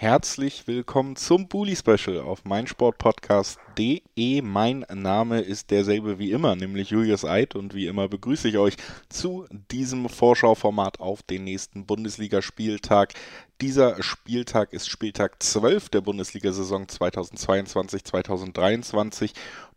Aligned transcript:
Herzlich 0.00 0.66
willkommen 0.66 1.14
zum 1.14 1.46
Bully 1.46 1.76
Special 1.76 2.20
auf 2.20 2.46
meinsportpodcast.de. 2.46 4.40
Mein 4.40 4.86
Name 4.94 5.42
ist 5.42 5.70
derselbe 5.70 6.18
wie 6.18 6.32
immer, 6.32 6.56
nämlich 6.56 6.88
Julius 6.88 7.26
Eid 7.26 7.54
und 7.54 7.74
wie 7.74 7.86
immer 7.86 8.08
begrüße 8.08 8.48
ich 8.48 8.56
euch 8.56 8.78
zu 9.10 9.46
diesem 9.70 10.08
Vorschauformat 10.08 11.00
auf 11.00 11.22
den 11.22 11.44
nächsten 11.44 11.84
Bundesligaspieltag. 11.84 13.12
Dieser 13.60 14.02
Spieltag 14.02 14.72
ist 14.72 14.88
Spieltag 14.88 15.42
12 15.42 15.90
der 15.90 16.00
Bundesliga-Saison 16.00 16.86
2022-2023. 16.86 19.32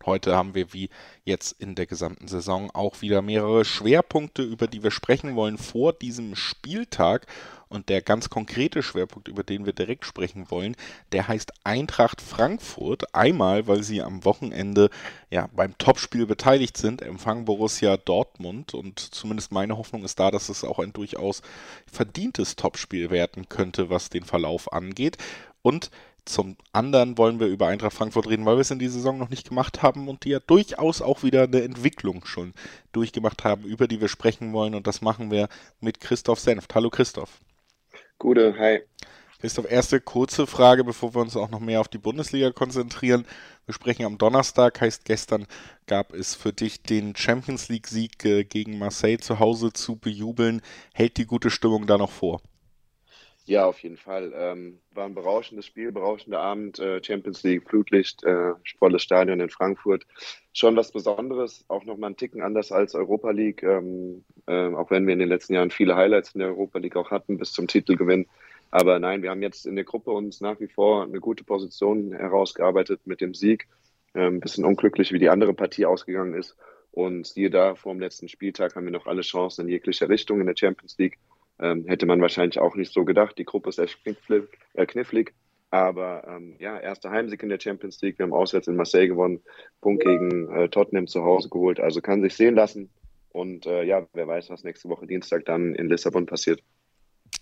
Heute 0.06 0.34
haben 0.34 0.54
wir 0.54 0.72
wie 0.72 0.88
jetzt 1.24 1.60
in 1.60 1.74
der 1.74 1.84
gesamten 1.84 2.28
Saison 2.28 2.70
auch 2.70 3.02
wieder 3.02 3.20
mehrere 3.20 3.66
Schwerpunkte, 3.66 4.42
über 4.42 4.68
die 4.68 4.82
wir 4.82 4.90
sprechen 4.90 5.36
wollen 5.36 5.58
vor 5.58 5.92
diesem 5.92 6.34
Spieltag. 6.34 7.26
Und 7.74 7.88
der 7.88 8.02
ganz 8.02 8.30
konkrete 8.30 8.84
Schwerpunkt, 8.84 9.26
über 9.26 9.42
den 9.42 9.66
wir 9.66 9.72
direkt 9.72 10.04
sprechen 10.04 10.48
wollen, 10.48 10.76
der 11.10 11.26
heißt 11.26 11.52
Eintracht 11.64 12.20
Frankfurt. 12.20 13.12
Einmal, 13.16 13.66
weil 13.66 13.82
sie 13.82 14.00
am 14.00 14.24
Wochenende 14.24 14.90
ja 15.28 15.48
beim 15.52 15.76
Topspiel 15.76 16.26
beteiligt 16.26 16.76
sind, 16.76 17.02
empfangen 17.02 17.46
Borussia 17.46 17.96
Dortmund. 17.96 18.74
Und 18.74 19.00
zumindest 19.00 19.50
meine 19.50 19.76
Hoffnung 19.76 20.04
ist 20.04 20.20
da, 20.20 20.30
dass 20.30 20.50
es 20.50 20.62
auch 20.62 20.78
ein 20.78 20.92
durchaus 20.92 21.42
verdientes 21.90 22.54
Topspiel 22.54 23.10
werden 23.10 23.48
könnte, 23.48 23.90
was 23.90 24.08
den 24.08 24.22
Verlauf 24.22 24.72
angeht. 24.72 25.18
Und 25.62 25.90
zum 26.24 26.56
anderen 26.72 27.18
wollen 27.18 27.40
wir 27.40 27.48
über 27.48 27.66
Eintracht 27.66 27.94
Frankfurt 27.94 28.28
reden, 28.28 28.46
weil 28.46 28.56
wir 28.56 28.60
es 28.60 28.70
in 28.70 28.78
dieser 28.78 28.94
Saison 28.94 29.18
noch 29.18 29.30
nicht 29.30 29.48
gemacht 29.48 29.82
haben 29.82 30.06
und 30.08 30.24
die 30.24 30.30
ja 30.30 30.38
durchaus 30.38 31.02
auch 31.02 31.24
wieder 31.24 31.42
eine 31.42 31.62
Entwicklung 31.62 32.24
schon 32.24 32.54
durchgemacht 32.92 33.42
haben, 33.42 33.64
über 33.64 33.88
die 33.88 34.00
wir 34.00 34.08
sprechen 34.08 34.52
wollen. 34.52 34.76
Und 34.76 34.86
das 34.86 35.02
machen 35.02 35.32
wir 35.32 35.48
mit 35.80 36.00
Christoph 36.00 36.38
Senft. 36.38 36.72
Hallo 36.74 36.88
Christoph. 36.88 37.40
Gute, 38.18 38.54
hi. 38.58 38.80
Christoph, 39.40 39.70
erste 39.70 40.00
kurze 40.00 40.46
Frage, 40.46 40.84
bevor 40.84 41.14
wir 41.14 41.20
uns 41.20 41.36
auch 41.36 41.50
noch 41.50 41.60
mehr 41.60 41.80
auf 41.80 41.88
die 41.88 41.98
Bundesliga 41.98 42.50
konzentrieren. 42.50 43.26
Wir 43.66 43.74
sprechen 43.74 44.06
am 44.06 44.16
Donnerstag, 44.16 44.80
heißt 44.80 45.04
gestern 45.04 45.46
gab 45.86 46.14
es 46.14 46.34
für 46.34 46.52
dich 46.52 46.82
den 46.82 47.14
Champions 47.14 47.68
League-Sieg 47.68 48.24
äh, 48.24 48.44
gegen 48.44 48.78
Marseille 48.78 49.18
zu 49.18 49.40
Hause 49.40 49.72
zu 49.72 49.96
bejubeln. 49.96 50.62
Hält 50.94 51.18
die 51.18 51.26
gute 51.26 51.50
Stimmung 51.50 51.86
da 51.86 51.98
noch 51.98 52.10
vor? 52.10 52.40
Ja, 53.46 53.66
auf 53.66 53.78
jeden 53.80 53.98
Fall. 53.98 54.32
Ähm, 54.34 54.80
war 54.94 55.04
ein 55.04 55.14
berauschendes 55.14 55.66
Spiel, 55.66 55.92
berauschender 55.92 56.40
Abend, 56.40 56.78
äh, 56.78 57.04
Champions 57.04 57.42
League, 57.42 57.68
Flutlicht, 57.68 58.24
äh, 58.24 58.54
volles 58.78 59.02
Stadion 59.02 59.38
in 59.38 59.50
Frankfurt. 59.50 60.06
Schon 60.54 60.76
was 60.76 60.92
Besonderes, 60.92 61.62
auch 61.68 61.84
nochmal 61.84 62.08
einen 62.08 62.16
Ticken 62.16 62.40
anders 62.40 62.72
als 62.72 62.94
Europa 62.94 63.32
League, 63.32 63.62
ähm, 63.62 64.24
äh, 64.46 64.72
auch 64.72 64.90
wenn 64.90 65.06
wir 65.06 65.12
in 65.12 65.18
den 65.18 65.28
letzten 65.28 65.54
Jahren 65.54 65.70
viele 65.70 65.94
Highlights 65.94 66.34
in 66.34 66.38
der 66.38 66.48
Europa 66.48 66.78
League 66.78 66.96
auch 66.96 67.10
hatten 67.10 67.36
bis 67.36 67.52
zum 67.52 67.68
Titelgewinn. 67.68 68.26
Aber 68.70 68.98
nein, 68.98 69.22
wir 69.22 69.30
haben 69.30 69.42
jetzt 69.42 69.66
in 69.66 69.76
der 69.76 69.84
Gruppe 69.84 70.10
uns 70.12 70.40
nach 70.40 70.58
wie 70.60 70.68
vor 70.68 71.04
eine 71.04 71.20
gute 71.20 71.44
Position 71.44 72.12
herausgearbeitet 72.12 73.02
mit 73.04 73.20
dem 73.20 73.34
Sieg. 73.34 73.68
Ein 74.14 74.22
ähm, 74.22 74.40
bisschen 74.40 74.64
unglücklich, 74.64 75.12
wie 75.12 75.18
die 75.18 75.28
andere 75.28 75.52
Partie 75.52 75.84
ausgegangen 75.84 76.34
ist. 76.34 76.56
Und 76.92 77.26
siehe 77.26 77.50
da, 77.50 77.74
vor 77.74 77.92
dem 77.92 78.00
letzten 78.00 78.28
Spieltag 78.28 78.74
haben 78.74 78.84
wir 78.84 78.92
noch 78.92 79.06
alle 79.06 79.22
Chancen 79.22 79.62
in 79.62 79.68
jeglicher 79.68 80.08
Richtung 80.08 80.40
in 80.40 80.46
der 80.46 80.56
Champions 80.56 80.96
League. 80.96 81.18
Ähm, 81.64 81.86
hätte 81.86 82.04
man 82.04 82.20
wahrscheinlich 82.20 82.58
auch 82.58 82.76
nicht 82.76 82.92
so 82.92 83.06
gedacht. 83.06 83.38
Die 83.38 83.46
Gruppe 83.46 83.70
ist 83.70 83.78
echt 83.78 84.02
knifflig. 84.02 84.58
Äh, 84.74 84.84
knifflig. 84.84 85.32
Aber 85.70 86.22
ähm, 86.28 86.56
ja, 86.58 86.78
erster 86.78 87.10
Heimsieg 87.10 87.42
in 87.42 87.48
der 87.48 87.58
Champions 87.58 88.02
League. 88.02 88.18
Wir 88.18 88.24
haben 88.24 88.34
auswärts 88.34 88.68
in 88.68 88.76
Marseille 88.76 89.08
gewonnen, 89.08 89.40
Punkt 89.80 90.04
gegen 90.04 90.54
äh, 90.54 90.68
Tottenham 90.68 91.06
zu 91.06 91.24
Hause 91.24 91.48
geholt. 91.48 91.80
Also 91.80 92.02
kann 92.02 92.20
sich 92.20 92.34
sehen 92.34 92.54
lassen. 92.54 92.90
Und 93.30 93.64
äh, 93.64 93.82
ja, 93.82 94.06
wer 94.12 94.28
weiß, 94.28 94.50
was 94.50 94.62
nächste 94.62 94.90
Woche 94.90 95.06
Dienstag 95.06 95.46
dann 95.46 95.74
in 95.74 95.88
Lissabon 95.88 96.26
passiert. 96.26 96.62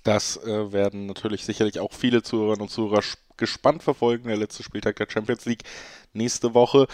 Das 0.04 0.36
äh, 0.36 0.72
werden 0.72 1.06
natürlich 1.06 1.44
sicherlich 1.44 1.80
auch 1.80 1.92
viele 1.92 2.22
Zuhörerinnen 2.22 2.62
und 2.62 2.70
Zuhörer 2.70 3.02
gespannt 3.36 3.82
verfolgen. 3.82 4.28
Der 4.28 4.36
letzte 4.36 4.62
Spieltag 4.62 4.94
der 4.96 5.08
Champions 5.10 5.46
League 5.46 5.64
nächste 6.12 6.54
Woche. 6.54 6.86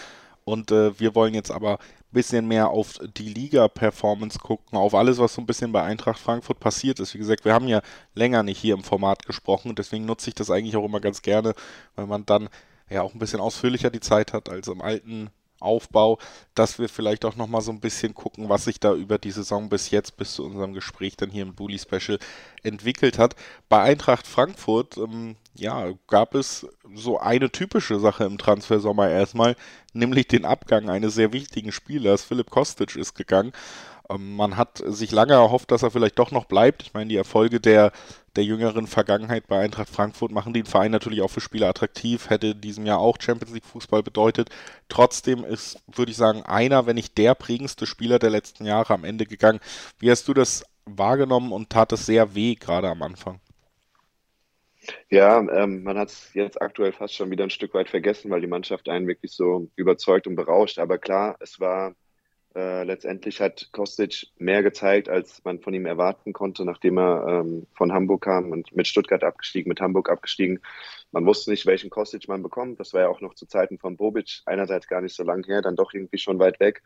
Und 0.45 0.71
äh, 0.71 0.99
wir 0.99 1.13
wollen 1.13 1.35
jetzt 1.35 1.51
aber 1.51 1.77
bisschen 2.11 2.47
mehr 2.47 2.69
auf 2.69 2.99
die 3.17 3.29
Liga-Performance 3.29 4.39
gucken, 4.39 4.77
auf 4.77 4.95
alles, 4.95 5.19
was 5.19 5.33
so 5.33 5.41
ein 5.41 5.45
bisschen 5.45 5.71
bei 5.71 5.83
Eintracht 5.83 6.19
Frankfurt 6.19 6.59
passiert 6.59 6.99
ist. 6.99 7.13
Wie 7.13 7.19
gesagt, 7.19 7.45
wir 7.45 7.53
haben 7.53 7.67
ja 7.67 7.81
länger 8.15 8.43
nicht 8.43 8.59
hier 8.59 8.73
im 8.73 8.83
Format 8.83 9.25
gesprochen, 9.25 9.75
deswegen 9.75 10.05
nutze 10.05 10.29
ich 10.29 10.35
das 10.35 10.49
eigentlich 10.49 10.75
auch 10.75 10.85
immer 10.85 10.99
ganz 10.99 11.21
gerne, 11.21 11.53
weil 11.95 12.07
man 12.07 12.25
dann 12.25 12.49
ja 12.89 13.03
auch 13.03 13.13
ein 13.13 13.19
bisschen 13.19 13.39
ausführlicher 13.39 13.89
die 13.91 13.99
Zeit 13.99 14.33
hat 14.33 14.49
als 14.49 14.67
im 14.67 14.81
alten 14.81 15.29
Aufbau, 15.59 16.19
dass 16.55 16.79
wir 16.79 16.89
vielleicht 16.89 17.25
auch 17.25 17.35
nochmal 17.35 17.61
so 17.61 17.71
ein 17.71 17.79
bisschen 17.79 18.13
gucken, 18.13 18.49
was 18.49 18.65
sich 18.65 18.79
da 18.79 18.93
über 18.93 19.17
die 19.17 19.31
Saison 19.31 19.69
bis 19.69 19.91
jetzt, 19.91 20.17
bis 20.17 20.33
zu 20.33 20.43
unserem 20.43 20.73
Gespräch 20.73 21.17
dann 21.17 21.31
hier 21.31 21.43
im 21.43 21.55
Bully 21.55 21.79
Special 21.79 22.19
entwickelt 22.63 23.17
hat. 23.17 23.35
Bei 23.67 23.81
Eintracht 23.81 24.27
Frankfurt, 24.27 24.97
ähm, 24.97 25.35
ja, 25.55 25.91
gab 26.07 26.35
es 26.35 26.67
so 26.93 27.19
eine 27.19 27.51
typische 27.51 27.99
Sache 27.99 28.23
im 28.23 28.37
Transfersommer 28.37 29.09
erstmal, 29.09 29.55
nämlich 29.93 30.27
den 30.27 30.45
Abgang 30.45 30.89
eines 30.89 31.15
sehr 31.15 31.33
wichtigen 31.33 31.71
Spielers. 31.71 32.23
Philipp 32.23 32.49
Kostic 32.49 32.95
ist 32.95 33.15
gegangen. 33.15 33.51
Ähm, 34.09 34.35
man 34.35 34.57
hat 34.57 34.81
sich 34.85 35.11
lange 35.11 35.33
erhofft, 35.33 35.71
dass 35.71 35.83
er 35.83 35.91
vielleicht 35.91 36.19
doch 36.19 36.31
noch 36.31 36.45
bleibt. 36.45 36.83
Ich 36.83 36.93
meine, 36.93 37.09
die 37.09 37.15
Erfolge 37.15 37.59
der, 37.59 37.91
der 38.35 38.43
jüngeren 38.43 38.87
Vergangenheit 38.87 39.47
bei 39.47 39.59
Eintracht 39.59 39.89
Frankfurt 39.89 40.31
machen 40.31 40.53
den 40.53 40.65
Verein 40.65 40.91
natürlich 40.91 41.21
auch 41.21 41.29
für 41.29 41.41
Spieler 41.41 41.69
attraktiv. 41.69 42.29
Hätte 42.29 42.47
in 42.47 42.61
diesem 42.61 42.85
Jahr 42.85 42.99
auch 42.99 43.17
Champions 43.19 43.53
League 43.53 43.65
Fußball 43.65 44.03
bedeutet. 44.03 44.49
Trotzdem 44.89 45.43
ist, 45.43 45.81
würde 45.87 46.11
ich 46.11 46.17
sagen, 46.17 46.43
einer, 46.43 46.85
wenn 46.85 46.95
nicht 46.95 47.17
der 47.17 47.35
prägendste 47.35 47.85
Spieler 47.85 48.19
der 48.19 48.31
letzten 48.31 48.65
Jahre 48.65 48.93
am 48.93 49.03
Ende 49.03 49.25
gegangen. 49.25 49.59
Wie 49.99 50.09
hast 50.09 50.27
du 50.27 50.33
das 50.33 50.65
wahrgenommen 50.85 51.51
und 51.51 51.69
tat 51.69 51.91
es 51.91 52.05
sehr 52.05 52.33
weh, 52.35 52.55
gerade 52.55 52.89
am 52.89 53.01
Anfang? 53.03 53.39
Ja, 55.09 55.39
ähm, 55.39 55.83
man 55.83 55.97
hat 55.97 56.09
es 56.09 56.33
jetzt 56.33 56.59
aktuell 56.61 56.93
fast 56.93 57.13
schon 57.13 57.29
wieder 57.29 57.43
ein 57.43 57.49
Stück 57.51 57.73
weit 57.75 57.89
vergessen, 57.89 58.31
weil 58.31 58.41
die 58.41 58.47
Mannschaft 58.47 58.89
einen 58.89 59.07
wirklich 59.07 59.31
so 59.33 59.69
überzeugt 59.75 60.25
und 60.25 60.35
berauscht. 60.35 60.79
Aber 60.79 60.97
klar, 60.97 61.35
es 61.39 61.59
war 61.59 61.93
äh, 62.55 62.83
letztendlich 62.83 63.41
hat 63.41 63.69
Kostic 63.71 64.27
mehr 64.39 64.63
gezeigt, 64.63 65.07
als 65.07 65.43
man 65.43 65.59
von 65.59 65.73
ihm 65.73 65.85
erwarten 65.85 66.33
konnte, 66.33 66.65
nachdem 66.65 66.97
er 66.97 67.27
ähm, 67.27 67.67
von 67.73 67.93
Hamburg 67.93 68.23
kam 68.23 68.51
und 68.51 68.75
mit 68.75 68.87
Stuttgart 68.87 69.23
abgestiegen, 69.23 69.69
mit 69.69 69.81
Hamburg 69.81 70.09
abgestiegen. 70.09 70.59
Man 71.11 71.25
wusste 71.25 71.51
nicht, 71.51 71.65
welchen 71.67 71.89
Kostic 71.91 72.27
man 72.27 72.41
bekommt. 72.41 72.79
Das 72.79 72.93
war 72.93 73.01
ja 73.01 73.07
auch 73.09 73.21
noch 73.21 73.35
zu 73.35 73.45
Zeiten 73.45 73.77
von 73.77 73.97
Bobic 73.97 74.41
einerseits 74.45 74.87
gar 74.87 75.01
nicht 75.01 75.15
so 75.15 75.23
lang 75.23 75.45
her, 75.45 75.61
dann 75.61 75.75
doch 75.75 75.93
irgendwie 75.93 76.17
schon 76.17 76.39
weit 76.39 76.59
weg. 76.59 76.81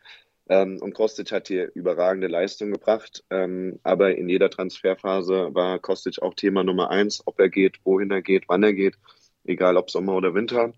Ähm, 0.48 0.78
und 0.82 0.94
Kostic 0.94 1.32
hat 1.32 1.48
hier 1.48 1.70
überragende 1.74 2.26
Leistung 2.26 2.70
gebracht. 2.70 3.24
Ähm, 3.30 3.80
aber 3.82 4.16
in 4.16 4.28
jeder 4.28 4.50
Transferphase 4.50 5.54
war 5.54 5.78
Kostic 5.78 6.20
auch 6.20 6.34
Thema 6.34 6.62
Nummer 6.62 6.90
eins, 6.90 7.22
ob 7.26 7.40
er 7.40 7.48
geht, 7.48 7.78
wohin 7.84 8.10
er 8.10 8.22
geht, 8.22 8.44
wann 8.48 8.62
er 8.62 8.74
geht, 8.74 8.98
egal 9.44 9.78
ob 9.78 9.90
Sommer 9.90 10.14
oder 10.14 10.34
Winter. 10.34 10.74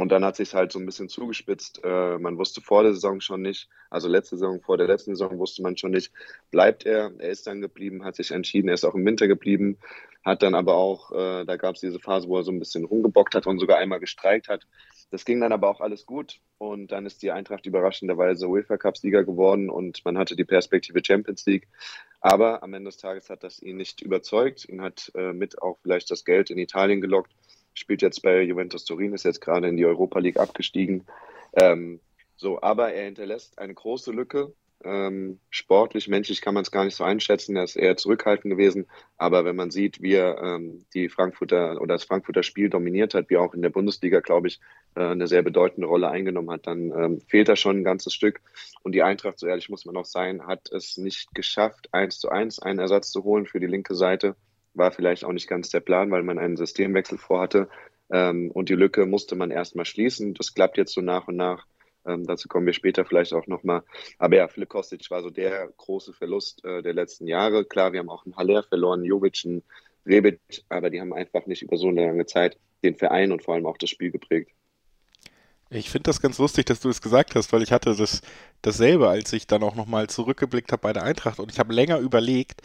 Und 0.00 0.08
dann 0.08 0.24
hat 0.24 0.34
sich 0.34 0.54
halt 0.54 0.72
so 0.72 0.78
ein 0.78 0.86
bisschen 0.86 1.10
zugespitzt. 1.10 1.82
Äh, 1.84 2.16
man 2.16 2.38
wusste 2.38 2.62
vor 2.62 2.82
der 2.82 2.94
Saison 2.94 3.20
schon 3.20 3.42
nicht, 3.42 3.68
also 3.90 4.08
letzte 4.08 4.38
Saison, 4.38 4.62
vor 4.62 4.78
der 4.78 4.86
letzten 4.86 5.14
Saison 5.14 5.38
wusste 5.38 5.60
man 5.60 5.76
schon 5.76 5.90
nicht, 5.90 6.10
bleibt 6.50 6.86
er. 6.86 7.12
Er 7.18 7.28
ist 7.28 7.46
dann 7.46 7.60
geblieben, 7.60 8.02
hat 8.02 8.16
sich 8.16 8.30
entschieden, 8.30 8.68
er 8.68 8.74
ist 8.74 8.84
auch 8.84 8.94
im 8.94 9.04
Winter 9.04 9.28
geblieben, 9.28 9.76
hat 10.24 10.42
dann 10.42 10.54
aber 10.54 10.76
auch, 10.76 11.12
äh, 11.12 11.44
da 11.44 11.56
gab 11.56 11.74
es 11.74 11.82
diese 11.82 12.00
Phase, 12.00 12.28
wo 12.28 12.38
er 12.38 12.44
so 12.44 12.50
ein 12.50 12.58
bisschen 12.58 12.86
rumgebockt 12.86 13.34
hat 13.34 13.46
und 13.46 13.58
sogar 13.58 13.76
einmal 13.76 14.00
gestreikt 14.00 14.48
hat. 14.48 14.66
Das 15.10 15.26
ging 15.26 15.38
dann 15.38 15.52
aber 15.52 15.68
auch 15.68 15.82
alles 15.82 16.06
gut 16.06 16.40
und 16.56 16.92
dann 16.92 17.04
ist 17.04 17.22
die 17.22 17.30
Eintracht 17.30 17.66
überraschenderweise 17.66 18.48
UEFA 18.48 18.78
Cup 18.78 18.96
Sieger 18.96 19.24
geworden 19.24 19.68
und 19.68 20.02
man 20.06 20.16
hatte 20.16 20.34
die 20.34 20.46
Perspektive 20.46 21.02
Champions 21.04 21.44
League. 21.44 21.68
Aber 22.22 22.62
am 22.62 22.72
Ende 22.72 22.88
des 22.88 22.96
Tages 22.96 23.28
hat 23.28 23.44
das 23.44 23.60
ihn 23.60 23.76
nicht 23.76 24.00
überzeugt. 24.00 24.66
Ihn 24.66 24.80
hat 24.80 25.12
äh, 25.14 25.34
mit 25.34 25.60
auch 25.60 25.78
vielleicht 25.82 26.10
das 26.10 26.24
Geld 26.24 26.48
in 26.48 26.56
Italien 26.56 27.02
gelockt 27.02 27.32
spielt 27.74 28.02
jetzt 28.02 28.22
bei 28.22 28.42
Juventus 28.42 28.84
Turin, 28.84 29.14
ist 29.14 29.24
jetzt 29.24 29.40
gerade 29.40 29.68
in 29.68 29.76
die 29.76 29.86
Europa 29.86 30.18
League 30.18 30.38
abgestiegen. 30.38 31.06
Ähm, 31.54 32.00
so, 32.36 32.60
aber 32.62 32.92
er 32.92 33.04
hinterlässt 33.04 33.58
eine 33.58 33.74
große 33.74 34.12
Lücke. 34.12 34.52
Ähm, 34.82 35.40
sportlich, 35.50 36.08
menschlich 36.08 36.40
kann 36.40 36.54
man 36.54 36.62
es 36.62 36.70
gar 36.70 36.84
nicht 36.84 36.96
so 36.96 37.04
einschätzen. 37.04 37.54
Er 37.54 37.64
ist 37.64 37.76
eher 37.76 37.98
zurückhaltend 37.98 38.50
gewesen. 38.50 38.86
Aber 39.18 39.44
wenn 39.44 39.56
man 39.56 39.70
sieht, 39.70 40.00
wie 40.00 40.14
er 40.14 40.42
ähm, 40.42 40.86
die 40.94 41.10
Frankfurter 41.10 41.78
oder 41.82 41.96
das 41.96 42.04
Frankfurter 42.04 42.42
Spiel 42.42 42.70
dominiert 42.70 43.12
hat, 43.12 43.28
wie 43.28 43.36
auch 43.36 43.52
in 43.52 43.60
der 43.60 43.68
Bundesliga, 43.68 44.20
glaube 44.20 44.48
ich, 44.48 44.58
äh, 44.94 45.02
eine 45.02 45.26
sehr 45.26 45.42
bedeutende 45.42 45.86
Rolle 45.86 46.08
eingenommen 46.08 46.50
hat, 46.50 46.66
dann 46.66 46.90
ähm, 46.92 47.20
fehlt 47.28 47.50
da 47.50 47.56
schon 47.56 47.80
ein 47.80 47.84
ganzes 47.84 48.14
Stück. 48.14 48.40
Und 48.82 48.92
die 48.92 49.02
Eintracht, 49.02 49.38
so 49.38 49.46
ehrlich 49.46 49.68
muss 49.68 49.84
man 49.84 49.98
auch 49.98 50.06
sein, 50.06 50.46
hat 50.46 50.72
es 50.72 50.96
nicht 50.96 51.34
geschafft, 51.34 51.92
eins 51.92 52.18
zu 52.18 52.30
eins 52.30 52.58
einen 52.58 52.78
Ersatz 52.78 53.10
zu 53.10 53.22
holen 53.22 53.44
für 53.44 53.60
die 53.60 53.66
linke 53.66 53.94
Seite. 53.94 54.34
War 54.74 54.92
vielleicht 54.92 55.24
auch 55.24 55.32
nicht 55.32 55.48
ganz 55.48 55.70
der 55.70 55.80
Plan, 55.80 56.10
weil 56.10 56.22
man 56.22 56.38
einen 56.38 56.56
Systemwechsel 56.56 57.18
vorhatte. 57.18 57.68
Ähm, 58.10 58.50
und 58.50 58.68
die 58.68 58.74
Lücke 58.74 59.06
musste 59.06 59.36
man 59.36 59.50
erstmal 59.50 59.84
schließen. 59.84 60.34
Das 60.34 60.54
klappt 60.54 60.76
jetzt 60.76 60.92
so 60.92 61.00
nach 61.00 61.28
und 61.28 61.36
nach. 61.36 61.66
Ähm, 62.06 62.26
dazu 62.26 62.48
kommen 62.48 62.66
wir 62.66 62.72
später 62.72 63.04
vielleicht 63.04 63.32
auch 63.32 63.46
nochmal. 63.46 63.82
Aber 64.18 64.36
ja, 64.36 64.48
Philipp 64.48 64.70
Kostic 64.70 65.10
war 65.10 65.22
so 65.22 65.30
der 65.30 65.68
große 65.76 66.12
Verlust 66.12 66.64
äh, 66.64 66.82
der 66.82 66.94
letzten 66.94 67.26
Jahre. 67.26 67.64
Klar, 67.64 67.92
wir 67.92 68.00
haben 68.00 68.08
auch 68.08 68.24
einen 68.24 68.36
Haller 68.36 68.62
verloren, 68.62 69.04
Jovic, 69.04 69.42
einen 69.44 69.62
Rebic, 70.06 70.40
aber 70.68 70.90
die 70.90 71.00
haben 71.00 71.12
einfach 71.12 71.46
nicht 71.46 71.62
über 71.62 71.76
so 71.76 71.88
eine 71.88 72.06
lange 72.06 72.26
Zeit 72.26 72.56
den 72.82 72.96
Verein 72.96 73.32
und 73.32 73.44
vor 73.44 73.54
allem 73.54 73.66
auch 73.66 73.76
das 73.76 73.90
Spiel 73.90 74.10
geprägt. 74.10 74.50
Ich 75.72 75.90
finde 75.90 76.08
das 76.08 76.20
ganz 76.20 76.38
lustig, 76.38 76.66
dass 76.66 76.80
du 76.80 76.88
es 76.88 76.96
das 76.96 77.02
gesagt 77.02 77.36
hast, 77.36 77.52
weil 77.52 77.62
ich 77.62 77.70
hatte 77.70 77.94
das 77.94 78.22
dasselbe, 78.60 79.08
als 79.08 79.32
ich 79.32 79.46
dann 79.46 79.62
auch 79.62 79.76
nochmal 79.76 80.08
zurückgeblickt 80.08 80.72
habe 80.72 80.82
bei 80.82 80.92
der 80.92 81.04
Eintracht 81.04 81.38
und 81.38 81.52
ich 81.52 81.60
habe 81.60 81.72
länger 81.72 81.98
überlegt, 81.98 82.62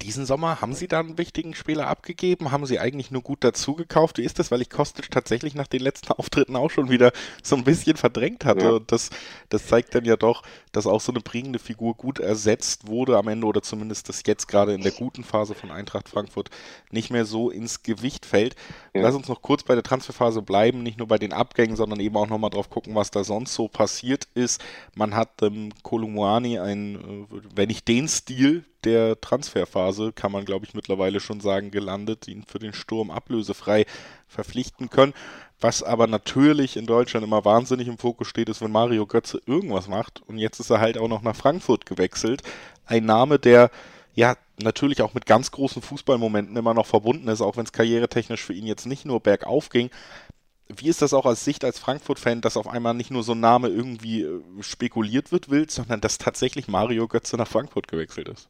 diesen 0.00 0.26
Sommer 0.26 0.60
haben 0.60 0.74
Sie 0.74 0.88
da 0.88 1.00
einen 1.00 1.18
wichtigen 1.18 1.54
Spieler 1.54 1.88
abgegeben? 1.88 2.50
Haben 2.50 2.66
Sie 2.66 2.78
eigentlich 2.78 3.10
nur 3.10 3.22
gut 3.22 3.44
dazu 3.44 3.74
gekauft? 3.74 4.18
Wie 4.18 4.24
ist 4.24 4.38
das? 4.38 4.50
Weil 4.50 4.62
ich 4.62 4.70
Kostic 4.70 5.10
tatsächlich 5.10 5.54
nach 5.54 5.66
den 5.66 5.80
letzten 5.80 6.12
Auftritten 6.12 6.56
auch 6.56 6.70
schon 6.70 6.90
wieder 6.90 7.12
so 7.42 7.56
ein 7.56 7.64
bisschen 7.64 7.96
verdrängt 7.96 8.44
hatte. 8.44 8.64
Ja. 8.64 8.70
Und 8.72 8.90
das, 8.92 9.10
das 9.48 9.66
zeigt 9.66 9.94
dann 9.94 10.04
ja 10.04 10.16
doch, 10.16 10.42
dass 10.72 10.86
auch 10.86 11.00
so 11.00 11.12
eine 11.12 11.20
bringende 11.20 11.58
Figur 11.58 11.94
gut 11.94 12.18
ersetzt 12.18 12.86
wurde 12.88 13.18
am 13.18 13.28
Ende 13.28 13.46
oder 13.46 13.62
zumindest 13.62 14.08
das 14.08 14.22
jetzt 14.26 14.48
gerade 14.48 14.74
in 14.74 14.82
der 14.82 14.92
guten 14.92 15.24
Phase 15.24 15.54
von 15.54 15.70
Eintracht 15.70 16.08
Frankfurt 16.08 16.50
nicht 16.90 17.10
mehr 17.10 17.24
so 17.24 17.50
ins 17.50 17.82
Gewicht 17.82 18.26
fällt. 18.26 18.56
Lass 18.96 19.16
uns 19.16 19.26
noch 19.26 19.42
kurz 19.42 19.64
bei 19.64 19.74
der 19.74 19.82
Transferphase 19.82 20.40
bleiben, 20.40 20.84
nicht 20.84 20.98
nur 20.98 21.08
bei 21.08 21.18
den 21.18 21.32
Abgängen, 21.32 21.74
sondern 21.74 21.98
eben 21.98 22.16
auch 22.16 22.28
nochmal 22.28 22.50
drauf 22.50 22.70
gucken, 22.70 22.94
was 22.94 23.10
da 23.10 23.24
sonst 23.24 23.52
so 23.52 23.66
passiert 23.66 24.28
ist. 24.34 24.62
Man 24.94 25.16
hat 25.16 25.42
ähm, 25.42 25.72
Kolumuani 25.82 26.60
ein, 26.60 26.94
äh, 26.94 27.40
wenn 27.56 27.68
nicht 27.68 27.88
den 27.88 28.06
Stil 28.06 28.64
der 28.84 29.20
Transferphase, 29.20 30.12
kann 30.12 30.30
man 30.30 30.44
glaube 30.44 30.64
ich 30.64 30.74
mittlerweile 30.74 31.18
schon 31.18 31.40
sagen, 31.40 31.72
gelandet, 31.72 32.28
ihn 32.28 32.44
für 32.46 32.60
den 32.60 32.72
Sturm 32.72 33.10
ablösefrei 33.10 33.84
verpflichten 34.28 34.90
können. 34.90 35.14
Was 35.60 35.82
aber 35.82 36.06
natürlich 36.06 36.76
in 36.76 36.86
Deutschland 36.86 37.26
immer 37.26 37.44
wahnsinnig 37.44 37.88
im 37.88 37.98
Fokus 37.98 38.28
steht, 38.28 38.48
ist, 38.48 38.60
wenn 38.60 38.70
Mario 38.70 39.06
Götze 39.06 39.40
irgendwas 39.44 39.88
macht. 39.88 40.22
Und 40.28 40.38
jetzt 40.38 40.60
ist 40.60 40.70
er 40.70 40.80
halt 40.80 40.98
auch 40.98 41.08
noch 41.08 41.22
nach 41.22 41.34
Frankfurt 41.34 41.84
gewechselt. 41.84 42.44
Ein 42.86 43.06
Name, 43.06 43.40
der 43.40 43.70
ja 44.14 44.36
natürlich 44.62 45.02
auch 45.02 45.14
mit 45.14 45.26
ganz 45.26 45.50
großen 45.50 45.82
Fußballmomenten 45.82 46.56
immer 46.56 46.74
noch 46.74 46.86
verbunden 46.86 47.28
ist, 47.28 47.40
auch 47.40 47.56
wenn 47.56 47.64
es 47.64 47.72
karrieretechnisch 47.72 48.42
für 48.42 48.52
ihn 48.52 48.66
jetzt 48.66 48.86
nicht 48.86 49.04
nur 49.04 49.20
bergauf 49.20 49.68
ging. 49.68 49.90
Wie 50.68 50.88
ist 50.88 51.02
das 51.02 51.12
auch 51.12 51.26
aus 51.26 51.44
Sicht 51.44 51.64
als 51.64 51.78
Frankfurt-Fan, 51.78 52.40
dass 52.40 52.56
auf 52.56 52.68
einmal 52.68 52.94
nicht 52.94 53.10
nur 53.10 53.22
so 53.22 53.32
ein 53.32 53.40
Name 53.40 53.68
irgendwie 53.68 54.22
äh, 54.22 54.40
spekuliert 54.60 55.30
wird, 55.30 55.50
wild, 55.50 55.70
sondern 55.70 56.00
dass 56.00 56.18
tatsächlich 56.18 56.68
Mario 56.68 57.06
Götze 57.06 57.36
nach 57.36 57.48
Frankfurt 57.48 57.88
gewechselt 57.88 58.28
ist? 58.28 58.48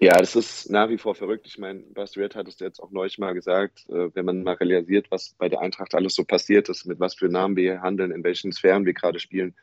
Ja, 0.00 0.18
das 0.18 0.34
ist 0.34 0.68
nach 0.68 0.88
wie 0.88 0.98
vor 0.98 1.14
verrückt. 1.14 1.46
Ich 1.46 1.58
meine, 1.58 1.78
Bas 1.78 2.16
Red 2.16 2.34
hat 2.34 2.48
es 2.48 2.58
jetzt 2.58 2.82
auch 2.82 2.90
neulich 2.90 3.18
mal 3.18 3.34
gesagt, 3.34 3.88
äh, 3.88 4.12
wenn 4.14 4.24
man 4.24 4.42
mal 4.42 4.54
realisiert, 4.54 5.06
was 5.10 5.34
bei 5.38 5.48
der 5.48 5.60
Eintracht 5.60 5.94
alles 5.94 6.16
so 6.16 6.24
passiert 6.24 6.68
ist, 6.68 6.86
mit 6.86 6.98
was 6.98 7.14
für 7.14 7.28
Namen 7.28 7.54
wir 7.54 7.82
handeln, 7.82 8.10
in 8.10 8.24
welchen 8.24 8.50
Sphären 8.50 8.84
wir 8.84 8.94
gerade 8.94 9.20
spielen. 9.20 9.54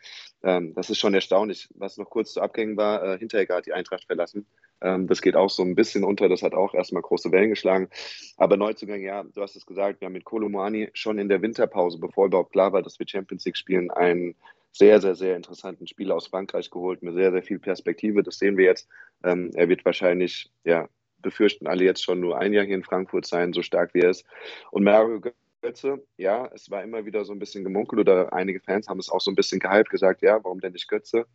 Ähm, 0.41 0.73
das 0.75 0.89
ist 0.89 0.99
schon 0.99 1.13
erstaunlich. 1.13 1.67
Was 1.75 1.97
noch 1.97 2.09
kurz 2.09 2.31
zu 2.31 2.41
Abgängen 2.41 2.77
war, 2.77 3.03
äh, 3.03 3.17
Hinteregger 3.17 3.55
hat 3.57 3.65
die 3.65 3.73
Eintracht 3.73 4.05
verlassen. 4.05 4.45
Ähm, 4.81 5.07
das 5.07 5.21
geht 5.21 5.35
auch 5.35 5.49
so 5.49 5.63
ein 5.63 5.75
bisschen 5.75 6.03
unter. 6.03 6.29
Das 6.29 6.41
hat 6.41 6.53
auch 6.53 6.73
erstmal 6.73 7.01
große 7.01 7.31
Wellen 7.31 7.49
geschlagen. 7.49 7.89
Aber 8.37 8.57
Neuzugang, 8.57 9.01
ja, 9.01 9.23
du 9.23 9.41
hast 9.41 9.55
es 9.55 9.65
gesagt, 9.65 10.01
wir 10.01 10.05
haben 10.05 10.13
mit 10.13 10.25
Kolomani 10.25 10.89
schon 10.93 11.19
in 11.19 11.29
der 11.29 11.41
Winterpause, 11.41 11.99
bevor 11.99 12.27
überhaupt 12.27 12.51
klar 12.51 12.73
war, 12.73 12.81
dass 12.81 12.99
wir 12.99 13.07
Champions 13.07 13.45
League 13.45 13.57
spielen, 13.57 13.91
einen 13.91 14.35
sehr, 14.71 15.01
sehr, 15.01 15.15
sehr 15.15 15.35
interessanten 15.35 15.87
Spieler 15.87 16.15
aus 16.15 16.27
Frankreich 16.27 16.69
geholt, 16.69 17.01
mit 17.01 17.15
sehr, 17.15 17.31
sehr 17.31 17.43
viel 17.43 17.59
Perspektive. 17.59 18.23
Das 18.23 18.37
sehen 18.37 18.57
wir 18.57 18.65
jetzt. 18.65 18.87
Ähm, 19.23 19.51
er 19.55 19.67
wird 19.67 19.83
wahrscheinlich, 19.85 20.51
ja, 20.63 20.87
befürchten 21.21 21.67
alle 21.67 21.83
jetzt 21.83 22.03
schon 22.03 22.19
nur 22.19 22.39
ein 22.39 22.53
Jahr 22.53 22.65
hier 22.65 22.75
in 22.75 22.83
Frankfurt 22.83 23.25
sein, 23.25 23.51
so 23.51 23.61
stark 23.61 23.93
wie 23.93 23.99
er 23.99 24.11
ist. 24.11 24.25
Und 24.71 24.83
Mario 24.83 25.21
Götze, 25.61 26.01
ja, 26.17 26.49
es 26.53 26.69
war 26.69 26.83
immer 26.83 27.05
wieder 27.05 27.25
so 27.25 27.33
ein 27.33 27.39
bisschen 27.39 27.63
gemunkelt 27.63 27.99
oder 27.99 28.31
einige 28.31 28.61
Fans 28.61 28.87
haben 28.87 28.99
es 28.99 29.09
auch 29.09 29.19
so 29.19 29.31
ein 29.31 29.35
bisschen 29.35 29.59
gehypt, 29.59 29.89
gesagt, 29.89 30.21
ja, 30.21 30.41
warum 30.43 30.61
denn 30.61 30.73
nicht 30.73 30.87
Götze? 30.87 31.25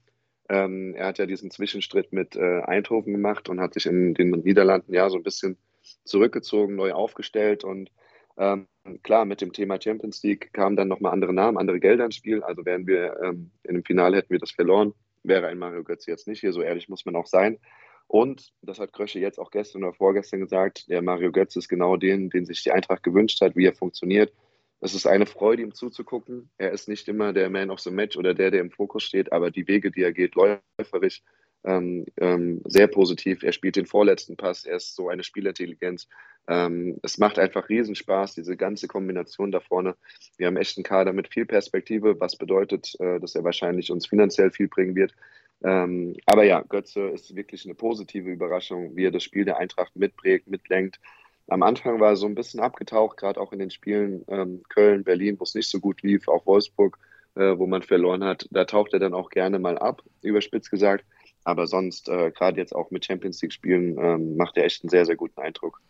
Ähm, 0.49 0.95
er 0.95 1.07
hat 1.07 1.19
ja 1.19 1.27
diesen 1.27 1.51
Zwischenstritt 1.51 2.13
mit 2.13 2.37
äh, 2.37 2.61
Eindhoven 2.63 3.13
gemacht 3.13 3.49
und 3.49 3.61
hat 3.61 3.75
sich 3.75 3.87
in 3.87 4.15
den 4.15 4.31
Niederlanden 4.31 4.93
ja 4.93 5.09
so 5.09 5.17
ein 5.17 5.23
bisschen 5.23 5.57
zurückgezogen, 6.05 6.77
neu 6.77 6.93
aufgestellt 6.93 7.65
und 7.65 7.91
ähm, 8.37 8.67
klar, 9.03 9.25
mit 9.25 9.41
dem 9.41 9.53
Thema 9.53 9.81
Champions 9.81 10.23
League 10.23 10.53
kamen 10.53 10.77
dann 10.77 10.89
nochmal 10.89 11.13
andere 11.13 11.33
Namen, 11.33 11.57
andere 11.57 11.81
Gelder 11.81 12.05
ins 12.05 12.17
Spiel. 12.17 12.43
Also 12.43 12.65
wären 12.65 12.87
wir 12.87 13.17
ähm, 13.23 13.51
in 13.63 13.75
dem 13.75 13.85
Finale 13.85 14.17
hätten 14.17 14.31
wir 14.31 14.39
das 14.39 14.51
verloren, 14.51 14.93
wäre 15.23 15.47
ein 15.47 15.59
Mario 15.59 15.85
Götze 15.85 16.11
jetzt 16.11 16.27
nicht 16.27 16.41
hier. 16.41 16.53
So 16.53 16.63
ehrlich 16.63 16.89
muss 16.89 17.05
man 17.05 17.17
auch 17.17 17.27
sein. 17.27 17.59
Und 18.07 18.53
das 18.61 18.79
hat 18.81 18.93
Krösche 18.93 19.19
jetzt 19.19 19.39
auch 19.39 19.51
gestern 19.51 19.85
oder 19.85 19.95
vorgestern 19.95 20.41
gesagt, 20.41 20.89
der 20.91 21.01
Mario 21.01 21.33
Götze 21.33 21.59
ist 21.59 21.69
genau 21.69 21.97
den, 21.97 22.29
den 22.29 22.45
sich 22.45 22.63
die 22.63 22.73
Eintracht 22.73 23.03
gewünscht 23.03 23.41
hat, 23.41 23.57
wie 23.57 23.67
er 23.67 23.75
funktioniert. 23.75 24.33
Es 24.85 24.93
ist 24.93 25.07
eine 25.07 25.25
Freude, 25.25 25.63
ihm 25.63 25.73
zuzugucken. 25.73 26.51
Er 26.59 26.73
ist 26.73 26.89
nicht 26.89 27.09
immer 27.09 27.33
der 27.33 27.49
Man 27.49 27.71
of 27.71 27.81
the 27.81 27.91
Match 27.91 28.19
oder 28.19 28.35
der, 28.35 28.51
der 28.51 28.61
im 28.61 28.71
Fokus 28.71 29.03
steht, 29.03 29.33
aber 29.33 29.51
die 29.51 29.67
Wege, 29.67 29.91
die 29.91 30.03
er 30.03 30.13
geht, 30.13 30.35
läuferisch, 30.35 31.23
ähm, 31.65 32.05
ähm, 32.19 32.61
sehr 32.67 32.87
positiv. 32.87 33.43
Er 33.43 33.53
spielt 33.53 33.77
den 33.77 33.87
vorletzten 33.87 34.37
Pass, 34.37 34.67
er 34.67 34.77
ist 34.77 34.95
so 34.95 35.09
eine 35.09 35.25
Spielintelligenz. 35.25 36.07
Ähm, 36.49 36.99
es 37.03 37.17
macht 37.17 37.39
einfach 37.39 37.71
Riesenspaß, 37.71 38.35
diese 38.35 38.59
ganze 38.59 38.87
Kombination 38.87 39.51
da 39.51 39.61
vorne. 39.61 39.97
Wir 40.37 40.49
haben 40.49 40.59
echt 40.59 40.77
einen 40.77 40.85
Kader 40.85 41.15
mit 41.15 41.33
viel 41.33 41.47
Perspektive, 41.47 42.21
was 42.21 42.37
bedeutet, 42.37 42.95
äh, 43.01 43.19
dass 43.21 43.35
er 43.35 43.43
wahrscheinlich 43.43 43.91
uns 43.91 44.07
finanziell 44.07 44.51
viel 44.51 44.69
bringen 44.69 44.95
wird. 44.97 45.15
Ähm, 45.63 46.15
aber 46.27 46.45
ja, 46.45 46.61
Götze 46.61 47.09
ist 47.09 47.35
wirklich 47.35 47.65
eine 47.65 47.75
positive 47.75 48.29
Überraschung, 48.29 48.95
wie 48.97 49.07
er 49.07 49.13
das 49.13 49.23
Spiel 49.23 49.47
der 49.47 49.57
Eintracht 49.57 49.97
mitprägt, 49.97 50.47
mitlenkt. 50.47 51.01
Am 51.49 51.63
Anfang 51.63 52.01
war 52.01 52.11
er 52.11 52.17
so 52.17 52.27
ein 52.27 52.35
bisschen 52.35 52.61
abgetaucht, 52.61 53.17
gerade 53.17 53.41
auch 53.41 53.53
in 53.53 53.59
den 53.59 53.71
Spielen 53.71 54.25
ähm, 54.29 54.63
Köln, 54.69 55.05
Berlin, 55.05 55.39
wo 55.39 55.45
es 55.45 55.55
nicht 55.55 55.69
so 55.69 55.79
gut 55.79 56.03
lief, 56.03 56.27
auch 56.29 56.47
Wolfsburg, 56.47 56.99
äh, 57.35 57.59
wo 57.59 57.67
man 57.67 57.83
verloren 57.83 58.25
hat. 58.25 58.49
Da 58.51 58.65
taucht 58.65 58.95
er 58.95 58.99
dann 58.99 59.15
auch 59.15 59.31
gerne 59.31 59.59
mal 59.59 59.79
ab, 59.79 60.03
überspitzt 60.23 60.71
gesagt. 60.71 61.05
Aber 61.45 61.67
sonst, 61.67 62.09
äh, 62.09 62.31
gerade 62.31 62.59
jetzt 62.59 62.75
auch 62.75 62.91
mit 62.91 63.05
Champions 63.05 63.43
League-Spielen, 63.43 63.99
ähm, 63.99 64.37
macht 64.37 64.57
er 64.57 64.65
echt 64.65 64.83
einen 64.83 64.89
sehr, 64.89 65.05
sehr 65.05 65.17
guten 65.17 65.41
Eindruck. 65.41 65.81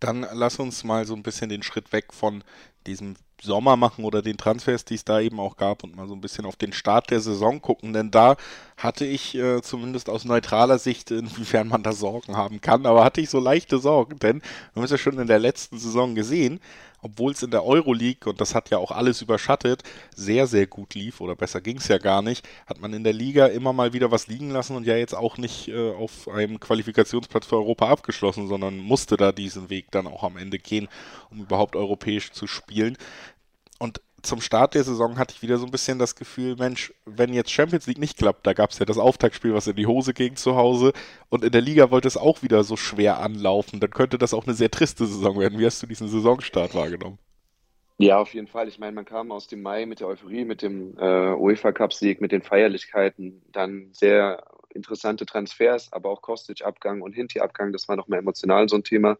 Dann 0.00 0.26
lass 0.32 0.58
uns 0.58 0.82
mal 0.82 1.04
so 1.04 1.14
ein 1.14 1.22
bisschen 1.22 1.48
den 1.48 1.62
Schritt 1.62 1.92
weg 1.92 2.12
von 2.12 2.42
diesem 2.88 3.14
Sommer 3.42 3.76
machen 3.76 4.04
oder 4.04 4.22
den 4.22 4.36
Transfers, 4.36 4.84
die 4.84 4.94
es 4.94 5.04
da 5.04 5.20
eben 5.20 5.40
auch 5.40 5.56
gab 5.56 5.84
und 5.84 5.96
mal 5.96 6.08
so 6.08 6.14
ein 6.14 6.20
bisschen 6.20 6.46
auf 6.46 6.56
den 6.56 6.72
Start 6.72 7.10
der 7.10 7.20
Saison 7.20 7.60
gucken, 7.60 7.92
denn 7.92 8.10
da 8.10 8.36
hatte 8.76 9.04
ich 9.04 9.34
äh, 9.34 9.62
zumindest 9.62 10.08
aus 10.08 10.24
neutraler 10.24 10.78
Sicht, 10.78 11.10
inwiefern 11.10 11.68
man 11.68 11.82
da 11.82 11.92
Sorgen 11.92 12.36
haben 12.36 12.60
kann, 12.60 12.86
aber 12.86 13.04
hatte 13.04 13.20
ich 13.20 13.30
so 13.30 13.40
leichte 13.40 13.78
Sorgen, 13.78 14.18
denn 14.18 14.40
wir 14.40 14.76
haben 14.76 14.84
es 14.84 14.90
ja 14.90 14.98
schon 14.98 15.18
in 15.18 15.26
der 15.26 15.38
letzten 15.38 15.78
Saison 15.78 16.14
gesehen, 16.14 16.60
obwohl 17.02 17.32
es 17.32 17.42
in 17.42 17.50
der 17.50 17.64
Euroleague, 17.64 18.30
und 18.30 18.40
das 18.40 18.54
hat 18.54 18.70
ja 18.70 18.78
auch 18.78 18.92
alles 18.92 19.22
überschattet, 19.22 19.82
sehr, 20.14 20.46
sehr 20.46 20.68
gut 20.68 20.94
lief, 20.94 21.20
oder 21.20 21.34
besser 21.34 21.60
ging 21.60 21.78
es 21.78 21.88
ja 21.88 21.98
gar 21.98 22.22
nicht, 22.22 22.48
hat 22.66 22.80
man 22.80 22.94
in 22.94 23.02
der 23.02 23.12
Liga 23.12 23.46
immer 23.46 23.72
mal 23.72 23.92
wieder 23.92 24.12
was 24.12 24.28
liegen 24.28 24.50
lassen 24.50 24.76
und 24.76 24.86
ja 24.86 24.96
jetzt 24.96 25.14
auch 25.14 25.36
nicht 25.36 25.68
äh, 25.68 25.92
auf 25.92 26.28
einem 26.28 26.60
Qualifikationsplatz 26.60 27.46
für 27.46 27.56
Europa 27.56 27.88
abgeschlossen, 27.88 28.46
sondern 28.46 28.78
musste 28.78 29.16
da 29.16 29.32
diesen 29.32 29.68
Weg 29.68 29.90
dann 29.90 30.06
auch 30.06 30.22
am 30.22 30.36
Ende 30.36 30.60
gehen, 30.60 30.88
um 31.30 31.40
überhaupt 31.40 31.74
europäisch 31.74 32.30
zu 32.30 32.46
spielen. 32.46 32.96
Und 33.82 34.00
zum 34.22 34.40
Start 34.40 34.76
der 34.76 34.84
Saison 34.84 35.18
hatte 35.18 35.34
ich 35.34 35.42
wieder 35.42 35.56
so 35.56 35.66
ein 35.66 35.72
bisschen 35.72 35.98
das 35.98 36.14
Gefühl, 36.14 36.54
Mensch, 36.54 36.94
wenn 37.04 37.34
jetzt 37.34 37.50
Champions 37.50 37.88
League 37.88 37.98
nicht 37.98 38.16
klappt, 38.16 38.46
da 38.46 38.52
gab 38.52 38.70
es 38.70 38.78
ja 38.78 38.86
das 38.86 38.96
Auftaktspiel, 38.96 39.54
was 39.54 39.66
in 39.66 39.74
die 39.74 39.88
Hose 39.88 40.14
ging 40.14 40.36
zu 40.36 40.54
Hause 40.54 40.92
und 41.30 41.42
in 41.42 41.50
der 41.50 41.62
Liga 41.62 41.90
wollte 41.90 42.06
es 42.06 42.16
auch 42.16 42.44
wieder 42.44 42.62
so 42.62 42.76
schwer 42.76 43.18
anlaufen, 43.18 43.80
dann 43.80 43.90
könnte 43.90 44.18
das 44.18 44.34
auch 44.34 44.46
eine 44.46 44.54
sehr 44.54 44.70
triste 44.70 45.04
Saison 45.04 45.36
werden. 45.40 45.58
Wie 45.58 45.66
hast 45.66 45.82
du 45.82 45.88
diesen 45.88 46.06
Saisonstart 46.06 46.76
wahrgenommen? 46.76 47.18
Ja, 47.98 48.18
auf 48.18 48.32
jeden 48.34 48.46
Fall. 48.46 48.68
Ich 48.68 48.78
meine, 48.78 48.92
man 48.92 49.04
kam 49.04 49.32
aus 49.32 49.48
dem 49.48 49.62
Mai 49.62 49.84
mit 49.84 49.98
der 49.98 50.06
Euphorie, 50.06 50.44
mit 50.44 50.62
dem 50.62 50.96
äh, 50.98 51.32
UEFA 51.34 51.72
Cup 51.72 51.92
Sieg, 51.92 52.20
mit 52.20 52.30
den 52.30 52.42
Feierlichkeiten, 52.42 53.42
dann 53.50 53.88
sehr 53.90 54.44
interessante 54.74 55.26
Transfers, 55.26 55.92
aber 55.92 56.08
auch 56.08 56.22
Kostic-Abgang 56.22 57.02
und 57.02 57.14
Hinti-Abgang, 57.14 57.72
das 57.72 57.88
war 57.88 57.96
nochmal 57.96 58.20
emotional 58.20 58.68
so 58.68 58.76
ein 58.76 58.84
Thema. 58.84 59.18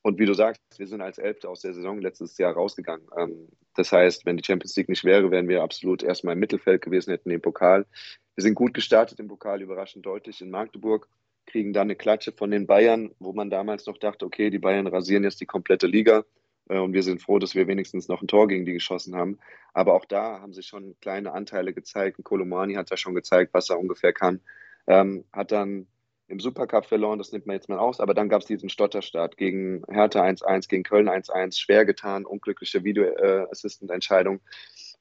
Und 0.00 0.18
wie 0.18 0.26
du 0.26 0.32
sagst, 0.32 0.62
wir 0.78 0.86
sind 0.86 1.02
als 1.02 1.18
Elfte 1.18 1.50
aus 1.50 1.60
der 1.60 1.74
Saison 1.74 2.00
letztes 2.00 2.38
Jahr 2.38 2.54
rausgegangen. 2.54 3.06
Ähm, 3.16 3.48
das 3.74 3.92
heißt, 3.92 4.26
wenn 4.26 4.36
die 4.36 4.44
Champions 4.44 4.76
League 4.76 4.88
nicht 4.88 5.04
wäre, 5.04 5.30
wären 5.30 5.48
wir 5.48 5.62
absolut 5.62 6.02
erstmal 6.02 6.34
im 6.34 6.40
Mittelfeld 6.40 6.82
gewesen, 6.82 7.10
hätten 7.10 7.30
den 7.30 7.40
Pokal. 7.40 7.86
Wir 8.34 8.42
sind 8.42 8.54
gut 8.54 8.74
gestartet 8.74 9.20
im 9.20 9.28
Pokal, 9.28 9.62
überraschend 9.62 10.06
deutlich 10.06 10.40
in 10.40 10.50
Magdeburg, 10.50 11.08
kriegen 11.46 11.72
dann 11.72 11.86
eine 11.86 11.96
Klatsche 11.96 12.32
von 12.32 12.50
den 12.50 12.66
Bayern, 12.66 13.10
wo 13.18 13.32
man 13.32 13.50
damals 13.50 13.86
noch 13.86 13.98
dachte, 13.98 14.26
okay, 14.26 14.50
die 14.50 14.58
Bayern 14.58 14.86
rasieren 14.86 15.24
jetzt 15.24 15.40
die 15.40 15.46
komplette 15.46 15.86
Liga. 15.86 16.24
Äh, 16.68 16.78
und 16.78 16.92
wir 16.92 17.02
sind 17.02 17.20
froh, 17.20 17.38
dass 17.38 17.54
wir 17.54 17.66
wenigstens 17.66 18.08
noch 18.08 18.22
ein 18.22 18.28
Tor 18.28 18.48
gegen 18.48 18.64
die 18.64 18.72
geschossen 18.72 19.16
haben. 19.16 19.38
Aber 19.74 19.94
auch 19.94 20.04
da 20.04 20.40
haben 20.40 20.54
sich 20.54 20.66
schon 20.66 20.96
kleine 21.00 21.32
Anteile 21.32 21.72
gezeigt. 21.72 22.22
Kolomani 22.22 22.74
hat 22.74 22.90
ja 22.90 22.96
schon 22.96 23.14
gezeigt, 23.14 23.52
was 23.52 23.70
er 23.70 23.78
ungefähr 23.78 24.12
kann. 24.12 24.40
Ähm, 24.86 25.24
hat 25.32 25.52
dann 25.52 25.86
im 26.30 26.40
Supercup 26.40 26.86
verloren, 26.86 27.18
das 27.18 27.32
nimmt 27.32 27.46
man 27.46 27.54
jetzt 27.56 27.68
mal 27.68 27.78
aus, 27.78 28.00
aber 28.00 28.14
dann 28.14 28.28
gab 28.28 28.42
es 28.42 28.46
diesen 28.46 28.68
Stotterstart 28.68 29.36
gegen 29.36 29.82
Hertha 29.90 30.22
1-1, 30.22 30.68
gegen 30.68 30.84
Köln 30.84 31.08
1-1, 31.08 31.58
schwer 31.58 31.84
getan, 31.84 32.24
unglückliche 32.24 32.84
Video-Assistant-Entscheidung. 32.84 34.40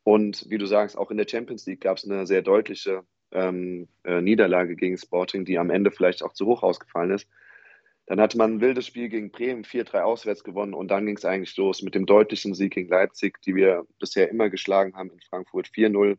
Und 0.03 0.45
wie 0.50 0.57
du 0.57 0.65
sagst, 0.65 0.98
auch 0.98 1.12
in 1.12 1.17
der 1.17 1.27
Champions 1.29 1.65
League 1.65 1.81
gab 1.81 1.98
es 1.98 2.05
eine 2.05 2.25
sehr 2.25 2.41
deutliche 2.41 3.03
ähm, 3.31 3.88
äh, 4.03 4.21
Niederlage 4.21 4.75
gegen 4.75 4.98
Sporting, 4.98 5.45
die 5.45 5.59
am 5.59 5.69
Ende 5.69 5.91
vielleicht 5.91 6.24
auch 6.24 6.33
zu 6.33 6.48
hoch 6.48 6.63
ausgefallen 6.63 7.12
ist. 7.12 7.27
Dann 8.07 8.19
hatte 8.19 8.39
man 8.39 8.55
ein 8.55 8.62
wildes 8.62 8.88
Spiel 8.88 9.07
gegen 9.07 9.29
Bremen, 9.29 9.63
4-3 9.63 10.01
auswärts 10.01 10.43
gewonnen 10.43 10.74
und 10.74 10.89
dann 10.89 11.05
ging 11.05 11.15
es 11.15 11.25
eigentlich 11.25 11.55
los 11.57 11.83
mit 11.83 11.93
dem 11.93 12.07
deutlichen 12.07 12.55
Sieg 12.55 12.74
gegen 12.74 12.89
Leipzig, 12.89 13.39
die 13.43 13.53
wir 13.53 13.86
bisher 14.00 14.29
immer 14.31 14.50
geschlagen 14.50 14.95
haben 14.95 15.12
in 15.12 15.21
Frankfurt, 15.21 15.67
4-0 15.67 16.17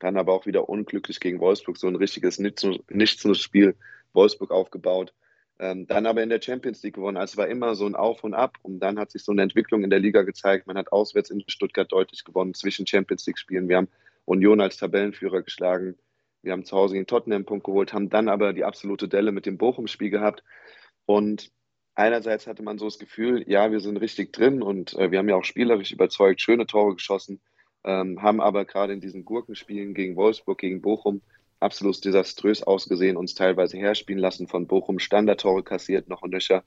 dann 0.00 0.16
aber 0.16 0.32
auch 0.32 0.46
wieder 0.46 0.68
unglücklich 0.68 1.18
gegen 1.20 1.40
Wolfsburg. 1.40 1.78
So 1.78 1.86
ein 1.86 1.96
richtiges 1.96 2.38
Nichts-Spiel 2.38 3.76
Wolfsburg 4.14 4.50
aufgebaut. 4.50 5.12
Ähm, 5.58 5.86
dann 5.86 6.06
aber 6.06 6.22
in 6.22 6.30
der 6.30 6.42
Champions 6.42 6.82
League 6.82 6.94
gewonnen. 6.94 7.16
Also 7.16 7.32
es 7.32 7.36
war 7.36 7.48
immer 7.48 7.74
so 7.76 7.86
ein 7.86 7.94
Auf 7.94 8.24
und 8.24 8.34
Ab. 8.34 8.56
Und 8.62 8.80
dann 8.80 8.98
hat 8.98 9.10
sich 9.10 9.22
so 9.22 9.32
eine 9.32 9.42
Entwicklung 9.42 9.84
in 9.84 9.90
der 9.90 10.00
Liga 10.00 10.22
gezeigt. 10.22 10.66
Man 10.66 10.76
hat 10.76 10.90
auswärts 10.92 11.30
in 11.30 11.44
Stuttgart 11.46 11.90
deutlich 11.90 12.24
gewonnen 12.24 12.54
zwischen 12.54 12.86
Champions 12.86 13.26
League-Spielen. 13.26 13.68
Wir 13.68 13.76
haben 13.76 13.88
Union 14.24 14.60
als 14.60 14.76
Tabellenführer 14.78 15.42
geschlagen. 15.42 15.96
Wir 16.42 16.52
haben 16.52 16.64
zu 16.64 16.76
Hause 16.76 16.94
gegen 16.94 17.06
Tottenham 17.06 17.36
einen 17.36 17.44
Punkt 17.46 17.64
geholt, 17.64 17.92
haben 17.92 18.10
dann 18.10 18.28
aber 18.28 18.52
die 18.52 18.64
absolute 18.64 19.08
Delle 19.08 19.32
mit 19.32 19.46
dem 19.46 19.56
Bochum-Spiel 19.56 20.10
gehabt. 20.10 20.42
Und 21.06 21.50
einerseits 21.94 22.46
hatte 22.46 22.62
man 22.62 22.78
so 22.78 22.84
das 22.84 22.98
Gefühl, 22.98 23.44
ja, 23.48 23.70
wir 23.70 23.80
sind 23.80 23.96
richtig 23.96 24.32
drin 24.32 24.62
und 24.62 24.94
äh, 24.94 25.10
wir 25.10 25.18
haben 25.18 25.28
ja 25.28 25.36
auch 25.36 25.44
spielerisch 25.44 25.92
überzeugt, 25.92 26.40
schöne 26.40 26.66
Tore 26.66 26.94
geschossen, 26.94 27.40
ähm, 27.84 28.20
haben 28.22 28.40
aber 28.40 28.64
gerade 28.64 28.92
in 28.92 29.00
diesen 29.00 29.24
Gurkenspielen 29.24 29.94
gegen 29.94 30.16
Wolfsburg, 30.16 30.58
gegen 30.58 30.82
Bochum 30.82 31.22
absolut 31.64 32.04
desaströs 32.04 32.62
ausgesehen, 32.62 33.16
uns 33.16 33.34
teilweise 33.34 33.76
herspielen 33.76 34.20
lassen 34.20 34.46
von 34.46 34.66
Bochum, 34.66 34.98
Standardtore 34.98 35.64
kassiert, 35.64 36.08
noch 36.08 36.22
und 36.22 36.30
nöcher. 36.30 36.62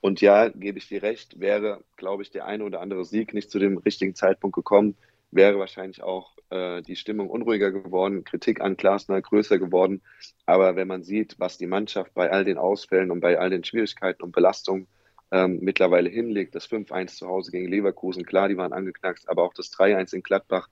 Und 0.00 0.20
ja, 0.20 0.48
gebe 0.50 0.78
ich 0.78 0.88
dir 0.88 1.02
recht, 1.02 1.40
wäre, 1.40 1.82
glaube 1.96 2.22
ich, 2.22 2.30
der 2.30 2.46
eine 2.46 2.64
oder 2.64 2.80
andere 2.80 3.04
Sieg 3.04 3.34
nicht 3.34 3.50
zu 3.50 3.58
dem 3.58 3.78
richtigen 3.78 4.14
Zeitpunkt 4.14 4.54
gekommen, 4.54 4.96
wäre 5.30 5.58
wahrscheinlich 5.58 6.02
auch 6.02 6.36
äh, 6.50 6.82
die 6.82 6.96
Stimmung 6.96 7.28
unruhiger 7.30 7.72
geworden, 7.72 8.24
Kritik 8.24 8.60
an 8.60 8.76
Glasner 8.76 9.20
größer 9.20 9.58
geworden. 9.58 10.02
Aber 10.44 10.76
wenn 10.76 10.86
man 10.86 11.02
sieht, 11.02 11.36
was 11.38 11.58
die 11.58 11.66
Mannschaft 11.66 12.14
bei 12.14 12.30
all 12.30 12.44
den 12.44 12.58
Ausfällen 12.58 13.10
und 13.10 13.20
bei 13.20 13.38
all 13.38 13.50
den 13.50 13.64
Schwierigkeiten 13.64 14.22
und 14.22 14.32
Belastungen 14.32 14.86
ähm, 15.32 15.58
mittlerweile 15.62 16.08
hinlegt, 16.08 16.54
das 16.54 16.70
5-1 16.70 17.16
zu 17.16 17.26
Hause 17.26 17.50
gegen 17.50 17.68
Leverkusen, 17.68 18.24
klar, 18.24 18.48
die 18.48 18.56
waren 18.56 18.72
angeknackst, 18.72 19.28
aber 19.28 19.42
auch 19.42 19.54
das 19.54 19.72
3-1 19.72 20.14
in 20.14 20.22
Gladbach, 20.22 20.68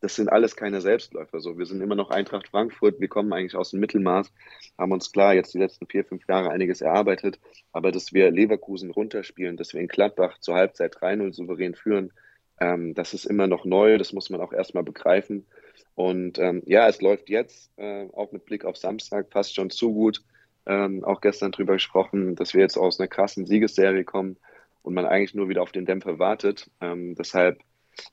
das 0.00 0.14
sind 0.14 0.28
alles 0.28 0.56
keine 0.56 0.80
Selbstläufer. 0.80 1.40
So, 1.40 1.58
wir 1.58 1.66
sind 1.66 1.80
immer 1.80 1.94
noch 1.94 2.10
Eintracht 2.10 2.48
Frankfurt, 2.48 3.00
wir 3.00 3.08
kommen 3.08 3.32
eigentlich 3.32 3.56
aus 3.56 3.70
dem 3.70 3.80
Mittelmaß, 3.80 4.32
haben 4.76 4.92
uns 4.92 5.12
klar 5.12 5.34
jetzt 5.34 5.54
die 5.54 5.58
letzten 5.58 5.86
vier, 5.86 6.04
fünf 6.04 6.26
Jahre 6.28 6.50
einiges 6.50 6.80
erarbeitet, 6.80 7.38
aber 7.72 7.92
dass 7.92 8.12
wir 8.12 8.30
Leverkusen 8.30 8.90
runterspielen, 8.90 9.56
dass 9.56 9.74
wir 9.74 9.80
in 9.80 9.88
Gladbach 9.88 10.38
zur 10.38 10.54
Halbzeit 10.54 10.96
3-0 10.96 11.32
souverän 11.32 11.74
führen, 11.74 12.12
ähm, 12.60 12.94
das 12.94 13.14
ist 13.14 13.24
immer 13.24 13.46
noch 13.46 13.64
neu, 13.64 13.98
das 13.98 14.12
muss 14.12 14.30
man 14.30 14.40
auch 14.40 14.52
erstmal 14.52 14.82
begreifen. 14.82 15.46
Und 15.94 16.38
ähm, 16.38 16.62
ja, 16.66 16.88
es 16.88 17.00
läuft 17.00 17.28
jetzt, 17.28 17.70
äh, 17.76 18.08
auch 18.12 18.32
mit 18.32 18.44
Blick 18.44 18.64
auf 18.64 18.76
Samstag, 18.76 19.28
fast 19.30 19.54
schon 19.54 19.70
zu 19.70 19.92
gut. 19.92 20.22
Ähm, 20.66 21.02
auch 21.04 21.20
gestern 21.20 21.52
drüber 21.52 21.74
gesprochen, 21.74 22.36
dass 22.36 22.54
wir 22.54 22.60
jetzt 22.60 22.76
aus 22.76 23.00
einer 23.00 23.08
krassen 23.08 23.46
Siegesserie 23.46 24.04
kommen 24.04 24.36
und 24.82 24.94
man 24.94 25.06
eigentlich 25.06 25.34
nur 25.34 25.48
wieder 25.48 25.62
auf 25.62 25.72
den 25.72 25.86
Dämpfer 25.86 26.18
wartet. 26.18 26.70
Ähm, 26.80 27.14
deshalb 27.14 27.60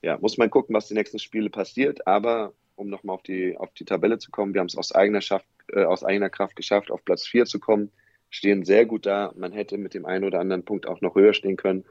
ja, 0.01 0.18
muss 0.18 0.38
man 0.38 0.50
gucken, 0.50 0.75
was 0.75 0.88
die 0.88 0.94
nächsten 0.94 1.20
Spiele 1.20 1.50
passiert. 1.50 2.08
Aber 2.08 2.54
um 2.75 2.89
nochmal 2.89 3.15
auf 3.15 3.24
die, 3.24 3.58
auf 3.58 3.74
die 3.74 3.86
Tabelle 3.86 4.18
zu 4.18 4.32
kommen, 4.32 4.54
wir 4.54 4.60
haben 4.60 4.68
es 4.68 4.77
aus 4.77 4.94
eigener, 4.94 5.22
Schaft, 5.22 5.46
äh, 5.72 5.84
aus 5.84 6.04
eigener 6.04 6.30
Kraft 6.30 6.56
geschafft, 6.56 6.92
auf 6.92 7.04
Platz 7.06 7.25
4 7.27 7.46
zu 7.46 7.60
kommen, 7.60 7.92
stehen 8.30 8.65
sehr 8.65 8.86
gut 8.86 9.06
da. 9.06 9.34
Man 9.36 9.51
hätte 9.51 9.77
mit 9.77 9.94
dem 9.94 10.06
einen 10.06 10.25
oder 10.25 10.39
anderen 10.39 10.65
Punkt 10.65 10.88
auch 10.88 11.01
noch 11.01 11.15
höher 11.15 11.34
stehen 11.34 11.58
können. 11.58 11.86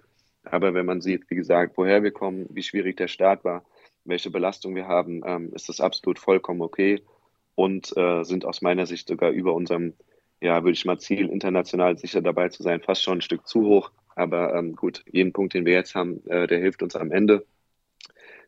Aber 0.44 0.74
wenn 0.74 0.86
man 0.86 1.00
sieht, 1.00 1.30
wie 1.30 1.36
gesagt, 1.36 1.76
woher 1.76 2.02
wir 2.02 2.10
kommen, 2.10 2.46
wie 2.50 2.62
schwierig 2.62 2.96
der 2.98 3.08
Start 3.08 3.44
war, 3.44 3.64
welche 4.04 4.30
Belastung 4.30 4.74
wir 4.74 4.86
haben, 4.86 5.22
ähm, 5.24 5.52
ist 5.54 5.68
das 5.68 5.80
absolut 5.80 6.18
vollkommen 6.18 6.60
okay 6.60 7.02
und 7.54 7.96
äh, 7.96 8.24
sind 8.24 8.44
aus 8.44 8.60
meiner 8.60 8.86
Sicht 8.86 9.08
sogar 9.08 9.30
über 9.30 9.54
unserem, 9.54 9.94
ja, 10.40 10.62
würde 10.62 10.72
ich 10.72 10.84
mal 10.84 10.98
Ziel, 10.98 11.30
international 11.30 11.96
sicher 11.96 12.20
dabei 12.20 12.50
zu 12.50 12.62
sein, 12.62 12.82
fast 12.82 13.02
schon 13.02 13.18
ein 13.18 13.22
Stück 13.22 13.46
zu 13.46 13.62
hoch. 13.64 13.90
Aber 14.16 14.54
ähm, 14.54 14.76
gut, 14.76 15.04
jeden 15.10 15.32
Punkt, 15.32 15.54
den 15.54 15.64
wir 15.64 15.72
jetzt 15.72 15.94
haben, 15.94 16.24
äh, 16.26 16.46
der 16.46 16.58
hilft 16.58 16.82
uns 16.82 16.94
am 16.94 17.10
Ende. 17.10 17.46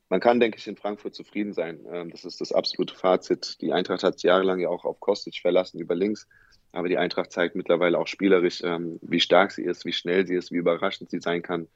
Man 0.08 0.20
kann, 0.20 0.38
denke 0.38 0.58
ich, 0.58 0.66
in 0.68 0.76
Frankfurt 0.76 1.14
zufrieden 1.14 1.52
sein. 1.52 1.84
Ähm, 1.90 2.10
das 2.10 2.25
ist 2.25 2.40
das 2.40 2.52
absolute 2.52 2.94
Fazit. 2.94 3.60
Die 3.60 3.72
Eintracht 3.72 4.04
hat 4.04 4.22
jahrelang 4.22 4.60
ja 4.60 4.68
auch 4.68 4.84
auf 4.84 5.00
Kostic 5.00 5.36
verlassen 5.40 5.80
über 5.80 5.94
links. 5.94 6.28
Aber 6.72 6.88
die 6.88 6.98
Eintracht 6.98 7.32
zeigt 7.32 7.56
mittlerweile 7.56 7.98
auch 7.98 8.06
spielerisch, 8.06 8.62
ähm, 8.62 8.98
wie 9.02 9.20
stark 9.20 9.50
sie 9.50 9.64
ist, 9.64 9.84
wie 9.84 9.92
schnell 9.92 10.26
sie 10.26 10.34
ist, 10.34 10.52
wie 10.52 10.58
überraschend 10.58 11.10
sie 11.10 11.20
sein 11.20 11.42
kann. 11.42 11.68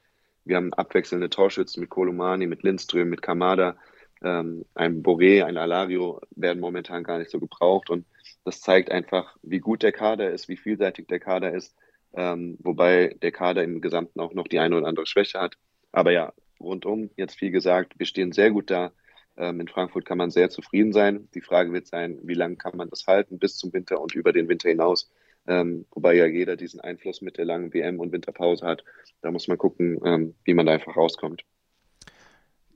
Wir 0.45 0.57
haben 0.57 0.73
abwechselnde 0.73 1.29
Torschützen 1.29 1.81
mit 1.81 1.89
Kolomani, 1.89 2.47
mit 2.47 2.63
Lindström, 2.63 3.09
mit 3.09 3.21
Kamada. 3.21 3.75
Ähm, 4.23 4.65
ein 4.75 5.03
Boré, 5.03 5.43
ein 5.43 5.57
Alario 5.57 6.21
werden 6.31 6.59
momentan 6.59 7.03
gar 7.03 7.17
nicht 7.17 7.31
so 7.31 7.39
gebraucht. 7.39 7.89
Und 7.89 8.05
das 8.45 8.61
zeigt 8.61 8.91
einfach, 8.91 9.35
wie 9.41 9.59
gut 9.59 9.83
der 9.83 9.91
Kader 9.91 10.31
ist, 10.31 10.47
wie 10.47 10.57
vielseitig 10.57 11.07
der 11.07 11.19
Kader 11.19 11.53
ist. 11.53 11.75
Ähm, 12.13 12.57
wobei 12.59 13.15
der 13.21 13.31
Kader 13.31 13.63
im 13.63 13.81
Gesamten 13.81 14.19
auch 14.19 14.33
noch 14.33 14.47
die 14.47 14.59
eine 14.59 14.77
oder 14.77 14.87
andere 14.87 15.05
Schwäche 15.05 15.39
hat. 15.39 15.55
Aber 15.91 16.11
ja, 16.11 16.33
rundum, 16.61 17.09
jetzt 17.17 17.37
viel 17.37 17.51
gesagt, 17.51 17.97
wir 17.97 18.05
stehen 18.05 18.31
sehr 18.31 18.51
gut 18.51 18.69
da. 18.69 18.91
Ähm, 19.37 19.59
in 19.61 19.67
Frankfurt 19.67 20.05
kann 20.05 20.17
man 20.17 20.31
sehr 20.31 20.49
zufrieden 20.49 20.93
sein. 20.93 21.29
Die 21.33 21.41
Frage 21.41 21.71
wird 21.73 21.87
sein, 21.87 22.19
wie 22.23 22.33
lange 22.33 22.57
kann 22.57 22.77
man 22.77 22.89
das 22.89 23.07
halten 23.07 23.39
bis 23.39 23.57
zum 23.57 23.73
Winter 23.73 24.01
und 24.01 24.13
über 24.13 24.33
den 24.33 24.47
Winter 24.49 24.69
hinaus. 24.69 25.09
Ähm, 25.47 25.85
wobei 25.91 26.15
ja 26.15 26.25
jeder 26.25 26.55
diesen 26.55 26.81
Einfluss 26.81 27.21
mit 27.21 27.37
der 27.37 27.45
langen 27.45 27.73
WM 27.73 27.99
und 27.99 28.11
Winterpause 28.11 28.65
hat. 28.65 28.83
Da 29.21 29.31
muss 29.31 29.47
man 29.47 29.57
gucken, 29.57 29.99
ähm, 30.05 30.35
wie 30.43 30.53
man 30.53 30.65
da 30.65 30.73
einfach 30.73 30.95
rauskommt. 30.95 31.43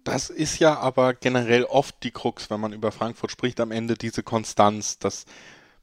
Das 0.03 0.29
ist 0.29 0.59
ja 0.59 0.77
aber 0.77 1.13
generell 1.15 1.63
oft 1.63 2.03
die 2.03 2.11
Krux, 2.11 2.49
wenn 2.51 2.59
man 2.59 2.73
über 2.73 2.91
Frankfurt 2.91 3.31
spricht, 3.31 3.59
am 3.59 3.71
Ende 3.71 3.95
diese 3.95 4.21
Konstanz, 4.21 4.99
das 4.99 5.25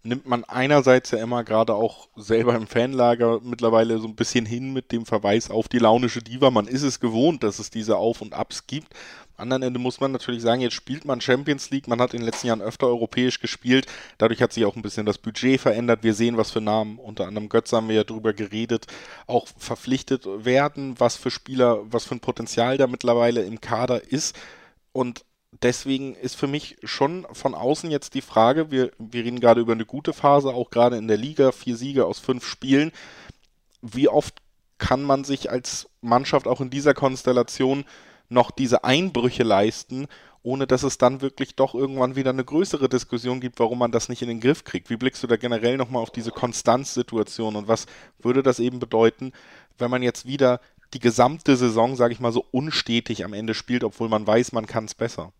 nimmt 0.04 0.26
man 0.26 0.44
einerseits 0.44 1.12
ja 1.12 1.18
immer 1.18 1.44
gerade 1.44 1.75
auch 1.75 2.09
selber 2.16 2.54
im 2.56 2.66
Fanlager 2.66 3.40
mittlerweile 3.42 3.99
so 3.99 4.09
ein 4.09 4.16
bisschen 4.16 4.47
hin 4.47 4.73
mit 4.73 4.90
dem 4.90 5.06
Verweis 5.06 5.50
auf 5.50 5.68
die 5.68 5.78
launische 5.78 6.23
Diva. 6.23 6.50
Man 6.50 6.66
ist 6.66 6.82
es 6.82 6.99
gewohnt, 6.99 7.42
dass 7.42 7.59
es 7.59 7.71
diese 7.71 7.97
Auf 7.97 8.21
und 8.21 8.35
Abs 8.35 8.66
gibt. 8.66 8.94
Am 9.37 9.44
anderen 9.44 9.62
Ende 9.62 9.78
muss 9.80 10.00
man 10.00 10.12
natürlich 10.12 10.42
sagen, 10.42 10.61
jetzt 10.61 10.75
spielt 10.75 11.04
man 11.04 11.21
Champions 11.21 11.71
League, 11.71 11.88
man 11.88 12.00
hat 12.00 12.14
in 12.14 12.21
den 12.21 12.26
letzten 12.26 12.49
Jahren 12.49 12.61
öfter 12.61 12.87
europäisch 12.87 13.40
gespielt, 13.40 13.87
dadurch 14.18 14.42
hat 14.42 14.52
sich 14.52 14.64
auch 14.64 14.76
ein 14.76 14.82
bisschen 14.82 15.06
das 15.06 15.18
Budget 15.18 15.61
verändert. 15.61 16.02
Wir 16.02 16.14
sehen, 16.14 16.37
was 16.37 16.50
für 16.50 16.61
Namen, 16.61 16.99
unter 16.99 17.26
anderem 17.26 17.49
Götz 17.49 17.73
haben 17.73 17.88
wir 17.88 17.97
ja 17.97 18.04
drüber 18.04 18.35
geredet, 18.35 18.87
auch 19.26 19.49
verpflichtet 19.56 20.26
werden, 20.44 20.94
was 20.99 21.16
für 21.16 21.30
Spieler, 21.30 21.80
was 21.90 22.04
für 22.04 22.14
ein 22.14 22.21
Potenzial 22.21 22.76
da 22.76 22.87
mittlerweile 22.87 23.42
im 23.42 23.61
Kader 23.61 24.12
ist. 24.12 24.38
Und 24.92 25.25
deswegen 25.61 26.14
ist 26.14 26.37
für 26.37 26.47
mich 26.47 26.76
schon 26.82 27.26
von 27.32 27.54
außen 27.54 27.90
jetzt 27.90 28.14
die 28.14 28.23
Frage, 28.23 28.71
wir, 28.71 28.90
wir 28.99 29.25
reden 29.25 29.40
gerade 29.40 29.61
über 29.61 29.73
eine 29.73 29.85
gute 29.85 30.12
Phase, 30.12 30.49
auch 30.49 30.71
gerade 30.71 30.97
in 30.97 31.09
der 31.09 31.18
Liga, 31.18 31.52
vier 31.52 31.76
Siege 31.76 32.06
aus 32.06 32.18
fünf 32.18 32.44
Spielen. 32.47 32.92
Wie 33.82 34.09
oft 34.09 34.40
kann 34.78 35.02
man 35.02 35.25
sich 35.25 35.50
als 35.50 35.88
Mannschaft 36.00 36.47
auch 36.47 36.61
in 36.61 36.71
dieser 36.71 36.94
Konstellation 36.94 37.85
noch 38.28 38.50
diese 38.50 38.85
Einbrüche 38.85 39.42
leisten, 39.42 40.06
ohne 40.42 40.66
dass 40.66 40.82
es 40.82 40.99
dann 40.99 41.21
wirklich 41.21 41.54
doch 41.54 41.75
irgendwann 41.75 42.16
wieder 42.16 42.30
eine 42.30 42.44
größere 42.44 42.88
Diskussion 42.88 43.40
gibt, 43.40 43.61
warum 43.61 43.78
man 43.78 43.92
das 43.92 44.09
nicht 44.09 44.23
in 44.23 44.28
den 44.28 44.40
Griff 44.40 44.64
kriegt? 44.64 44.90
Wie 44.90 44.97
blickst 44.97 45.23
du 45.23 45.28
da 45.28 45.37
generell 45.37 45.76
nochmal 45.76 46.02
auf 46.02 46.11
diese 46.11 46.32
Konstanzsituation 46.32 47.54
und 47.54 47.68
was 47.68 47.87
würde 48.18 48.42
das 48.42 48.59
eben 48.59 48.80
bedeuten, 48.80 49.32
wenn 49.78 49.90
man 49.90 50.02
jetzt 50.02 50.26
wieder 50.26 50.61
die 50.94 50.99
gesamte 50.99 51.56
Saison, 51.56 51.94
sage 51.94 52.12
ich 52.12 52.21
mal, 52.21 52.32
so 52.32 52.44
unstetig 52.50 53.25
am 53.25 53.35
Ende 53.35 53.54
spielt, 53.54 53.85
obwohl 53.85 54.09
man 54.09 54.26
weiß, 54.26 54.52
man 54.52 54.66
kann 54.66 54.87
es 54.87 54.94
besser? 54.94 55.32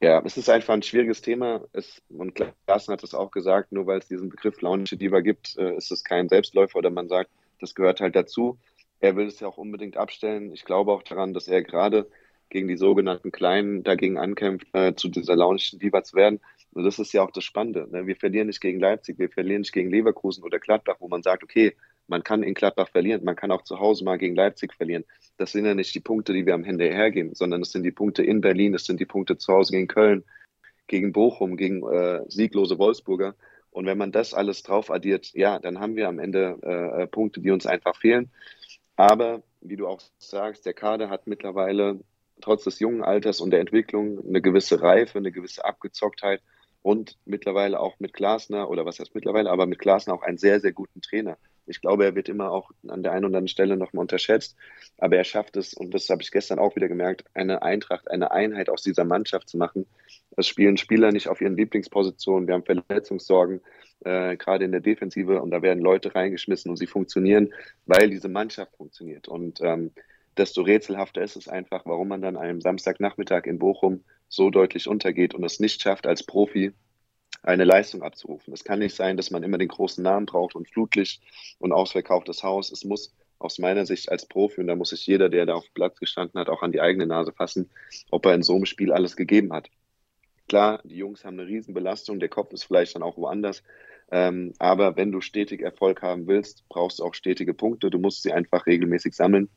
Ja, 0.00 0.20
es 0.24 0.36
ist 0.36 0.50
einfach 0.50 0.74
ein 0.74 0.82
schwieriges 0.82 1.22
Thema. 1.22 1.62
Es, 1.72 2.02
und 2.08 2.34
Klassen 2.66 2.92
hat 2.92 3.02
es 3.02 3.14
auch 3.14 3.30
gesagt, 3.30 3.72
nur 3.72 3.86
weil 3.86 3.98
es 3.98 4.08
diesen 4.08 4.28
Begriff 4.28 4.60
launische 4.60 4.96
Diva 4.96 5.20
gibt, 5.20 5.56
äh, 5.56 5.76
ist 5.76 5.90
es 5.90 6.04
kein 6.04 6.28
Selbstläufer 6.28 6.78
oder 6.78 6.90
man 6.90 7.08
sagt, 7.08 7.30
das 7.60 7.74
gehört 7.74 8.00
halt 8.00 8.16
dazu. 8.16 8.58
Er 9.00 9.16
will 9.16 9.26
es 9.26 9.40
ja 9.40 9.48
auch 9.48 9.56
unbedingt 9.56 9.96
abstellen. 9.96 10.52
Ich 10.52 10.64
glaube 10.64 10.92
auch 10.92 11.02
daran, 11.02 11.32
dass 11.32 11.48
er 11.48 11.62
gerade 11.62 12.08
gegen 12.50 12.68
die 12.68 12.76
sogenannten 12.76 13.32
Kleinen 13.32 13.82
dagegen 13.82 14.18
ankämpft, 14.18 14.68
äh, 14.74 14.94
zu 14.94 15.08
dieser 15.08 15.36
launischen 15.36 15.78
Diva 15.78 16.04
zu 16.04 16.16
werden. 16.16 16.40
Und 16.72 16.84
das 16.84 16.98
ist 16.98 17.12
ja 17.12 17.22
auch 17.22 17.30
das 17.30 17.44
Spannende. 17.44 17.88
Ne? 17.90 18.06
Wir 18.06 18.16
verlieren 18.16 18.48
nicht 18.48 18.60
gegen 18.60 18.80
Leipzig, 18.80 19.18
wir 19.18 19.30
verlieren 19.30 19.62
nicht 19.62 19.72
gegen 19.72 19.90
Leverkusen 19.90 20.44
oder 20.44 20.58
Gladbach, 20.58 20.96
wo 20.98 21.08
man 21.08 21.22
sagt, 21.22 21.42
okay, 21.42 21.76
man 22.06 22.22
kann 22.22 22.42
in 22.42 22.54
Gladbach 22.54 22.88
verlieren, 22.88 23.24
man 23.24 23.36
kann 23.36 23.50
auch 23.50 23.62
zu 23.62 23.78
Hause 23.78 24.04
mal 24.04 24.18
gegen 24.18 24.34
Leipzig 24.34 24.74
verlieren. 24.74 25.04
Das 25.36 25.52
sind 25.52 25.64
ja 25.64 25.74
nicht 25.74 25.94
die 25.94 26.00
Punkte, 26.00 26.32
die 26.32 26.46
wir 26.46 26.54
am 26.54 26.64
Ende 26.64 26.84
hergeben, 26.84 27.34
sondern 27.34 27.62
es 27.62 27.72
sind 27.72 27.82
die 27.82 27.90
Punkte 27.90 28.22
in 28.22 28.40
Berlin, 28.40 28.74
es 28.74 28.84
sind 28.84 29.00
die 29.00 29.06
Punkte 29.06 29.36
zu 29.38 29.52
Hause 29.52 29.72
gegen 29.72 29.88
Köln, 29.88 30.24
gegen 30.86 31.12
Bochum, 31.12 31.56
gegen 31.56 31.82
äh, 31.86 32.20
sieglose 32.28 32.78
Wolfsburger. 32.78 33.34
Und 33.70 33.86
wenn 33.86 33.98
man 33.98 34.12
das 34.12 34.34
alles 34.34 34.62
drauf 34.62 34.90
addiert, 34.90 35.32
ja, 35.32 35.58
dann 35.58 35.80
haben 35.80 35.96
wir 35.96 36.08
am 36.08 36.18
Ende 36.18 36.58
äh, 36.62 37.02
äh, 37.02 37.06
Punkte, 37.06 37.40
die 37.40 37.50
uns 37.50 37.66
einfach 37.66 37.96
fehlen. 37.96 38.30
Aber 38.96 39.42
wie 39.60 39.76
du 39.76 39.88
auch 39.88 40.00
sagst, 40.18 40.66
der 40.66 40.74
Kader 40.74 41.10
hat 41.10 41.26
mittlerweile 41.26 42.00
trotz 42.40 42.64
des 42.64 42.78
jungen 42.78 43.02
Alters 43.02 43.40
und 43.40 43.50
der 43.50 43.60
Entwicklung 43.60 44.24
eine 44.26 44.40
gewisse 44.40 44.80
Reife, 44.80 45.18
eine 45.18 45.32
gewisse 45.32 45.64
Abgezocktheit 45.64 46.40
und 46.82 47.18
mittlerweile 47.24 47.80
auch 47.80 47.98
mit 47.98 48.12
Glasner, 48.12 48.68
oder 48.68 48.84
was 48.84 48.98
heißt 48.98 49.14
mittlerweile, 49.14 49.50
aber 49.50 49.66
mit 49.66 49.78
Glasner 49.78 50.14
auch 50.14 50.22
einen 50.22 50.38
sehr, 50.38 50.60
sehr 50.60 50.72
guten 50.72 51.00
Trainer. 51.00 51.38
Ich 51.66 51.80
glaube, 51.80 52.04
er 52.04 52.14
wird 52.14 52.28
immer 52.28 52.50
auch 52.50 52.70
an 52.88 53.02
der 53.02 53.12
einen 53.12 53.24
oder 53.24 53.38
anderen 53.38 53.48
Stelle 53.48 53.76
nochmal 53.76 54.02
unterschätzt, 54.02 54.56
aber 54.98 55.16
er 55.16 55.24
schafft 55.24 55.56
es, 55.56 55.74
und 55.74 55.92
das 55.92 56.08
habe 56.08 56.22
ich 56.22 56.30
gestern 56.30 56.58
auch 56.58 56.76
wieder 56.76 56.88
gemerkt, 56.88 57.24
eine 57.34 57.62
Eintracht, 57.62 58.10
eine 58.10 58.30
Einheit 58.30 58.68
aus 58.68 58.82
dieser 58.82 59.04
Mannschaft 59.04 59.48
zu 59.48 59.56
machen. 59.56 59.86
Es 60.36 60.46
spielen 60.46 60.76
Spieler 60.76 61.12
nicht 61.12 61.28
auf 61.28 61.40
ihren 61.40 61.56
Lieblingspositionen, 61.56 62.46
wir 62.46 62.54
haben 62.54 62.64
Verletzungssorgen, 62.64 63.60
äh, 64.04 64.36
gerade 64.36 64.64
in 64.64 64.72
der 64.72 64.80
Defensive, 64.80 65.40
und 65.40 65.50
da 65.50 65.62
werden 65.62 65.82
Leute 65.82 66.14
reingeschmissen 66.14 66.70
und 66.70 66.76
sie 66.76 66.86
funktionieren, 66.86 67.52
weil 67.86 68.10
diese 68.10 68.28
Mannschaft 68.28 68.76
funktioniert. 68.76 69.28
Und 69.28 69.60
ähm, 69.62 69.92
desto 70.36 70.62
rätselhafter 70.62 71.22
ist 71.22 71.36
es 71.36 71.48
einfach, 71.48 71.82
warum 71.86 72.08
man 72.08 72.22
dann 72.22 72.36
einem 72.36 72.60
Samstagnachmittag 72.60 73.46
in 73.46 73.58
Bochum 73.58 74.04
so 74.28 74.50
deutlich 74.50 74.88
untergeht 74.88 75.34
und 75.34 75.44
es 75.44 75.60
nicht 75.60 75.80
schafft, 75.80 76.06
als 76.06 76.24
Profi 76.24 76.72
eine 77.44 77.64
Leistung 77.64 78.02
abzurufen. 78.02 78.52
Es 78.52 78.64
kann 78.64 78.78
nicht 78.78 78.96
sein, 78.96 79.16
dass 79.16 79.30
man 79.30 79.42
immer 79.42 79.58
den 79.58 79.68
großen 79.68 80.02
Namen 80.02 80.26
braucht 80.26 80.54
und 80.54 80.68
Flutlicht 80.68 81.22
und 81.58 81.72
ausverkauftes 81.72 82.42
Haus. 82.42 82.72
Es 82.72 82.84
muss 82.84 83.14
aus 83.38 83.58
meiner 83.58 83.84
Sicht 83.84 84.10
als 84.10 84.26
Profi, 84.26 84.60
und 84.60 84.68
da 84.68 84.76
muss 84.76 84.90
sich 84.90 85.06
jeder, 85.06 85.28
der 85.28 85.46
da 85.46 85.54
auf 85.54 85.64
dem 85.64 85.74
Platz 85.74 85.98
gestanden 85.98 86.40
hat, 86.40 86.48
auch 86.48 86.62
an 86.62 86.72
die 86.72 86.80
eigene 86.80 87.06
Nase 87.06 87.32
fassen, 87.32 87.70
ob 88.10 88.24
er 88.26 88.34
in 88.34 88.42
so 88.42 88.54
einem 88.54 88.64
Spiel 88.64 88.92
alles 88.92 89.16
gegeben 89.16 89.52
hat. 89.52 89.68
Klar, 90.48 90.80
die 90.84 90.96
Jungs 90.96 91.24
haben 91.24 91.38
eine 91.38 91.48
Riesenbelastung, 91.48 92.20
der 92.20 92.28
Kopf 92.28 92.52
ist 92.52 92.64
vielleicht 92.64 92.94
dann 92.94 93.02
auch 93.02 93.16
woanders. 93.16 93.62
Ähm, 94.10 94.52
aber 94.58 94.96
wenn 94.96 95.12
du 95.12 95.20
stetig 95.20 95.62
Erfolg 95.62 96.02
haben 96.02 96.26
willst, 96.26 96.68
brauchst 96.68 96.98
du 96.98 97.04
auch 97.04 97.14
stetige 97.14 97.54
Punkte. 97.54 97.90
Du 97.90 97.98
musst 97.98 98.22
sie 98.22 98.32
einfach 98.32 98.66
regelmäßig 98.66 99.14
sammeln. 99.14 99.48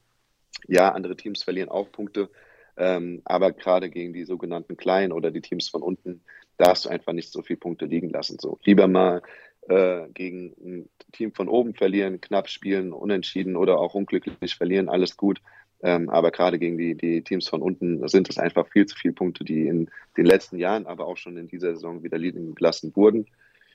Ja, 0.68 0.92
andere 0.94 1.16
Teams 1.16 1.44
verlieren 1.44 1.70
auch 1.70 1.92
Punkte, 1.92 2.30
ähm, 2.78 3.22
aber 3.26 3.52
gerade 3.52 3.90
gegen 3.90 4.14
die 4.14 4.24
sogenannten 4.24 4.78
Kleinen 4.78 5.12
oder 5.12 5.32
die 5.32 5.42
Teams 5.42 5.70
von 5.70 5.82
unten 5.82 6.24
darfst 6.58 6.86
du 6.86 6.90
einfach 6.90 7.14
nicht 7.14 7.32
so 7.32 7.42
viele 7.42 7.58
Punkte 7.58 7.86
liegen 7.86 8.10
lassen. 8.10 8.38
So 8.40 8.60
lieber 8.64 8.88
mal 8.88 9.22
äh, 9.70 10.08
gegen 10.14 10.54
ein 10.64 10.90
Team 11.12 11.34
von 11.34 11.48
oben 11.48 11.74
verlieren, 11.74 12.22
knapp 12.22 12.50
spielen, 12.50 12.94
unentschieden 12.94 13.56
oder 13.56 13.80
auch 13.80 13.94
unglücklich 13.94 14.56
verlieren, 14.56 14.90
alles 14.90 15.18
gut. 15.18 15.42
Ähm, 15.84 16.10
aber 16.10 16.32
gerade 16.32 16.58
gegen 16.58 16.78
die, 16.78 16.96
die 16.96 17.22
Teams 17.22 17.48
von 17.48 17.62
unten 17.62 18.08
sind 18.08 18.30
es 18.30 18.38
einfach 18.38 18.68
viel 18.68 18.88
zu 18.88 18.96
viele 18.96 19.14
Punkte, 19.14 19.44
die 19.44 19.68
in 19.68 19.90
den 20.18 20.26
letzten 20.26 20.58
Jahren, 20.58 20.88
aber 20.88 21.06
auch 21.06 21.18
schon 21.18 21.38
in 21.38 21.48
dieser 21.48 21.76
Saison 21.76 22.02
wieder 22.04 22.18
liegen 22.18 22.56
gelassen 22.56 22.96
wurden. 22.96 23.28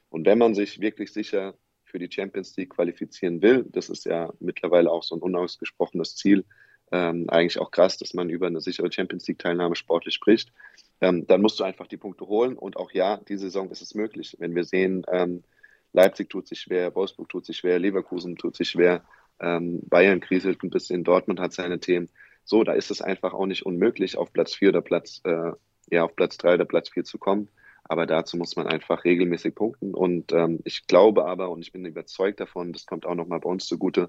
Und 0.08 0.26
wenn 0.26 0.38
man 0.38 0.54
sich 0.54 0.80
wirklich 0.80 1.12
sicher 1.12 1.54
für 1.84 1.98
die 1.98 2.10
Champions 2.10 2.56
League 2.56 2.70
qualifizieren 2.70 3.40
will, 3.40 3.64
das 3.70 3.88
ist 3.88 4.04
ja 4.04 4.32
mittlerweile 4.40 4.90
auch 4.90 5.04
so 5.04 5.14
ein 5.14 5.22
unausgesprochenes 5.22 6.16
Ziel, 6.16 6.44
ähm, 6.92 7.28
eigentlich 7.28 7.58
auch 7.58 7.70
krass, 7.70 7.96
dass 7.96 8.14
man 8.14 8.30
über 8.30 8.46
eine 8.46 8.60
sichere 8.60 8.92
Champions 8.92 9.26
League-Teilnahme 9.26 9.74
sportlich 9.74 10.14
spricht, 10.14 10.52
ähm, 11.00 11.26
dann 11.26 11.42
musst 11.42 11.58
du 11.58 11.64
einfach 11.64 11.86
die 11.86 11.96
Punkte 11.96 12.26
holen. 12.26 12.56
Und 12.56 12.76
auch 12.76 12.92
ja, 12.92 13.16
diese 13.28 13.46
Saison 13.46 13.70
ist 13.70 13.82
es 13.82 13.94
möglich. 13.94 14.36
Wenn 14.38 14.54
wir 14.54 14.64
sehen, 14.64 15.04
ähm, 15.10 15.42
Leipzig 15.92 16.30
tut 16.30 16.46
sich 16.46 16.60
schwer, 16.60 16.94
Wolfsburg 16.94 17.28
tut 17.28 17.44
sich 17.44 17.56
schwer, 17.56 17.78
Leverkusen 17.78 18.36
tut 18.36 18.56
sich 18.56 18.70
schwer, 18.70 19.04
ähm, 19.40 19.80
Bayern 19.88 20.20
kriselt 20.20 20.62
ein 20.62 20.70
bisschen, 20.70 21.04
Dortmund 21.04 21.40
hat 21.40 21.52
seine 21.52 21.80
Themen. 21.80 22.08
So, 22.44 22.64
da 22.64 22.72
ist 22.72 22.90
es 22.90 23.02
einfach 23.02 23.34
auch 23.34 23.46
nicht 23.46 23.64
unmöglich, 23.66 24.16
auf 24.16 24.32
Platz 24.32 24.54
4 24.54 24.70
oder 24.70 24.82
Platz, 24.82 25.20
äh, 25.24 25.52
ja, 25.90 26.04
auf 26.04 26.14
Platz 26.16 26.38
3 26.38 26.54
oder 26.54 26.64
Platz 26.64 26.88
4 26.90 27.04
zu 27.04 27.18
kommen. 27.18 27.48
Aber 27.92 28.06
dazu 28.06 28.38
muss 28.38 28.56
man 28.56 28.66
einfach 28.66 29.04
regelmäßig 29.04 29.54
punkten. 29.54 29.92
Und 29.92 30.32
ähm, 30.32 30.60
ich 30.64 30.86
glaube 30.86 31.26
aber 31.26 31.50
und 31.50 31.60
ich 31.60 31.72
bin 31.72 31.84
überzeugt 31.84 32.40
davon, 32.40 32.72
das 32.72 32.86
kommt 32.86 33.04
auch 33.04 33.14
nochmal 33.14 33.40
bei 33.40 33.50
uns 33.50 33.66
zugute. 33.66 34.08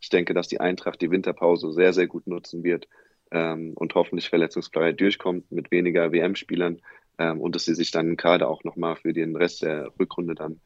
Ich 0.00 0.08
denke, 0.08 0.34
dass 0.34 0.46
die 0.46 0.60
Eintracht 0.60 1.00
die 1.02 1.10
Winterpause 1.10 1.72
sehr, 1.72 1.92
sehr 1.92 2.06
gut 2.06 2.28
nutzen 2.28 2.62
wird 2.62 2.86
ähm, 3.32 3.72
und 3.74 3.92
hoffentlich 3.96 4.28
verletzungsfrei 4.28 4.92
durchkommt 4.92 5.50
mit 5.50 5.72
weniger 5.72 6.12
WM-Spielern 6.12 6.80
ähm, 7.18 7.40
und 7.40 7.56
dass 7.56 7.64
sie 7.64 7.74
sich 7.74 7.90
dann 7.90 8.16
gerade 8.16 8.46
auch 8.46 8.62
nochmal 8.62 8.94
für 8.94 9.12
den 9.12 9.34
Rest 9.34 9.62
der 9.62 9.90
Rückrunde 9.98 10.36
dann 10.36 10.60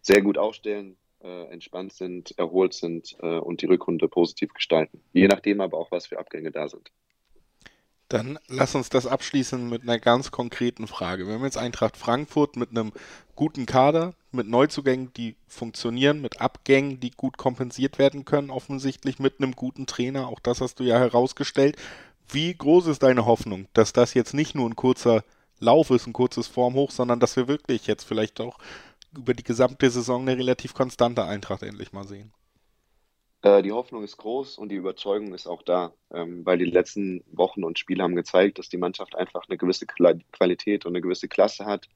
sehr 0.00 0.22
gut 0.22 0.38
aufstellen, 0.38 0.96
äh, 1.22 1.52
entspannt 1.52 1.92
sind, 1.92 2.38
erholt 2.38 2.72
sind 2.72 3.18
äh, 3.20 3.36
und 3.36 3.60
die 3.60 3.66
Rückrunde 3.66 4.08
positiv 4.08 4.54
gestalten. 4.54 5.02
Je 5.12 5.28
nachdem 5.28 5.60
aber 5.60 5.76
auch, 5.76 5.90
was 5.90 6.06
für 6.06 6.18
Abgänge 6.18 6.52
da 6.52 6.68
sind. 6.68 6.90
Dann 8.08 8.38
lass 8.48 8.74
uns 8.74 8.90
das 8.90 9.06
abschließen 9.06 9.68
mit 9.68 9.82
einer 9.82 9.98
ganz 9.98 10.30
konkreten 10.30 10.86
Frage. 10.86 11.26
Wir 11.26 11.34
haben 11.34 11.44
jetzt 11.44 11.56
Eintracht 11.56 11.96
Frankfurt 11.96 12.56
mit 12.56 12.70
einem 12.70 12.92
guten 13.34 13.66
Kader, 13.66 14.14
mit 14.30 14.46
Neuzugängen, 14.46 15.12
die 15.14 15.36
funktionieren, 15.48 16.20
mit 16.20 16.40
Abgängen, 16.40 17.00
die 17.00 17.10
gut 17.10 17.38
kompensiert 17.38 17.98
werden 17.98 18.24
können, 18.24 18.50
offensichtlich 18.50 19.18
mit 19.18 19.40
einem 19.40 19.52
guten 19.52 19.86
Trainer. 19.86 20.28
Auch 20.28 20.40
das 20.40 20.60
hast 20.60 20.80
du 20.80 20.84
ja 20.84 20.98
herausgestellt. 20.98 21.76
Wie 22.28 22.54
groß 22.54 22.88
ist 22.88 23.02
deine 23.02 23.26
Hoffnung, 23.26 23.68
dass 23.72 23.92
das 23.92 24.14
jetzt 24.14 24.34
nicht 24.34 24.54
nur 24.54 24.68
ein 24.68 24.76
kurzer 24.76 25.24
Lauf 25.58 25.90
ist, 25.90 26.06
ein 26.06 26.12
kurzes 26.12 26.46
Formhoch, 26.46 26.90
sondern 26.90 27.20
dass 27.20 27.36
wir 27.36 27.48
wirklich 27.48 27.86
jetzt 27.86 28.04
vielleicht 28.04 28.40
auch 28.40 28.58
über 29.16 29.34
die 29.34 29.44
gesamte 29.44 29.90
Saison 29.90 30.22
eine 30.22 30.36
relativ 30.36 30.74
konstante 30.74 31.24
Eintracht 31.24 31.62
endlich 31.62 31.92
mal 31.92 32.06
sehen? 32.06 32.32
Äh, 33.44 33.62
die 33.62 33.72
Hoffnung 33.72 34.02
ist 34.02 34.16
groß 34.16 34.56
und 34.56 34.70
die 34.70 34.76
Überzeugung 34.76 35.34
ist 35.34 35.46
auch 35.46 35.62
da, 35.62 35.92
ähm, 36.12 36.46
weil 36.46 36.56
die 36.56 36.64
letzten 36.64 37.22
Wochen 37.30 37.62
und 37.62 37.78
Spiele 37.78 38.02
haben 38.02 38.16
gezeigt, 38.16 38.58
dass 38.58 38.70
die 38.70 38.78
Mannschaft 38.78 39.14
einfach 39.14 39.44
eine 39.46 39.58
gewisse 39.58 39.86
Qualität 39.86 40.86
und 40.86 40.92
eine 40.92 41.02
gewisse 41.02 41.28
Klasse 41.28 41.66
hat. 41.66 41.86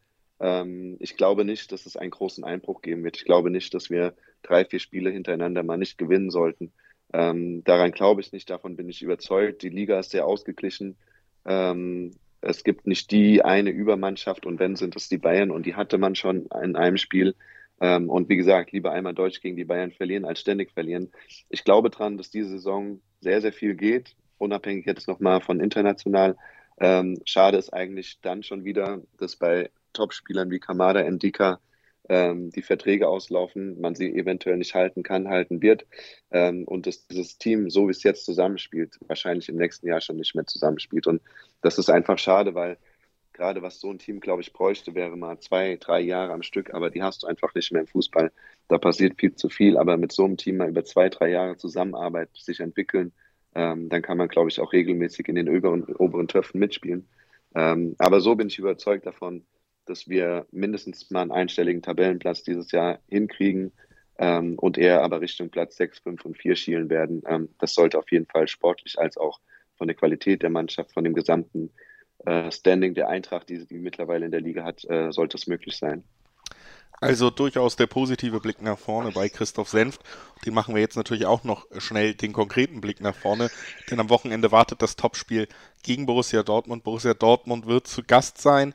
Ähm, 0.41 0.99
ich 1.01 1.17
glaube 1.17 1.47
nicht, 1.47 1.73
dass 1.73 1.87
es 1.87 1.97
einen 1.97 2.11
großen 2.11 2.45
Einbruch 2.45 2.83
geben 2.83 3.03
wird. 3.03 3.17
Ich 3.17 3.25
glaube 3.25 3.51
nicht, 3.51 3.73
dass 3.73 3.89
wir 3.89 4.15
drei, 4.43 4.67
vier 4.67 4.79
Spiele 4.79 5.11
hintereinander 5.11 5.63
mal 5.63 5.79
nicht 5.79 5.97
gewinnen 5.97 6.31
sollten. 6.31 6.71
Ähm, 7.15 7.65
daran 7.65 7.93
glaube 7.93 8.21
ich 8.21 8.31
nicht, 8.33 8.51
davon 8.51 8.77
bin 8.77 8.91
ich 8.91 9.01
überzeugt. 9.01 9.63
Die 9.63 9.71
Liga 9.71 9.99
ist 9.99 10.11
sehr 10.11 10.27
ausgeglichen. 10.27 10.97
es 12.41 12.63
gibt 12.63 12.87
nicht 12.87 13.11
die 13.11 13.43
eine 13.43 13.71
Übermannschaft 13.71 14.45
und 14.45 14.59
wenn, 14.59 14.77
sind 14.77 14.97
es 14.97 15.09
die 15.09 15.17
Bayern 15.17 15.51
und 15.51 15.65
die 15.65 15.77
hatte 15.77 15.97
man 15.97 16.15
schon 16.15 16.47
in 16.63 16.77
einem 16.77 16.99
Spiel. 16.99 17.35
Ähm, 17.81 18.11
und 18.11 18.29
wie 18.29 18.37
gesagt, 18.37 18.73
lieber 18.73 18.93
einmal 18.93 19.15
Deutsch 19.15 19.41
gegen 19.41 19.57
die 19.57 19.65
Bayern 19.65 19.93
verlieren, 19.93 20.25
als 20.25 20.41
ständig 20.41 20.73
verlieren. 20.73 21.11
Ich 21.49 21.65
glaube 21.65 21.91
dran, 21.91 22.17
dass 22.17 22.31
diese 22.31 22.51
Saison 22.51 23.01
sehr, 23.21 23.41
sehr 23.41 23.53
viel 23.53 23.75
geht, 23.75 24.17
unabhängig 24.39 24.87
jetzt 24.87 25.09
nochmal 25.09 25.41
von 25.41 25.61
international. 25.61 26.37
Ähm, 26.81 27.21
schade 27.25 27.57
ist 27.57 27.73
eigentlich 27.73 28.21
dann 28.21 28.43
schon 28.43 28.65
wieder, 28.65 29.03
dass 29.19 29.37
bei 29.37 29.71
Topspielern 29.93 30.51
wie 30.51 30.61
Kamada, 30.61 31.01
Endika 31.01 31.61
ähm, 32.09 32.51
die 32.51 32.63
Verträge 32.63 33.09
auslaufen, 33.09 33.81
man 33.81 33.95
sie 33.95 34.15
eventuell 34.15 34.57
nicht 34.57 34.75
halten 34.75 35.03
kann, 35.03 35.29
halten 35.29 35.61
wird 35.61 35.87
ähm, 36.31 36.65
und 36.65 36.87
dass 36.87 37.07
dieses 37.07 37.39
Team, 37.39 37.71
so 37.71 37.87
wie 37.87 37.93
es 37.93 38.03
jetzt 38.03 38.25
zusammenspielt, 38.25 38.99
wahrscheinlich 39.07 39.49
im 39.49 39.57
nächsten 39.57 39.87
Jahr 39.87 40.01
schon 40.01 40.17
nicht 40.17 40.35
mehr 40.35 40.47
zusammenspielt. 40.47 41.07
Und 41.07 41.21
das 41.61 41.79
ist 41.79 41.91
einfach 41.91 42.19
schade, 42.19 42.55
weil 42.55 42.79
gerade 43.39 43.63
was 43.63 43.81
so 43.81 43.91
ein 43.91 43.99
Team, 43.99 44.21
glaube 44.21 44.43
ich, 44.43 44.53
bräuchte, 44.53 44.95
wäre 44.95 45.17
mal 45.17 45.39
zwei, 45.39 45.77
drei 45.77 46.01
Jahre 46.01 46.33
am 46.33 46.43
Stück, 46.43 46.75
aber 46.75 46.91
die 46.91 47.03
hast 47.03 47.23
du 47.23 47.29
einfach 47.29 47.55
nicht 47.55 47.71
mehr 47.73 47.83
im 47.83 47.87
Fußball. 47.87 48.33
Da 48.67 48.79
passiert 48.79 49.19
viel 49.19 49.35
zu 49.35 49.49
viel, 49.49 49.79
aber 49.79 49.97
mit 49.97 50.13
so 50.13 50.25
einem 50.25 50.37
Team 50.37 50.59
mal 50.59 50.69
über 50.69 50.85
zwei, 50.85 51.09
drei 51.09 51.31
Jahre 51.31 51.57
Zusammenarbeit 51.57 52.31
sich 52.35 52.61
entwickeln, 52.61 53.13
ähm, 53.55 53.89
dann 53.89 54.03
kann 54.03 54.19
man, 54.19 54.29
glaube 54.29 54.51
ich, 54.51 54.61
auch 54.61 54.73
regelmäßig 54.73 55.29
in 55.29 55.37
den 55.37 55.49
oberen, 55.49 55.85
oberen 55.85 56.27
Töpfen 56.27 56.59
mitspielen. 56.59 57.09
Ähm, 57.55 57.95
aber 57.99 58.21
so 58.21 58.35
bin 58.35 58.49
ich 58.49 58.59
überzeugt 58.59 59.07
davon, 59.07 59.47
dass 59.87 60.09
wir 60.09 60.47
mindestens 60.51 61.11
mal 61.11 61.23
einen 61.23 61.33
einstelligen 61.33 61.81
Tabellenplatz 61.81 62.43
dieses 62.43 62.73
Jahr 62.73 62.99
hinkriegen 63.09 63.73
ähm, 64.19 64.59
und 64.59 64.77
eher 64.79 65.03
aber 65.03 65.21
Richtung 65.21 65.49
Platz 65.49 65.77
6, 65.77 66.01
5 66.01 66.25
und 66.25 66.37
4 66.37 66.57
schielen 66.57 66.91
werden. 66.91 67.23
Ähm, 67.27 67.49
das 67.59 67.75
sollte 67.75 67.99
auf 67.99 68.11
jeden 68.11 68.27
Fall 68.27 68.49
sportlich 68.49 68.99
als 68.99 69.17
auch 69.17 69.41
von 69.77 69.87
der 69.87 69.97
Qualität 69.97 70.43
der 70.43 70.51
Mannschaft, 70.51 70.93
von 70.93 71.05
dem 71.05 71.15
gesamten 71.15 71.71
Standing 72.51 72.95
der 72.95 73.09
Eintracht, 73.09 73.49
die 73.49 73.59
sie 73.59 73.79
mittlerweile 73.79 74.25
in 74.27 74.31
der 74.31 74.41
Liga 74.41 74.65
hat, 74.65 74.85
äh, 74.85 75.13
sollte 75.13 75.37
es 75.37 75.47
möglich 75.47 75.77
sein. 75.77 76.05
Also 77.01 77.31
durchaus 77.31 77.77
der 77.77 77.87
positive 77.87 78.41
Blick 78.41 78.61
nach 78.61 78.79
vorne 78.79 79.13
bei 79.13 79.29
Christoph 79.29 79.69
Senft. 79.69 80.01
Den 80.45 80.53
machen 80.53 80.75
wir 80.75 80.83
jetzt 80.83 80.97
natürlich 80.97 81.27
auch 81.27 81.45
noch 81.45 81.67
schnell 81.79 82.15
den 82.15 82.33
konkreten 82.33 82.81
Blick 82.81 83.01
nach 83.01 83.15
vorne, 83.15 83.51
denn 83.89 84.01
am 84.01 84.11
Wochenende 84.11 84.51
wartet 84.51 84.83
das 84.83 84.97
Topspiel 84.97 85.47
gegen 85.85 86.07
Borussia 86.07 86.43
Dortmund. 86.43 86.83
Borussia 86.83 87.15
Dortmund 87.15 87.67
wird 87.67 87.87
zu 87.87 88.03
Gast 88.03 88.39
sein 88.39 88.75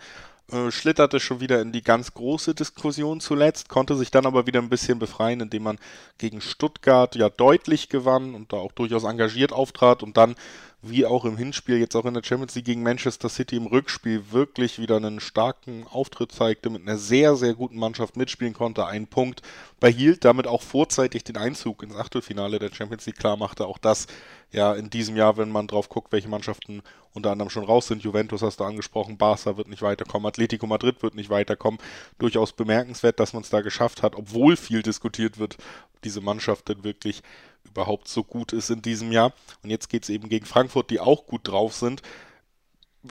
äh, 0.51 0.71
schlitterte 0.71 1.19
schon 1.19 1.39
wieder 1.39 1.61
in 1.61 1.71
die 1.71 1.81
ganz 1.81 2.13
große 2.13 2.53
Diskussion 2.53 3.21
zuletzt, 3.21 3.69
konnte 3.69 3.95
sich 3.95 4.11
dann 4.11 4.25
aber 4.25 4.45
wieder 4.45 4.61
ein 4.61 4.69
bisschen 4.69 4.99
befreien, 4.99 5.39
indem 5.39 5.63
man 5.63 5.79
gegen 6.17 6.41
Stuttgart 6.41 7.15
ja 7.15 7.29
deutlich 7.29 7.89
gewann 7.89 8.35
und 8.35 8.51
da 8.53 8.57
auch 8.57 8.73
durchaus 8.73 9.05
engagiert 9.05 9.53
auftrat 9.53 10.03
und 10.03 10.17
dann 10.17 10.35
wie 10.85 11.05
auch 11.05 11.23
im 11.23 11.37
Hinspiel, 11.37 11.77
jetzt 11.77 11.95
auch 11.95 12.03
in 12.03 12.13
der 12.13 12.23
Champions 12.23 12.55
League 12.55 12.65
gegen 12.65 12.83
Manchester 12.83 13.29
City 13.29 13.55
im 13.55 13.67
Rückspiel 13.67 14.31
wirklich 14.31 14.79
wieder 14.79 14.97
einen 14.97 15.21
starken 15.21 15.87
Auftritt 15.89 16.33
zeigte, 16.33 16.69
mit 16.69 16.81
einer 16.81 16.97
sehr, 16.97 17.37
sehr 17.37 17.53
guten 17.53 17.77
Mannschaft 17.77 18.17
mitspielen 18.17 18.53
konnte, 18.53 18.85
einen 18.85 19.07
Punkt 19.07 19.41
behielt, 19.79 20.25
damit 20.25 20.45
auch 20.45 20.61
vorzeitig 20.61 21.23
den 21.23 21.37
Einzug 21.37 21.83
ins 21.83 21.95
Achtelfinale 21.95 22.59
der 22.59 22.73
Champions 22.73 23.05
League 23.05 23.17
klar 23.17 23.37
machte. 23.37 23.65
Auch 23.65 23.77
das 23.77 24.07
ja 24.51 24.73
in 24.73 24.89
diesem 24.89 25.15
Jahr, 25.15 25.37
wenn 25.37 25.51
man 25.51 25.67
drauf 25.67 25.87
guckt, 25.87 26.11
welche 26.11 26.27
Mannschaften 26.27 26.81
unter 27.13 27.31
anderem 27.31 27.49
schon 27.49 27.63
raus 27.63 27.87
sind. 27.87 28.03
Juventus 28.03 28.41
hast 28.41 28.59
du 28.59 28.65
angesprochen, 28.65 29.17
Barca 29.17 29.55
wird 29.55 29.69
nicht 29.69 29.81
weiterkommen, 29.81 30.27
Atletico 30.27 30.67
Madrid 30.67 31.01
wird 31.01 31.15
nicht 31.15 31.29
weiterkommen. 31.29 31.79
Durchaus 32.19 32.51
bemerkenswert, 32.51 33.21
dass 33.21 33.31
man 33.31 33.43
es 33.43 33.49
da 33.49 33.61
geschafft 33.61 34.03
hat, 34.03 34.15
obwohl 34.15 34.57
viel 34.57 34.81
diskutiert 34.81 35.37
wird, 35.37 35.57
diese 36.03 36.19
Mannschaft 36.19 36.67
denn 36.67 36.83
wirklich 36.83 37.23
überhaupt 37.65 38.07
so 38.07 38.23
gut 38.23 38.53
ist 38.53 38.69
in 38.69 38.81
diesem 38.81 39.11
Jahr. 39.11 39.33
Und 39.63 39.69
jetzt 39.69 39.89
geht 39.89 40.03
es 40.03 40.09
eben 40.09 40.29
gegen 40.29 40.45
Frankfurt, 40.45 40.89
die 40.89 40.99
auch 40.99 41.25
gut 41.25 41.47
drauf 41.47 41.73
sind. 41.73 42.01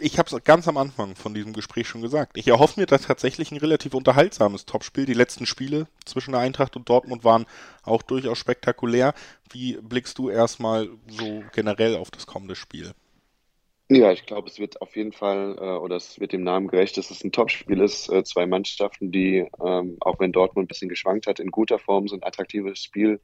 Ich 0.00 0.18
habe 0.18 0.34
es 0.34 0.44
ganz 0.44 0.68
am 0.68 0.78
Anfang 0.78 1.16
von 1.16 1.34
diesem 1.34 1.52
Gespräch 1.52 1.86
schon 1.86 2.00
gesagt. 2.00 2.38
Ich 2.38 2.48
erhoffe 2.48 2.80
mir 2.80 2.86
da 2.86 2.96
tatsächlich 2.96 3.52
ein 3.52 3.58
relativ 3.58 3.92
unterhaltsames 3.92 4.64
Topspiel. 4.64 5.04
Die 5.04 5.12
letzten 5.12 5.44
Spiele 5.44 5.86
zwischen 6.06 6.32
der 6.32 6.40
Eintracht 6.40 6.76
und 6.76 6.88
Dortmund 6.88 7.24
waren 7.24 7.44
auch 7.82 8.02
durchaus 8.02 8.38
spektakulär. 8.38 9.12
Wie 9.50 9.76
blickst 9.82 10.16
du 10.16 10.30
erstmal 10.30 10.88
so 11.08 11.44
generell 11.52 11.96
auf 11.96 12.10
das 12.10 12.26
kommende 12.26 12.54
Spiel? 12.54 12.92
Ja, 13.90 14.10
ich 14.10 14.24
glaube, 14.24 14.48
es 14.48 14.58
wird 14.58 14.80
auf 14.80 14.96
jeden 14.96 15.12
Fall, 15.12 15.58
äh, 15.60 15.76
oder 15.76 15.96
es 15.96 16.18
wird 16.18 16.32
dem 16.32 16.44
Namen 16.44 16.68
gerecht, 16.68 16.96
dass 16.96 17.10
es 17.10 17.22
ein 17.22 17.32
Topspiel 17.32 17.82
ist. 17.82 18.08
Äh, 18.08 18.24
zwei 18.24 18.46
Mannschaften, 18.46 19.12
die, 19.12 19.46
ähm, 19.62 19.98
auch 20.00 20.18
wenn 20.18 20.32
Dortmund 20.32 20.64
ein 20.64 20.68
bisschen 20.68 20.88
geschwankt 20.88 21.26
hat, 21.26 21.40
in 21.40 21.50
guter 21.50 21.78
Form 21.78 22.08
so 22.08 22.16
ein 22.16 22.22
attraktives 22.22 22.82
Spiel 22.82 23.20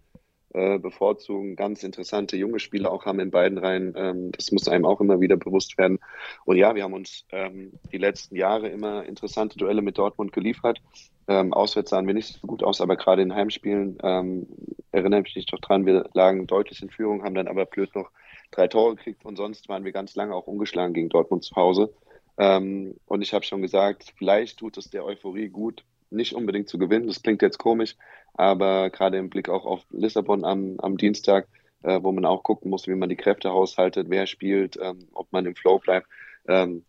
äh, 0.55 0.79
bevorzugen, 0.79 1.57
ganz 1.57 1.83
interessante 1.83 2.37
junge 2.37 2.59
Spieler 2.59 2.91
auch 2.91 3.05
haben 3.05 3.21
in 3.21 3.31
beiden 3.31 3.59
Reihen. 3.59 3.93
Ähm, 3.97 4.33
das 4.33 4.51
muss 4.51 4.69
einem 4.69 4.87
auch 4.87 5.01
immer 5.01 5.21
wieder 5.21 5.37
bewusst 5.37 5.77
werden. 5.77 5.99
Und 6.45 6.57
ja, 6.57 6.75
wir 6.75 6.85
haben 6.85 6.95
uns 6.95 7.25
ähm, 7.33 7.73
die 7.93 7.99
letzten 7.99 8.35
Jahre 8.37 8.69
immer 8.69 9.05
interessante 9.05 9.59
Duelle 9.59 9.83
mit 9.83 9.99
Dortmund 9.99 10.33
geliefert. 10.33 10.81
Ähm, 11.27 11.53
auswärts 11.53 11.91
sahen 11.91 12.07
wir 12.07 12.15
nicht 12.15 12.41
so 12.41 12.47
gut 12.47 12.63
aus, 12.63 12.81
aber 12.81 12.97
gerade 12.97 13.21
in 13.21 13.35
Heimspielen 13.35 13.99
ähm, 14.03 14.47
erinnere 14.93 15.23
ich 15.27 15.37
mich 15.37 15.45
doch 15.45 15.61
dran, 15.61 15.85
wir 15.85 16.09
lagen 16.15 16.47
deutlich 16.47 16.81
in 16.81 16.89
Führung, 16.89 17.23
haben 17.23 17.35
dann 17.35 17.49
aber 17.49 17.67
blöd 17.67 17.95
noch 17.95 18.11
drei 18.51 18.67
Tore 18.69 18.97
gekriegt 18.97 19.27
und 19.27 19.37
sonst 19.37 19.69
waren 19.69 19.85
wir 19.85 19.93
ganz 19.93 20.17
lange 20.17 20.35
auch 20.35 20.47
ungeschlagen 20.47 20.95
gegen 20.95 21.11
Dortmund 21.11 21.45
zu 21.45 21.55
Hause. 21.57 21.93
Ähm, 22.39 22.95
und 23.07 23.21
ich 23.21 23.35
habe 23.35 23.45
schon 23.45 23.61
gesagt, 23.61 24.15
vielleicht 24.17 24.59
tut 24.59 24.79
es 24.79 24.89
der 24.89 25.05
Euphorie 25.05 25.49
gut, 25.49 25.85
nicht 26.11 26.35
unbedingt 26.35 26.69
zu 26.69 26.79
gewinnen. 26.79 27.07
Das 27.07 27.23
klingt 27.23 27.43
jetzt 27.43 27.59
komisch, 27.59 27.97
aber 28.35 28.91
gerade 28.91 29.19
im 29.19 29.31
Blick 29.31 29.49
auch 29.49 29.65
auf 29.65 29.85
Lissabon 29.91 30.45
am, 30.45 30.79
am 30.79 30.97
Dienstag, 30.97 31.49
äh, 31.83 32.01
wo 32.03 32.13
man 32.13 32.25
auch 32.25 32.43
gucken 32.43 32.71
muss, 32.71 32.87
wie 32.87 32.95
man 32.95 33.09
die 33.09 33.17
Kräfte 33.17 33.51
haushaltet, 33.51 34.09
wer 34.11 34.27
spielt, 34.27 34.79
ähm, 34.81 35.09
ob 35.13 35.33
man 35.33 35.47
im 35.47 35.55
Flow 35.55 35.79
bleibt. 35.79 36.07
Ähm, 36.47 36.85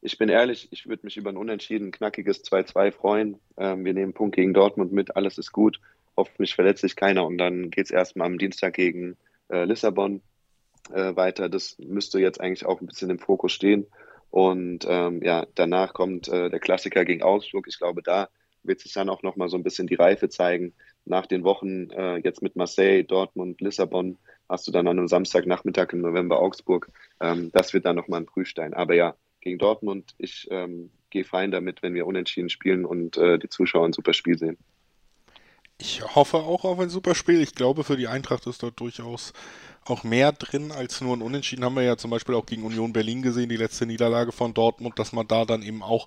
ich 0.00 0.18
bin 0.18 0.28
ehrlich, 0.28 0.68
ich 0.70 0.86
würde 0.86 1.06
mich 1.06 1.16
über 1.16 1.30
ein 1.30 1.36
unentschieden 1.36 1.90
knackiges 1.90 2.44
2-2 2.44 2.92
freuen. 2.92 3.40
Ähm, 3.56 3.84
wir 3.84 3.94
nehmen 3.94 4.12
Punkt 4.12 4.36
gegen 4.36 4.52
Dortmund 4.52 4.92
mit, 4.92 5.16
alles 5.16 5.38
ist 5.38 5.52
gut. 5.52 5.80
Hoffentlich 6.16 6.54
verletzt 6.54 6.82
sich 6.82 6.94
keiner 6.94 7.26
und 7.26 7.38
dann 7.38 7.70
geht 7.70 7.86
es 7.86 7.90
erstmal 7.90 8.26
am 8.26 8.38
Dienstag 8.38 8.74
gegen 8.74 9.16
äh, 9.48 9.64
Lissabon 9.64 10.20
äh, 10.92 11.16
weiter. 11.16 11.48
Das 11.48 11.78
müsste 11.78 12.20
jetzt 12.20 12.40
eigentlich 12.40 12.66
auch 12.66 12.80
ein 12.80 12.86
bisschen 12.86 13.10
im 13.10 13.18
Fokus 13.18 13.52
stehen. 13.52 13.86
Und 14.30 14.84
ähm, 14.88 15.22
ja, 15.22 15.46
danach 15.54 15.94
kommt 15.94 16.28
äh, 16.28 16.50
der 16.50 16.60
Klassiker 16.60 17.04
gegen 17.04 17.22
Augsburg. 17.22 17.66
Ich 17.68 17.78
glaube, 17.78 18.02
da 18.02 18.28
wird 18.64 18.80
sich 18.80 18.92
dann 18.92 19.08
auch 19.08 19.22
nochmal 19.22 19.48
so 19.48 19.56
ein 19.56 19.62
bisschen 19.62 19.86
die 19.86 19.94
Reife 19.94 20.28
zeigen. 20.28 20.74
Nach 21.04 21.26
den 21.26 21.44
Wochen 21.44 21.90
äh, 21.90 22.16
jetzt 22.16 22.42
mit 22.42 22.56
Marseille, 22.56 23.04
Dortmund, 23.04 23.60
Lissabon 23.60 24.18
hast 24.48 24.66
du 24.66 24.72
dann 24.72 24.88
an 24.88 24.98
einem 24.98 25.08
Samstagnachmittag 25.08 25.92
im 25.92 26.00
November 26.00 26.40
Augsburg. 26.40 26.90
Ähm, 27.20 27.50
das 27.52 27.72
wird 27.72 27.84
dann 27.84 27.96
nochmal 27.96 28.20
ein 28.20 28.26
Prüfstein. 28.26 28.74
Aber 28.74 28.94
ja, 28.94 29.14
gegen 29.40 29.58
Dortmund, 29.58 30.14
ich 30.18 30.48
ähm, 30.50 30.90
gehe 31.10 31.24
fein 31.24 31.50
damit, 31.50 31.82
wenn 31.82 31.94
wir 31.94 32.06
unentschieden 32.06 32.48
spielen 32.48 32.84
und 32.84 33.16
äh, 33.16 33.38
die 33.38 33.48
Zuschauer 33.48 33.86
ein 33.86 33.92
super 33.92 34.14
Spiel 34.14 34.38
sehen. 34.38 34.58
Ich 35.78 36.02
hoffe 36.14 36.38
auch 36.38 36.64
auf 36.64 36.78
ein 36.78 36.88
super 36.88 37.14
Spiel. 37.14 37.40
Ich 37.40 37.54
glaube, 37.54 37.84
für 37.84 37.96
die 37.96 38.06
Eintracht 38.06 38.46
ist 38.46 38.62
dort 38.62 38.78
durchaus 38.78 39.32
auch 39.86 40.04
mehr 40.04 40.32
drin 40.32 40.72
als 40.72 41.00
nur 41.00 41.16
ein 41.16 41.22
Unentschieden. 41.22 41.64
Haben 41.64 41.76
wir 41.76 41.82
ja 41.82 41.96
zum 41.96 42.10
Beispiel 42.10 42.34
auch 42.34 42.46
gegen 42.46 42.64
Union 42.64 42.92
Berlin 42.92 43.22
gesehen, 43.22 43.48
die 43.48 43.56
letzte 43.56 43.86
Niederlage 43.86 44.32
von 44.32 44.54
Dortmund, 44.54 44.98
dass 44.98 45.12
man 45.12 45.26
da 45.28 45.44
dann 45.44 45.62
eben 45.62 45.82
auch 45.82 46.06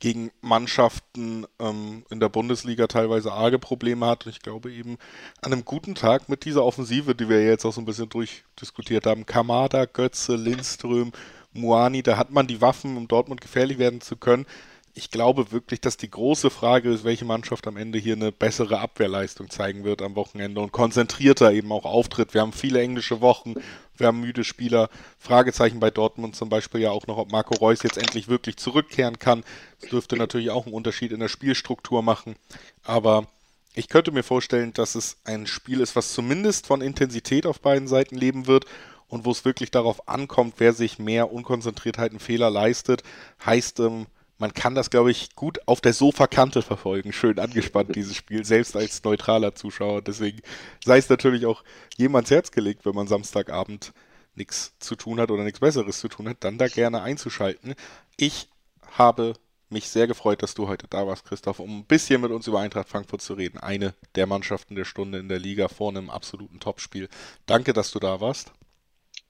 gegen 0.00 0.30
Mannschaften 0.40 1.46
ähm, 1.58 2.04
in 2.10 2.20
der 2.20 2.28
Bundesliga 2.28 2.86
teilweise 2.86 3.32
arge 3.32 3.58
Probleme 3.58 4.06
hat. 4.06 4.26
Und 4.26 4.32
ich 4.32 4.40
glaube 4.40 4.72
eben 4.72 4.98
an 5.42 5.52
einem 5.52 5.64
guten 5.64 5.94
Tag 5.94 6.28
mit 6.28 6.44
dieser 6.44 6.64
Offensive, 6.64 7.14
die 7.14 7.28
wir 7.28 7.44
jetzt 7.44 7.64
auch 7.64 7.72
so 7.72 7.80
ein 7.80 7.86
bisschen 7.86 8.08
durchdiskutiert 8.08 9.06
haben, 9.06 9.26
Kamada, 9.26 9.84
Götze, 9.84 10.36
Lindström, 10.36 11.12
Muani, 11.52 12.02
da 12.02 12.16
hat 12.16 12.30
man 12.30 12.46
die 12.46 12.60
Waffen, 12.60 12.96
um 12.96 13.08
Dortmund 13.08 13.40
gefährlich 13.40 13.78
werden 13.78 14.00
zu 14.00 14.16
können 14.16 14.46
ich 14.94 15.10
glaube 15.10 15.52
wirklich, 15.52 15.80
dass 15.80 15.96
die 15.96 16.10
große 16.10 16.50
Frage 16.50 16.90
ist, 16.90 17.04
welche 17.04 17.24
Mannschaft 17.24 17.66
am 17.66 17.76
Ende 17.76 17.98
hier 17.98 18.14
eine 18.14 18.32
bessere 18.32 18.80
Abwehrleistung 18.80 19.48
zeigen 19.50 19.84
wird 19.84 20.02
am 20.02 20.16
Wochenende 20.16 20.60
und 20.60 20.72
konzentrierter 20.72 21.52
eben 21.52 21.70
auch 21.72 21.84
auftritt. 21.84 22.34
Wir 22.34 22.40
haben 22.40 22.52
viele 22.52 22.80
englische 22.80 23.20
Wochen, 23.20 23.54
wir 23.96 24.06
haben 24.08 24.20
müde 24.20 24.44
Spieler. 24.44 24.90
Fragezeichen 25.18 25.80
bei 25.80 25.90
Dortmund 25.90 26.36
zum 26.36 26.48
Beispiel 26.48 26.80
ja 26.80 26.90
auch 26.90 27.06
noch, 27.06 27.18
ob 27.18 27.30
Marco 27.30 27.54
Reus 27.54 27.82
jetzt 27.82 27.98
endlich 27.98 28.28
wirklich 28.28 28.56
zurückkehren 28.56 29.18
kann. 29.18 29.44
Das 29.80 29.90
dürfte 29.90 30.16
natürlich 30.16 30.50
auch 30.50 30.66
einen 30.66 30.74
Unterschied 30.74 31.12
in 31.12 31.20
der 31.20 31.28
Spielstruktur 31.28 32.02
machen. 32.02 32.36
Aber 32.84 33.26
ich 33.74 33.88
könnte 33.88 34.10
mir 34.10 34.24
vorstellen, 34.24 34.72
dass 34.72 34.94
es 34.94 35.18
ein 35.24 35.46
Spiel 35.46 35.80
ist, 35.80 35.94
was 35.94 36.12
zumindest 36.12 36.66
von 36.66 36.80
Intensität 36.80 37.46
auf 37.46 37.60
beiden 37.60 37.86
Seiten 37.86 38.16
leben 38.16 38.46
wird 38.46 38.64
und 39.08 39.24
wo 39.24 39.30
es 39.30 39.44
wirklich 39.44 39.70
darauf 39.70 40.08
ankommt, 40.08 40.54
wer 40.58 40.72
sich 40.72 40.98
mehr 40.98 41.32
Unkonzentriertheiten, 41.32 42.18
Fehler 42.18 42.50
leistet. 42.50 43.02
Heißt, 43.44 43.80
ähm, 43.80 44.06
man 44.38 44.54
kann 44.54 44.74
das, 44.74 44.90
glaube 44.90 45.10
ich, 45.10 45.34
gut 45.34 45.60
auf 45.66 45.80
der 45.80 45.92
Sofakante 45.92 46.62
verfolgen. 46.62 47.12
Schön 47.12 47.38
angespannt, 47.38 47.94
dieses 47.96 48.16
Spiel, 48.16 48.44
selbst 48.44 48.76
als 48.76 49.02
neutraler 49.02 49.54
Zuschauer. 49.54 50.00
Deswegen 50.02 50.40
sei 50.84 50.98
es 50.98 51.08
natürlich 51.08 51.44
auch 51.44 51.64
jemands 51.96 52.30
Herz 52.30 52.52
gelegt, 52.52 52.86
wenn 52.86 52.94
man 52.94 53.08
Samstagabend 53.08 53.92
nichts 54.36 54.78
zu 54.78 54.94
tun 54.94 55.20
hat 55.20 55.30
oder 55.30 55.42
nichts 55.42 55.60
Besseres 55.60 55.98
zu 55.98 56.08
tun 56.08 56.28
hat, 56.28 56.38
dann 56.40 56.58
da 56.58 56.68
gerne 56.68 57.02
einzuschalten. 57.02 57.74
Ich 58.16 58.48
habe 58.96 59.34
mich 59.70 59.88
sehr 59.88 60.06
gefreut, 60.06 60.42
dass 60.42 60.54
du 60.54 60.68
heute 60.68 60.86
da 60.88 61.06
warst, 61.06 61.24
Christoph, 61.24 61.58
um 61.58 61.80
ein 61.80 61.84
bisschen 61.84 62.20
mit 62.20 62.30
uns 62.30 62.46
über 62.46 62.60
Eintracht 62.60 62.88
Frankfurt 62.88 63.20
zu 63.20 63.34
reden. 63.34 63.58
Eine 63.58 63.94
der 64.14 64.26
Mannschaften 64.26 64.76
der 64.76 64.84
Stunde 64.84 65.18
in 65.18 65.28
der 65.28 65.38
Liga 65.38 65.68
vor 65.68 65.90
einem 65.90 66.08
absoluten 66.08 66.60
Topspiel. 66.60 67.08
Danke, 67.44 67.72
dass 67.72 67.90
du 67.90 67.98
da 67.98 68.20
warst. 68.20 68.52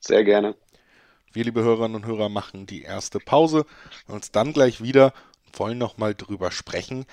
Sehr 0.00 0.22
gerne. 0.22 0.54
Wir, 1.32 1.44
liebe 1.44 1.62
Hörerinnen 1.62 1.96
und 1.96 2.06
Hörer, 2.06 2.28
machen 2.28 2.66
die 2.66 2.82
erste 2.82 3.18
Pause 3.20 3.66
und 4.06 4.14
uns 4.14 4.30
dann 4.30 4.52
gleich 4.52 4.82
wieder 4.82 5.12
und 5.46 5.58
wollen 5.58 5.78
nochmal 5.78 6.14
drüber 6.14 6.50
sprechen. 6.50 7.04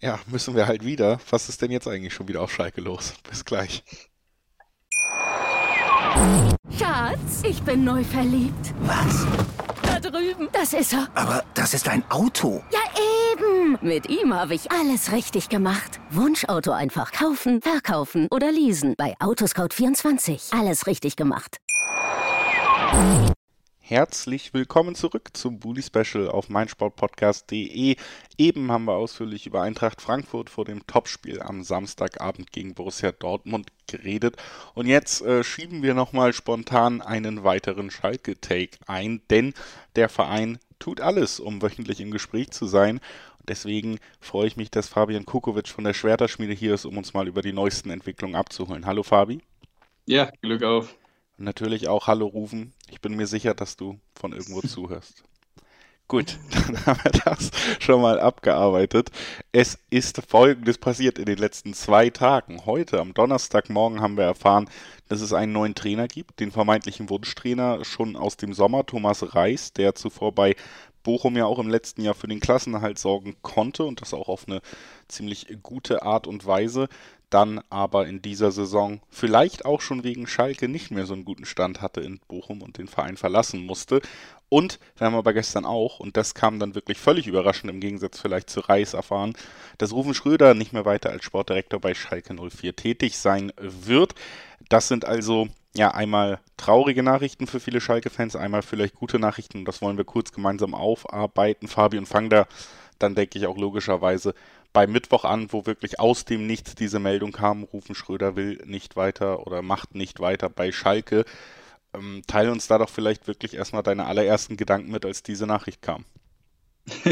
Ja, 0.00 0.18
müssen 0.26 0.56
wir 0.56 0.66
halt 0.66 0.84
wieder. 0.84 1.20
Was 1.30 1.48
ist 1.48 1.62
denn 1.62 1.70
jetzt 1.70 1.86
eigentlich 1.86 2.14
schon 2.14 2.26
wieder 2.26 2.42
auf 2.42 2.52
Schalke 2.52 2.80
los? 2.80 3.14
Bis 3.28 3.44
gleich. 3.44 3.84
Schatz, 6.76 7.42
ich 7.44 7.62
bin 7.62 7.84
neu 7.84 8.02
verliebt. 8.02 8.74
Was? 8.80 9.26
Da 9.82 10.00
drüben. 10.00 10.48
Das 10.52 10.72
ist 10.72 10.92
er. 10.92 11.08
Aber 11.14 11.44
das 11.54 11.74
ist 11.74 11.88
ein 11.88 12.02
Auto. 12.10 12.62
Ja, 12.72 12.80
eben. 13.32 13.78
Mit 13.82 14.08
ihm 14.08 14.34
habe 14.34 14.54
ich 14.54 14.70
alles 14.70 15.12
richtig 15.12 15.48
gemacht. 15.48 16.00
Wunschauto 16.10 16.72
einfach 16.72 17.12
kaufen, 17.12 17.60
verkaufen 17.62 18.26
oder 18.30 18.50
leasen. 18.50 18.94
Bei 18.96 19.14
Autoscout24. 19.18 20.58
Alles 20.58 20.86
richtig 20.86 21.16
gemacht. 21.16 21.58
Herzlich 23.90 24.54
willkommen 24.54 24.94
zurück 24.94 25.30
zum 25.32 25.58
Bully 25.58 25.82
Special 25.82 26.28
auf 26.28 26.48
meinsportpodcast.de. 26.48 27.96
Eben 28.38 28.70
haben 28.70 28.84
wir 28.84 28.92
ausführlich 28.92 29.48
über 29.48 29.62
Eintracht 29.62 30.00
Frankfurt 30.00 30.48
vor 30.48 30.64
dem 30.64 30.86
Topspiel 30.86 31.42
am 31.42 31.64
Samstagabend 31.64 32.52
gegen 32.52 32.74
Borussia 32.74 33.10
Dortmund 33.10 33.66
geredet. 33.88 34.36
Und 34.74 34.86
jetzt 34.86 35.22
äh, 35.22 35.42
schieben 35.42 35.82
wir 35.82 35.94
nochmal 35.94 36.32
spontan 36.32 37.02
einen 37.02 37.42
weiteren 37.42 37.90
Schalke-Take 37.90 38.78
ein, 38.86 39.22
denn 39.28 39.54
der 39.96 40.08
Verein 40.08 40.60
tut 40.78 41.00
alles, 41.00 41.40
um 41.40 41.60
wöchentlich 41.60 42.00
im 42.00 42.12
Gespräch 42.12 42.52
zu 42.52 42.66
sein. 42.66 43.00
Deswegen 43.48 43.98
freue 44.20 44.46
ich 44.46 44.56
mich, 44.56 44.70
dass 44.70 44.86
Fabian 44.86 45.26
Kukovic 45.26 45.66
von 45.66 45.82
der 45.82 45.94
Schwerterschmiede 45.94 46.52
hier 46.52 46.74
ist, 46.74 46.84
um 46.84 46.96
uns 46.96 47.12
mal 47.12 47.26
über 47.26 47.42
die 47.42 47.52
neuesten 47.52 47.90
Entwicklungen 47.90 48.36
abzuholen. 48.36 48.86
Hallo 48.86 49.02
Fabi. 49.02 49.40
Ja, 50.06 50.30
Glück 50.42 50.62
auf 50.62 50.94
natürlich 51.40 51.88
auch 51.88 52.06
Hallo 52.06 52.26
rufen. 52.26 52.72
Ich 52.88 53.00
bin 53.00 53.16
mir 53.16 53.26
sicher, 53.26 53.54
dass 53.54 53.76
du 53.76 53.98
von 54.14 54.32
irgendwo 54.32 54.60
zuhörst. 54.66 55.24
Gut, 56.10 56.38
dann 56.50 56.86
haben 56.86 57.00
wir 57.04 57.12
das 57.24 57.52
schon 57.78 58.02
mal 58.02 58.18
abgearbeitet. 58.18 59.10
Es 59.52 59.78
ist 59.90 60.22
Folgendes 60.28 60.76
passiert 60.78 61.20
in 61.20 61.26
den 61.26 61.38
letzten 61.38 61.72
zwei 61.72 62.10
Tagen. 62.10 62.66
Heute, 62.66 62.98
am 62.98 63.14
Donnerstagmorgen, 63.14 64.00
haben 64.00 64.16
wir 64.16 64.24
erfahren, 64.24 64.68
dass 65.08 65.20
es 65.20 65.32
einen 65.32 65.52
neuen 65.52 65.76
Trainer 65.76 66.08
gibt, 66.08 66.40
den 66.40 66.50
vermeintlichen 66.50 67.08
Wunschtrainer 67.10 67.84
schon 67.84 68.16
aus 68.16 68.36
dem 68.36 68.54
Sommer, 68.54 68.84
Thomas 68.84 69.36
Reis, 69.36 69.72
der 69.72 69.94
zuvor 69.94 70.32
bei 70.32 70.56
Bochum 71.04 71.36
ja 71.36 71.46
auch 71.46 71.60
im 71.60 71.68
letzten 71.68 72.02
Jahr 72.02 72.14
für 72.14 72.28
den 72.28 72.40
Klassenerhalt 72.40 72.98
sorgen 72.98 73.36
konnte 73.42 73.84
und 73.84 74.00
das 74.00 74.12
auch 74.12 74.28
auf 74.28 74.48
eine 74.48 74.60
ziemlich 75.08 75.46
gute 75.62 76.02
Art 76.02 76.26
und 76.26 76.44
Weise 76.44 76.88
dann 77.30 77.60
aber 77.70 78.06
in 78.06 78.22
dieser 78.22 78.50
Saison 78.50 79.00
vielleicht 79.08 79.64
auch 79.64 79.80
schon 79.80 80.04
wegen 80.04 80.26
Schalke 80.26 80.68
nicht 80.68 80.90
mehr 80.90 81.06
so 81.06 81.14
einen 81.14 81.24
guten 81.24 81.44
Stand 81.44 81.80
hatte 81.80 82.00
in 82.00 82.20
Bochum 82.28 82.60
und 82.62 82.78
den 82.78 82.88
Verein 82.88 83.16
verlassen 83.16 83.64
musste. 83.64 84.02
Und 84.48 84.80
wir 84.96 85.06
haben 85.06 85.14
aber 85.14 85.32
gestern 85.32 85.64
auch, 85.64 86.00
und 86.00 86.16
das 86.16 86.34
kam 86.34 86.58
dann 86.58 86.74
wirklich 86.74 86.98
völlig 86.98 87.28
überraschend 87.28 87.70
im 87.70 87.80
Gegensatz 87.80 88.18
vielleicht 88.18 88.50
zu 88.50 88.60
Reis 88.60 88.94
erfahren, 88.94 89.34
dass 89.78 89.92
Rufen 89.92 90.12
Schröder 90.12 90.54
nicht 90.54 90.72
mehr 90.72 90.84
weiter 90.84 91.10
als 91.10 91.24
Sportdirektor 91.24 91.80
bei 91.80 91.94
Schalke 91.94 92.34
04 92.34 92.74
tätig 92.74 93.16
sein 93.16 93.52
wird. 93.58 94.14
Das 94.68 94.88
sind 94.88 95.04
also 95.04 95.48
ja 95.76 95.92
einmal 95.92 96.40
traurige 96.56 97.04
Nachrichten 97.04 97.46
für 97.46 97.60
viele 97.60 97.80
Schalke-Fans, 97.80 98.34
einmal 98.34 98.62
vielleicht 98.62 98.96
gute 98.96 99.20
Nachrichten 99.20 99.58
und 99.58 99.64
das 99.66 99.80
wollen 99.80 99.96
wir 99.96 100.04
kurz 100.04 100.32
gemeinsam 100.32 100.74
aufarbeiten. 100.74 101.68
Fabi 101.68 101.96
und 101.96 102.06
fang 102.06 102.28
da 102.28 102.48
dann 103.00 103.14
denke 103.14 103.38
ich 103.38 103.46
auch 103.46 103.56
logischerweise 103.56 104.34
bei 104.72 104.86
Mittwoch 104.86 105.24
an, 105.24 105.52
wo 105.52 105.66
wirklich 105.66 105.98
aus 106.00 106.24
dem 106.24 106.46
Nichts 106.46 106.74
diese 106.74 106.98
Meldung 106.98 107.32
kam, 107.32 107.64
Rufen 107.64 107.94
Schröder 107.94 108.36
will 108.36 108.62
nicht 108.64 108.96
weiter 108.96 109.46
oder 109.46 109.62
macht 109.62 109.94
nicht 109.94 110.20
weiter 110.20 110.48
bei 110.48 110.72
Schalke. 110.72 111.24
Ähm, 111.92 112.22
teile 112.26 112.52
uns 112.52 112.68
da 112.68 112.78
doch 112.78 112.88
vielleicht 112.88 113.26
wirklich 113.26 113.54
erstmal 113.54 113.82
deine 113.82 114.06
allerersten 114.06 114.56
Gedanken 114.56 114.92
mit, 114.92 115.04
als 115.04 115.22
diese 115.22 115.46
Nachricht 115.46 115.82
kam. 115.82 116.04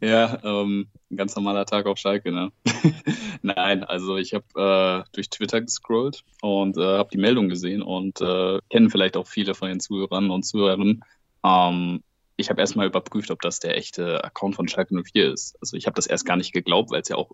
ja, 0.00 0.38
ähm, 0.42 0.88
ein 1.10 1.16
ganz 1.16 1.34
normaler 1.36 1.66
Tag 1.66 1.86
auf 1.86 1.98
Schalke, 1.98 2.32
ne? 2.32 2.52
Nein, 3.42 3.84
also 3.84 4.16
ich 4.16 4.34
habe 4.34 5.04
äh, 5.06 5.10
durch 5.12 5.30
Twitter 5.30 5.60
gescrollt 5.60 6.24
und 6.42 6.76
äh, 6.76 6.98
habe 6.98 7.10
die 7.12 7.18
Meldung 7.18 7.48
gesehen 7.48 7.82
und 7.82 8.20
äh, 8.20 8.58
kennen 8.70 8.90
vielleicht 8.90 9.16
auch 9.16 9.26
viele 9.26 9.54
von 9.54 9.68
den 9.68 9.80
Zuhörern 9.80 10.30
und 10.30 10.42
Zuhörern. 10.42 11.02
Ähm, 11.44 12.02
ich 12.38 12.50
habe 12.50 12.60
erstmal 12.60 12.86
überprüft, 12.86 13.30
ob 13.32 13.42
das 13.42 13.58
der 13.58 13.76
echte 13.76 14.22
Account 14.24 14.54
von 14.54 14.68
Schalke 14.68 14.94
04 14.94 15.32
ist. 15.32 15.56
Also 15.60 15.76
ich 15.76 15.86
habe 15.86 15.96
das 15.96 16.06
erst 16.06 16.24
gar 16.24 16.36
nicht 16.36 16.52
geglaubt, 16.52 16.90
weil 16.90 17.02
es 17.02 17.08
ja 17.08 17.16
auch 17.16 17.32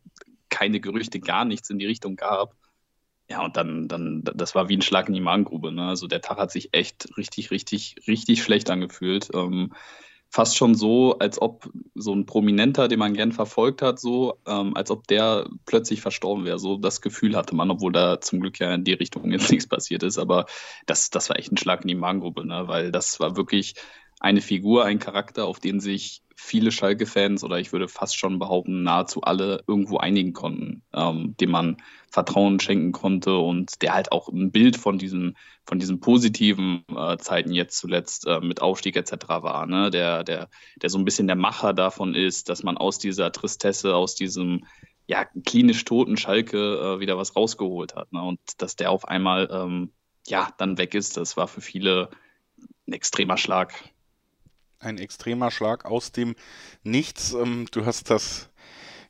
keine 0.48 0.80
Gerüchte, 0.80 1.20
gar 1.20 1.44
nichts 1.44 1.68
in 1.68 1.78
die 1.78 1.86
Richtung 1.86 2.16
gab. 2.16 2.56
Ja, 3.28 3.44
und 3.44 3.56
dann, 3.56 3.86
dann, 3.86 4.22
das 4.24 4.54
war 4.54 4.68
wie 4.70 4.76
ein 4.76 4.82
Schlag 4.82 5.08
in 5.08 5.14
die 5.14 5.20
Magengrube. 5.20 5.72
Ne? 5.72 5.86
Also 5.86 6.06
der 6.06 6.22
Tag 6.22 6.38
hat 6.38 6.50
sich 6.50 6.72
echt 6.72 7.06
richtig, 7.18 7.50
richtig, 7.50 7.96
richtig 8.08 8.42
schlecht 8.42 8.70
angefühlt. 8.70 9.28
Ähm, 9.34 9.74
fast 10.30 10.56
schon 10.56 10.74
so, 10.74 11.18
als 11.18 11.40
ob 11.40 11.70
so 11.94 12.14
ein 12.14 12.24
Prominenter, 12.24 12.88
den 12.88 12.98
man 12.98 13.12
gern 13.12 13.32
verfolgt 13.32 13.82
hat, 13.82 14.00
so, 14.00 14.38
ähm, 14.46 14.74
als 14.74 14.90
ob 14.90 15.06
der 15.06 15.48
plötzlich 15.66 16.00
verstorben 16.00 16.46
wäre. 16.46 16.58
So 16.58 16.78
das 16.78 17.02
Gefühl 17.02 17.36
hatte 17.36 17.54
man, 17.54 17.70
obwohl 17.70 17.92
da 17.92 18.20
zum 18.22 18.40
Glück 18.40 18.58
ja 18.58 18.74
in 18.74 18.84
die 18.84 18.94
Richtung 18.94 19.30
jetzt 19.30 19.48
nichts 19.52 19.68
passiert 19.68 20.02
ist. 20.02 20.18
Aber 20.18 20.46
das, 20.86 21.10
das 21.10 21.28
war 21.28 21.38
echt 21.38 21.52
ein 21.52 21.58
Schlag 21.58 21.82
in 21.82 21.88
die 21.88 21.94
Magengrube, 21.94 22.46
ne? 22.46 22.68
weil 22.68 22.90
das 22.90 23.20
war 23.20 23.36
wirklich 23.36 23.74
eine 24.24 24.40
Figur, 24.40 24.86
ein 24.86 24.98
Charakter, 24.98 25.44
auf 25.44 25.60
den 25.60 25.80
sich 25.80 26.22
viele 26.34 26.72
Schalke-Fans 26.72 27.44
oder 27.44 27.58
ich 27.58 27.72
würde 27.72 27.88
fast 27.88 28.18
schon 28.18 28.38
behaupten, 28.38 28.82
nahezu 28.82 29.20
alle 29.20 29.62
irgendwo 29.66 29.98
einigen 29.98 30.32
konnten, 30.32 30.82
ähm, 30.94 31.36
dem 31.38 31.50
man 31.50 31.76
Vertrauen 32.10 32.58
schenken 32.58 32.92
konnte 32.92 33.36
und 33.36 33.82
der 33.82 33.92
halt 33.92 34.12
auch 34.12 34.28
ein 34.28 34.50
Bild 34.50 34.78
von 34.78 34.98
diesen, 34.98 35.36
von 35.66 35.78
diesen 35.78 36.00
positiven 36.00 36.84
äh, 36.96 37.18
Zeiten 37.18 37.52
jetzt 37.52 37.78
zuletzt 37.78 38.26
äh, 38.26 38.40
mit 38.40 38.62
Aufstieg 38.62 38.96
etc. 38.96 39.28
war, 39.28 39.66
ne? 39.66 39.90
der, 39.90 40.24
der, 40.24 40.48
der 40.80 40.88
so 40.88 40.98
ein 40.98 41.04
bisschen 41.04 41.26
der 41.26 41.36
Macher 41.36 41.74
davon 41.74 42.14
ist, 42.14 42.48
dass 42.48 42.62
man 42.62 42.78
aus 42.78 42.98
dieser 42.98 43.30
Tristesse, 43.30 43.94
aus 43.94 44.14
diesem 44.14 44.64
ja, 45.06 45.26
klinisch 45.44 45.84
toten 45.84 46.16
Schalke 46.16 46.56
äh, 46.56 47.00
wieder 47.00 47.18
was 47.18 47.36
rausgeholt 47.36 47.94
hat. 47.94 48.10
Ne? 48.10 48.22
Und 48.22 48.40
dass 48.56 48.74
der 48.74 48.90
auf 48.90 49.06
einmal 49.06 49.50
ähm, 49.52 49.92
ja, 50.26 50.48
dann 50.56 50.78
weg 50.78 50.94
ist, 50.94 51.18
das 51.18 51.36
war 51.36 51.46
für 51.46 51.60
viele 51.60 52.08
ein 52.86 52.94
extremer 52.94 53.36
Schlag 53.36 53.74
ein 54.78 54.98
extremer 54.98 55.50
Schlag 55.50 55.84
aus 55.84 56.12
dem 56.12 56.34
Nichts. 56.82 57.32
Ähm, 57.32 57.66
du 57.70 57.86
hast 57.86 58.10
das 58.10 58.50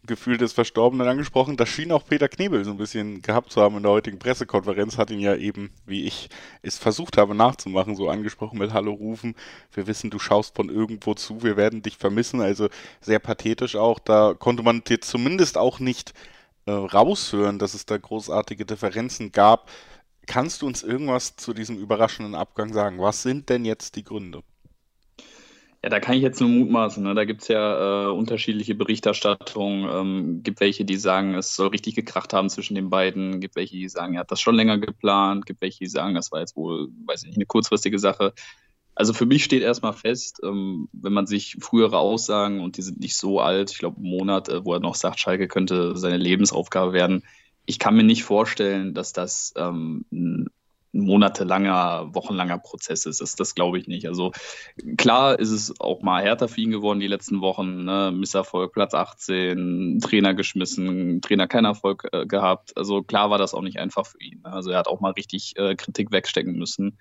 Gefühl 0.06 0.36
des 0.36 0.52
Verstorbenen 0.52 1.08
angesprochen. 1.08 1.56
Das 1.56 1.68
schien 1.68 1.90
auch 1.90 2.04
Peter 2.04 2.28
Knebel 2.28 2.64
so 2.64 2.72
ein 2.72 2.76
bisschen 2.76 3.22
gehabt 3.22 3.50
zu 3.50 3.62
haben 3.62 3.76
in 3.76 3.82
der 3.82 3.92
heutigen 3.92 4.18
Pressekonferenz. 4.18 4.98
Hat 4.98 5.10
ihn 5.10 5.20
ja 5.20 5.34
eben, 5.34 5.70
wie 5.86 6.04
ich 6.04 6.28
es 6.62 6.78
versucht 6.78 7.16
habe 7.16 7.34
nachzumachen, 7.34 7.96
so 7.96 8.08
angesprochen 8.08 8.58
mit 8.58 8.72
Hallo 8.72 8.92
rufen. 8.92 9.34
Wir 9.72 9.86
wissen, 9.86 10.10
du 10.10 10.18
schaust 10.18 10.56
von 10.56 10.68
irgendwo 10.68 11.14
zu. 11.14 11.42
Wir 11.42 11.56
werden 11.56 11.82
dich 11.82 11.96
vermissen. 11.96 12.40
Also 12.40 12.68
sehr 13.00 13.18
pathetisch 13.18 13.76
auch. 13.76 13.98
Da 13.98 14.34
konnte 14.34 14.62
man 14.62 14.84
dir 14.84 15.00
zumindest 15.00 15.56
auch 15.56 15.78
nicht 15.78 16.12
äh, 16.66 16.72
raushören, 16.72 17.58
dass 17.58 17.74
es 17.74 17.86
da 17.86 17.96
großartige 17.96 18.66
Differenzen 18.66 19.32
gab. 19.32 19.70
Kannst 20.26 20.62
du 20.62 20.66
uns 20.66 20.82
irgendwas 20.82 21.36
zu 21.36 21.54
diesem 21.54 21.78
überraschenden 21.78 22.34
Abgang 22.34 22.72
sagen? 22.72 22.98
Was 22.98 23.22
sind 23.22 23.48
denn 23.48 23.64
jetzt 23.64 23.96
die 23.96 24.04
Gründe? 24.04 24.42
Ja, 25.84 25.90
da 25.90 26.00
kann 26.00 26.16
ich 26.16 26.22
jetzt 26.22 26.40
nur 26.40 26.48
mutmaßen. 26.48 27.04
Ne? 27.04 27.14
Da 27.14 27.26
gibt 27.26 27.42
es 27.42 27.48
ja 27.48 28.06
äh, 28.06 28.10
unterschiedliche 28.10 28.74
Berichterstattungen. 28.74 29.86
Ähm, 29.92 30.42
gibt 30.42 30.60
welche, 30.60 30.86
die 30.86 30.96
sagen, 30.96 31.34
es 31.34 31.54
soll 31.54 31.68
richtig 31.68 31.94
gekracht 31.94 32.32
haben 32.32 32.48
zwischen 32.48 32.74
den 32.74 32.88
beiden. 32.88 33.38
Gibt 33.38 33.54
welche, 33.54 33.76
die 33.76 33.90
sagen, 33.90 34.14
er 34.14 34.20
hat 34.20 34.30
das 34.30 34.40
schon 34.40 34.54
länger 34.54 34.78
geplant. 34.78 35.44
Gibt 35.44 35.60
welche, 35.60 35.80
die 35.80 35.90
sagen, 35.90 36.14
das 36.14 36.32
war 36.32 36.40
jetzt 36.40 36.56
wohl, 36.56 36.88
weiß 37.04 37.24
ich 37.24 37.26
nicht, 37.26 37.36
eine 37.36 37.44
kurzfristige 37.44 37.98
Sache. 37.98 38.32
Also 38.94 39.12
für 39.12 39.26
mich 39.26 39.44
steht 39.44 39.62
erstmal 39.62 39.92
fest, 39.92 40.40
ähm, 40.42 40.88
wenn 40.92 41.12
man 41.12 41.26
sich 41.26 41.58
frühere 41.60 41.98
Aussagen, 41.98 42.60
und 42.60 42.78
die 42.78 42.82
sind 42.82 43.00
nicht 43.00 43.18
so 43.18 43.40
alt, 43.40 43.70
ich 43.70 43.78
glaube, 43.78 43.98
einen 43.98 44.08
Monat, 44.08 44.48
äh, 44.48 44.64
wo 44.64 44.72
er 44.72 44.80
noch 44.80 44.94
sagt, 44.94 45.20
Schalke 45.20 45.48
könnte 45.48 45.98
seine 45.98 46.16
Lebensaufgabe 46.16 46.94
werden. 46.94 47.24
Ich 47.66 47.78
kann 47.78 47.94
mir 47.94 48.04
nicht 48.04 48.24
vorstellen, 48.24 48.94
dass 48.94 49.12
das 49.12 49.52
ähm, 49.58 50.06
monatelanger, 50.94 52.14
wochenlanger 52.14 52.58
Prozess 52.58 53.04
ist. 53.06 53.20
Das, 53.20 53.34
das 53.34 53.54
glaube 53.54 53.78
ich 53.78 53.86
nicht. 53.86 54.06
Also 54.06 54.32
klar 54.96 55.38
ist 55.38 55.50
es 55.50 55.80
auch 55.80 56.02
mal 56.02 56.22
härter 56.22 56.48
für 56.48 56.60
ihn 56.60 56.70
geworden 56.70 57.00
die 57.00 57.06
letzten 57.06 57.40
Wochen. 57.40 57.84
Ne? 57.84 58.12
Misserfolg, 58.14 58.72
Platz 58.72 58.94
18, 58.94 60.00
Trainer 60.00 60.34
geschmissen, 60.34 61.20
Trainer 61.20 61.48
keinen 61.48 61.66
Erfolg 61.66 62.08
äh, 62.12 62.26
gehabt. 62.26 62.76
Also 62.76 63.02
klar 63.02 63.30
war 63.30 63.38
das 63.38 63.54
auch 63.54 63.62
nicht 63.62 63.78
einfach 63.78 64.06
für 64.06 64.20
ihn. 64.20 64.40
Ne? 64.44 64.52
Also 64.52 64.70
er 64.70 64.78
hat 64.78 64.88
auch 64.88 65.00
mal 65.00 65.12
richtig 65.12 65.54
äh, 65.56 65.74
Kritik 65.74 66.12
wegstecken 66.12 66.56
müssen. 66.56 66.98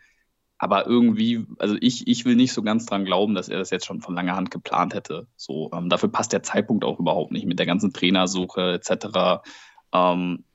Aber 0.58 0.88
irgendwie, 0.88 1.46
also 1.60 1.76
ich, 1.82 2.08
ich 2.08 2.24
will 2.24 2.36
nicht 2.36 2.54
so 2.54 2.62
ganz 2.62 2.86
dran 2.86 3.04
glauben, 3.04 3.36
dass 3.36 3.50
er 3.50 3.60
das 3.60 3.70
jetzt 3.70 3.86
schon 3.86 4.02
von 4.02 4.16
langer 4.16 4.36
Hand 4.36 4.50
geplant 4.50 4.94
hätte. 4.94 5.28
So, 5.36 5.70
ähm, 5.74 5.90
dafür 5.90 6.10
passt 6.10 6.32
der 6.32 6.42
Zeitpunkt 6.42 6.86
auch 6.86 7.00
überhaupt 7.00 7.32
nicht 7.32 7.46
mit 7.46 7.60
der 7.60 7.66
ganzen 7.66 7.92
Trainersuche 7.92 8.74
etc. 8.74 9.44
Ähm, 9.92 10.46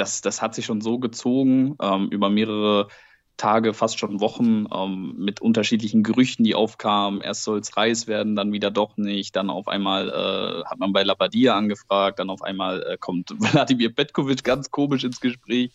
das, 0.00 0.20
das 0.20 0.40
hat 0.40 0.54
sich 0.54 0.66
schon 0.66 0.80
so 0.80 0.98
gezogen 0.98 1.76
ähm, 1.80 2.08
über 2.10 2.30
mehrere 2.30 2.88
Tage, 3.36 3.72
fast 3.72 3.98
schon 4.00 4.20
Wochen, 4.20 4.66
ähm, 4.74 5.14
mit 5.16 5.40
unterschiedlichen 5.40 6.02
Gerüchten, 6.02 6.44
die 6.44 6.56
aufkamen. 6.56 7.20
Erst 7.20 7.44
soll 7.44 7.60
es 7.60 7.76
Reis 7.76 8.06
werden, 8.06 8.34
dann 8.34 8.52
wieder 8.52 8.70
doch 8.70 8.96
nicht. 8.96 9.36
Dann 9.36 9.48
auf 9.48 9.68
einmal 9.68 10.08
äh, 10.08 10.64
hat 10.64 10.78
man 10.78 10.92
bei 10.92 11.04
Labadia 11.04 11.56
angefragt, 11.56 12.18
dann 12.18 12.30
auf 12.30 12.42
einmal 12.42 12.82
äh, 12.82 12.96
kommt 12.98 13.34
Vladimir 13.38 13.94
Petkovic 13.94 14.42
ganz 14.42 14.70
komisch 14.70 15.04
ins 15.04 15.20
Gespräch. 15.20 15.70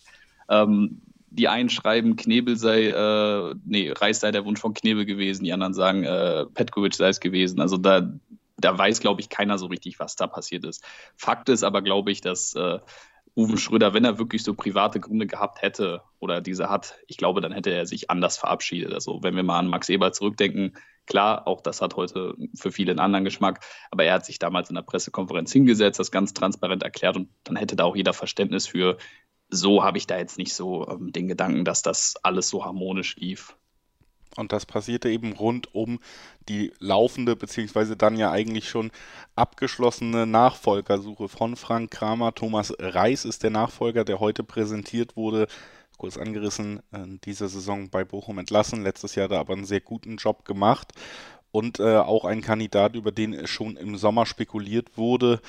Ähm, 0.48 1.00
die 1.30 1.48
einen 1.48 1.70
schreiben, 1.70 2.16
Knebel 2.16 2.56
sei, 2.56 2.88
äh, 2.88 3.54
nee, 3.64 3.90
Reis 3.90 4.20
sei 4.20 4.30
der 4.30 4.44
Wunsch 4.44 4.60
von 4.60 4.74
Knebel 4.74 5.04
gewesen, 5.04 5.44
die 5.44 5.52
anderen 5.52 5.74
sagen, 5.74 6.04
äh, 6.04 6.44
Petkovic 6.46 6.94
sei 6.94 7.08
es 7.08 7.18
gewesen. 7.18 7.60
Also 7.60 7.76
da, 7.76 8.08
da 8.58 8.78
weiß, 8.78 9.00
glaube 9.00 9.20
ich, 9.20 9.30
keiner 9.30 9.58
so 9.58 9.66
richtig, 9.66 9.98
was 9.98 10.14
da 10.16 10.28
passiert 10.28 10.64
ist. 10.64 10.84
Fakt 11.16 11.48
ist 11.48 11.64
aber, 11.64 11.82
glaube 11.82 12.12
ich, 12.12 12.20
dass 12.20 12.54
äh, 12.54 12.78
Uwe 13.36 13.58
Schröder, 13.58 13.94
wenn 13.94 14.04
er 14.04 14.18
wirklich 14.18 14.44
so 14.44 14.54
private 14.54 15.00
Gründe 15.00 15.26
gehabt 15.26 15.60
hätte 15.60 16.02
oder 16.20 16.40
diese 16.40 16.70
hat, 16.70 16.94
ich 17.08 17.16
glaube, 17.16 17.40
dann 17.40 17.50
hätte 17.50 17.70
er 17.70 17.84
sich 17.84 18.08
anders 18.08 18.38
verabschiedet. 18.38 18.92
Also 18.92 19.22
wenn 19.22 19.34
wir 19.34 19.42
mal 19.42 19.58
an 19.58 19.66
Max 19.66 19.88
Eber 19.88 20.12
zurückdenken, 20.12 20.76
klar, 21.06 21.48
auch 21.48 21.60
das 21.60 21.82
hat 21.82 21.96
heute 21.96 22.36
für 22.54 22.70
viele 22.70 22.92
einen 22.92 23.00
anderen 23.00 23.24
Geschmack, 23.24 23.64
aber 23.90 24.04
er 24.04 24.14
hat 24.14 24.24
sich 24.24 24.38
damals 24.38 24.68
in 24.68 24.76
der 24.76 24.82
Pressekonferenz 24.82 25.52
hingesetzt, 25.52 25.98
das 25.98 26.12
ganz 26.12 26.32
transparent 26.32 26.84
erklärt 26.84 27.16
und 27.16 27.28
dann 27.42 27.56
hätte 27.56 27.74
da 27.74 27.84
auch 27.84 27.96
jeder 27.96 28.12
Verständnis 28.12 28.68
für. 28.68 28.98
So 29.48 29.82
habe 29.82 29.98
ich 29.98 30.06
da 30.06 30.16
jetzt 30.16 30.38
nicht 30.38 30.54
so 30.54 30.88
ähm, 30.88 31.10
den 31.12 31.26
Gedanken, 31.26 31.64
dass 31.64 31.82
das 31.82 32.14
alles 32.22 32.48
so 32.48 32.64
harmonisch 32.64 33.16
lief. 33.16 33.56
Und 34.36 34.52
das 34.52 34.66
passierte 34.66 35.08
eben 35.08 35.32
rund 35.32 35.74
um 35.74 36.00
die 36.48 36.72
laufende, 36.78 37.36
beziehungsweise 37.36 37.96
dann 37.96 38.16
ja 38.16 38.30
eigentlich 38.30 38.68
schon 38.68 38.90
abgeschlossene 39.36 40.26
Nachfolgersuche 40.26 41.28
von 41.28 41.56
Frank 41.56 41.90
Kramer. 41.90 42.34
Thomas 42.34 42.72
Reis 42.78 43.24
ist 43.24 43.42
der 43.42 43.50
Nachfolger, 43.50 44.04
der 44.04 44.20
heute 44.20 44.42
präsentiert 44.44 45.16
wurde. 45.16 45.46
Kurz 45.96 46.16
angerissen, 46.16 46.82
in 46.92 47.20
dieser 47.20 47.48
Saison 47.48 47.88
bei 47.88 48.04
Bochum 48.04 48.38
entlassen. 48.38 48.82
Letztes 48.82 49.14
Jahr 49.14 49.28
da 49.28 49.38
aber 49.38 49.54
einen 49.54 49.64
sehr 49.64 49.80
guten 49.80 50.16
Job 50.16 50.44
gemacht. 50.44 50.92
Und 51.52 51.78
äh, 51.78 51.98
auch 51.98 52.24
ein 52.24 52.40
Kandidat, 52.40 52.96
über 52.96 53.12
den 53.12 53.46
schon 53.46 53.76
im 53.76 53.96
Sommer 53.96 54.26
spekuliert 54.26 54.98
wurde, 54.98 55.40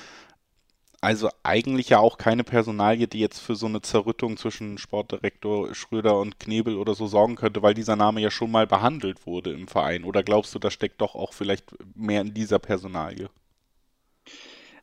also 1.00 1.28
eigentlich 1.42 1.90
ja 1.90 1.98
auch 1.98 2.18
keine 2.18 2.44
Personalie, 2.44 3.06
die 3.06 3.20
jetzt 3.20 3.40
für 3.40 3.54
so 3.54 3.66
eine 3.66 3.82
Zerrüttung 3.82 4.36
zwischen 4.36 4.78
Sportdirektor 4.78 5.74
Schröder 5.74 6.18
und 6.18 6.40
Knebel 6.40 6.76
oder 6.76 6.94
so 6.94 7.06
sorgen 7.06 7.36
könnte, 7.36 7.62
weil 7.62 7.74
dieser 7.74 7.96
Name 7.96 8.20
ja 8.20 8.30
schon 8.30 8.50
mal 8.50 8.66
behandelt 8.66 9.26
wurde 9.26 9.52
im 9.52 9.68
Verein. 9.68 10.04
Oder 10.04 10.22
glaubst 10.22 10.54
du, 10.54 10.58
da 10.58 10.70
steckt 10.70 11.00
doch 11.00 11.14
auch 11.14 11.32
vielleicht 11.32 11.64
mehr 11.94 12.20
in 12.22 12.34
dieser 12.34 12.58
Personalie? 12.58 13.28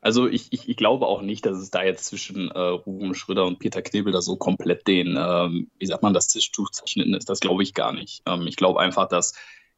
Also 0.02 0.28
ich, 0.28 0.48
ich, 0.52 0.68
ich 0.68 0.76
glaube 0.76 1.08
auch 1.08 1.22
nicht, 1.22 1.46
dass 1.46 1.58
es 1.58 1.72
da 1.72 1.82
jetzt 1.82 2.06
zwischen 2.06 2.52
äh, 2.52 2.60
Ruben 2.60 3.16
Schröder 3.16 3.46
und 3.46 3.60
Peter 3.60 3.82
Knebel 3.82 4.12
da 4.12 4.22
so 4.22 4.36
komplett 4.36 4.86
den, 4.86 5.18
ähm, 5.18 5.72
wie 5.80 5.86
sagt 5.86 6.04
man, 6.04 6.14
das 6.14 6.28
Tischtuch 6.28 6.72
zerschnitten 6.72 7.14
ist. 7.14 7.30
Das 7.30 7.40
glaube 7.40 7.64
ich 7.64 7.74
gar 7.74 7.94
nicht. 7.94 8.22
Ähm, 8.26 8.46
ich 8.46 8.58
glaube 8.58 8.82
einfach, 8.82 9.08
dass 9.08 9.34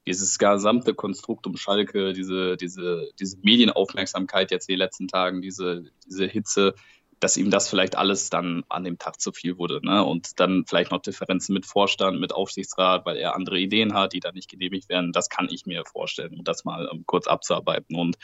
dieses 0.08 0.38
gesamte 0.38 0.94
Konstrukt 0.94 1.48
um 1.48 1.58
Schalke, 1.58 2.14
diese, 2.14 2.58
diese, 2.58 3.10
diese 3.20 3.38
Medienaufmerksamkeit 3.42 4.52
jetzt 4.52 4.70
in 4.70 4.74
den 4.74 4.80
letzten 4.80 5.08
Tagen, 5.08 5.42
diese, 5.42 5.86
diese 6.06 6.26
Hitze, 6.26 6.76
dass 7.20 7.38
ihm 7.38 7.50
das 7.50 7.70
vielleicht 7.70 7.98
alles 7.98 8.30
dann 8.30 8.64
an 8.70 8.84
dem 8.84 9.00
Tag 9.00 9.20
zu 9.20 9.32
viel 9.32 9.58
wurde. 9.58 9.80
Ne? 9.84 10.04
Und 10.04 10.40
dann 10.40 10.66
vielleicht 10.68 10.92
noch 10.92 11.02
Differenzen 11.02 11.54
mit 11.54 11.66
Vorstand, 11.66 12.20
mit 12.20 12.34
Aufsichtsrat, 12.34 13.06
weil 13.06 13.18
er 13.18 13.36
andere 13.36 13.58
Ideen 13.58 13.94
hat, 13.94 14.14
die 14.14 14.20
dann 14.20 14.36
nicht 14.36 14.50
genehmigt 14.50 14.90
werden. 14.90 15.12
Das 15.12 15.30
kann 15.30 15.48
ich 15.50 15.66
mir 15.66 15.84
vorstellen, 15.86 16.36
um 16.38 16.44
das 16.44 16.66
mal 16.66 16.90
ähm, 16.92 17.04
kurz 17.06 17.28
abzuarbeiten. 17.28 17.96
Und 17.96 18.18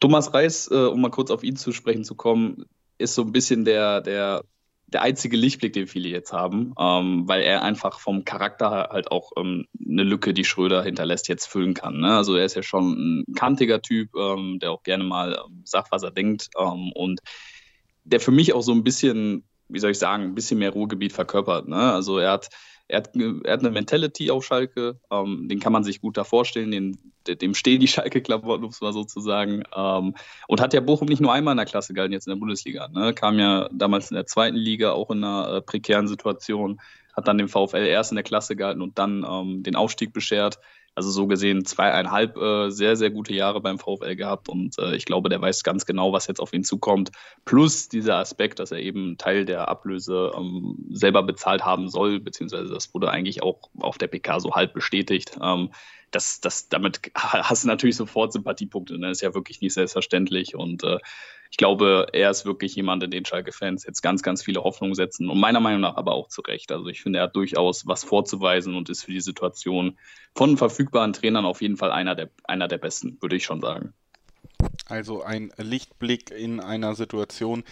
Thomas 0.00 0.34
Reis, 0.34 0.68
äh, 0.70 0.74
um 0.74 1.00
mal 1.00 1.10
kurz 1.10 1.30
auf 1.30 1.44
ihn 1.44 1.56
zu 1.56 1.72
sprechen 1.72 2.04
zu 2.04 2.14
kommen, 2.14 2.64
ist 2.98 3.14
so 3.14 3.22
ein 3.22 3.32
bisschen 3.32 3.64
der, 3.64 4.00
der 4.00 4.44
der 4.92 5.02
einzige 5.02 5.36
Lichtblick, 5.36 5.72
den 5.72 5.86
viele 5.86 6.08
jetzt 6.08 6.32
haben, 6.32 6.74
ähm, 6.78 7.26
weil 7.26 7.42
er 7.42 7.62
einfach 7.62 7.98
vom 7.98 8.24
Charakter 8.24 8.88
halt 8.90 9.10
auch 9.10 9.32
ähm, 9.36 9.66
eine 9.88 10.02
Lücke, 10.02 10.34
die 10.34 10.44
Schröder 10.44 10.82
hinterlässt, 10.82 11.28
jetzt 11.28 11.46
füllen 11.46 11.74
kann. 11.74 12.00
Ne? 12.00 12.16
Also 12.16 12.36
er 12.36 12.44
ist 12.44 12.56
ja 12.56 12.62
schon 12.62 13.22
ein 13.28 13.34
kantiger 13.34 13.80
Typ, 13.80 14.14
ähm, 14.14 14.58
der 14.60 14.72
auch 14.72 14.82
gerne 14.82 15.04
mal 15.04 15.34
ähm, 15.34 15.62
sagt, 15.64 15.90
was 15.92 16.02
er 16.02 16.10
denkt 16.10 16.48
ähm, 16.58 16.92
und 16.94 17.20
der 18.04 18.20
für 18.20 18.32
mich 18.32 18.52
auch 18.52 18.62
so 18.62 18.72
ein 18.72 18.84
bisschen, 18.84 19.44
wie 19.68 19.78
soll 19.78 19.92
ich 19.92 19.98
sagen, 19.98 20.24
ein 20.24 20.34
bisschen 20.34 20.58
mehr 20.58 20.70
Ruhegebiet 20.70 21.12
verkörpert. 21.12 21.68
Ne? 21.68 21.92
Also 21.92 22.18
er 22.18 22.32
hat 22.32 22.48
er 22.92 22.98
hat, 22.98 23.10
er 23.16 23.52
hat 23.52 23.60
eine 23.60 23.70
Mentality 23.70 24.30
auf 24.30 24.44
Schalke, 24.44 24.98
ähm, 25.10 25.48
den 25.48 25.60
kann 25.60 25.72
man 25.72 25.82
sich 25.82 26.02
gut 26.02 26.18
da 26.18 26.24
vorstellen, 26.24 26.70
den, 26.70 26.98
dem 27.26 27.54
stehen 27.54 27.80
die 27.80 27.88
Schalke-Klamotten, 27.88 28.64
um 28.64 28.70
es 28.70 28.82
mal 28.82 28.92
so 28.92 29.04
zu 29.04 29.20
sagen. 29.20 29.62
Ähm, 29.74 30.14
und 30.46 30.60
hat 30.60 30.74
ja 30.74 30.80
Bochum 30.80 31.08
nicht 31.08 31.20
nur 31.20 31.32
einmal 31.32 31.52
in 31.52 31.56
der 31.56 31.66
Klasse 31.66 31.94
gehalten, 31.94 32.12
jetzt 32.12 32.26
in 32.26 32.32
der 32.34 32.40
Bundesliga. 32.40 32.88
Ne? 32.88 33.14
Kam 33.14 33.38
ja 33.38 33.68
damals 33.72 34.10
in 34.10 34.16
der 34.16 34.26
zweiten 34.26 34.56
Liga 34.56 34.92
auch 34.92 35.10
in 35.10 35.24
einer 35.24 35.54
äh, 35.54 35.62
prekären 35.62 36.06
Situation, 36.06 36.80
hat 37.16 37.26
dann 37.28 37.38
den 37.38 37.48
VfL 37.48 37.86
erst 37.86 38.12
in 38.12 38.16
der 38.16 38.24
Klasse 38.24 38.56
gehalten 38.56 38.82
und 38.82 38.98
dann 38.98 39.24
ähm, 39.26 39.62
den 39.62 39.74
Aufstieg 39.74 40.12
beschert. 40.12 40.58
Also 40.94 41.10
so 41.10 41.26
gesehen 41.26 41.64
zweieinhalb 41.64 42.36
äh, 42.36 42.70
sehr, 42.70 42.96
sehr 42.96 43.10
gute 43.10 43.34
Jahre 43.34 43.60
beim 43.60 43.78
VfL 43.78 44.14
gehabt 44.14 44.48
und 44.48 44.78
äh, 44.78 44.94
ich 44.94 45.06
glaube, 45.06 45.28
der 45.28 45.40
weiß 45.40 45.62
ganz 45.62 45.86
genau, 45.86 46.12
was 46.12 46.26
jetzt 46.26 46.40
auf 46.40 46.52
ihn 46.52 46.64
zukommt. 46.64 47.10
Plus 47.44 47.88
dieser 47.88 48.16
Aspekt, 48.16 48.58
dass 48.58 48.72
er 48.72 48.78
eben 48.78 49.16
Teil 49.16 49.44
der 49.44 49.68
Ablöse 49.68 50.32
ähm, 50.36 50.76
selber 50.90 51.22
bezahlt 51.22 51.64
haben 51.64 51.88
soll, 51.88 52.20
beziehungsweise 52.20 52.72
das 52.72 52.92
wurde 52.92 53.10
eigentlich 53.10 53.42
auch 53.42 53.70
auf 53.80 53.96
der 53.96 54.08
PK 54.08 54.40
so 54.40 54.54
halb 54.54 54.74
bestätigt. 54.74 55.38
Ähm, 55.42 55.70
das, 56.10 56.40
das, 56.40 56.68
damit 56.68 57.00
hast 57.14 57.64
du 57.64 57.68
natürlich 57.68 57.96
sofort 57.96 58.32
Sympathiepunkte. 58.32 58.98
Ne? 58.98 59.08
Das 59.08 59.18
ist 59.18 59.22
ja 59.22 59.34
wirklich 59.34 59.60
nicht 59.60 59.74
selbstverständlich. 59.74 60.54
Und 60.54 60.84
äh, 60.84 60.98
ich 61.52 61.58
glaube, 61.58 62.06
er 62.14 62.30
ist 62.30 62.46
wirklich 62.46 62.74
jemand, 62.76 63.02
in 63.02 63.10
den 63.10 63.26
Schalke-Fans 63.26 63.84
jetzt 63.84 64.00
ganz, 64.00 64.22
ganz 64.22 64.42
viele 64.42 64.64
Hoffnungen 64.64 64.94
setzen. 64.94 65.28
Und 65.28 65.38
meiner 65.38 65.60
Meinung 65.60 65.82
nach 65.82 65.96
aber 65.96 66.14
auch 66.14 66.28
zu 66.28 66.40
Recht. 66.40 66.72
Also 66.72 66.86
ich 66.86 67.02
finde, 67.02 67.18
er 67.18 67.24
hat 67.24 67.36
durchaus 67.36 67.86
was 67.86 68.04
vorzuweisen 68.04 68.74
und 68.74 68.88
ist 68.88 69.04
für 69.04 69.12
die 69.12 69.20
Situation 69.20 69.98
von 70.34 70.56
verfügbaren 70.56 71.12
Trainern 71.12 71.44
auf 71.44 71.60
jeden 71.60 71.76
Fall 71.76 71.92
einer 71.92 72.14
der, 72.14 72.30
einer 72.44 72.68
der 72.68 72.78
besten, 72.78 73.18
würde 73.20 73.36
ich 73.36 73.44
schon 73.44 73.60
sagen. 73.60 73.92
Also 74.86 75.22
ein 75.22 75.52
Lichtblick 75.58 76.30
in 76.30 76.58
einer 76.58 76.94
Situation, 76.94 77.64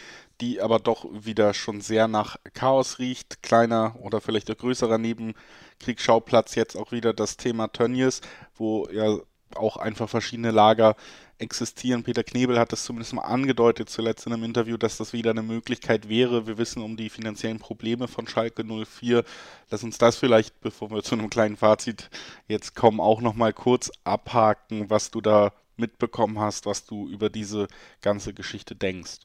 die 0.42 0.60
aber 0.60 0.78
doch 0.78 1.06
wieder 1.12 1.54
schon 1.54 1.80
sehr 1.80 2.06
nach 2.06 2.36
Chaos 2.52 2.98
riecht. 2.98 3.42
Kleiner 3.42 3.96
oder 4.02 4.20
vielleicht 4.20 4.50
ein 4.50 4.58
größerer 4.58 4.98
Nebenkriegsschauplatz 4.98 6.54
jetzt 6.54 6.76
auch 6.76 6.92
wieder 6.92 7.14
das 7.14 7.38
Thema 7.38 7.68
Tönnies, 7.68 8.20
wo 8.56 8.86
ja 8.92 9.20
auch 9.56 9.76
einfach 9.76 10.08
verschiedene 10.08 10.50
Lager 10.50 10.96
existieren. 11.38 12.02
Peter 12.02 12.22
Knebel 12.22 12.58
hat 12.58 12.72
das 12.72 12.84
zumindest 12.84 13.14
mal 13.14 13.22
angedeutet 13.22 13.88
zuletzt 13.88 14.26
in 14.26 14.32
einem 14.32 14.44
Interview, 14.44 14.76
dass 14.76 14.98
das 14.98 15.12
wieder 15.12 15.30
eine 15.30 15.42
Möglichkeit 15.42 16.08
wäre. 16.08 16.46
Wir 16.46 16.58
wissen 16.58 16.82
um 16.82 16.96
die 16.96 17.08
finanziellen 17.08 17.58
Probleme 17.58 18.08
von 18.08 18.26
Schalke 18.26 18.64
04. 18.64 19.24
Lass 19.70 19.82
uns 19.82 19.98
das 19.98 20.16
vielleicht, 20.16 20.60
bevor 20.60 20.90
wir 20.90 21.02
zu 21.02 21.14
einem 21.14 21.30
kleinen 21.30 21.56
Fazit 21.56 22.10
jetzt 22.48 22.74
kommen, 22.74 23.00
auch 23.00 23.20
nochmal 23.20 23.52
kurz 23.52 23.90
abhaken, 24.04 24.90
was 24.90 25.10
du 25.10 25.20
da 25.20 25.52
mitbekommen 25.76 26.38
hast, 26.38 26.66
was 26.66 26.84
du 26.84 27.08
über 27.08 27.30
diese 27.30 27.66
ganze 28.02 28.34
Geschichte 28.34 28.74
denkst. 28.74 29.20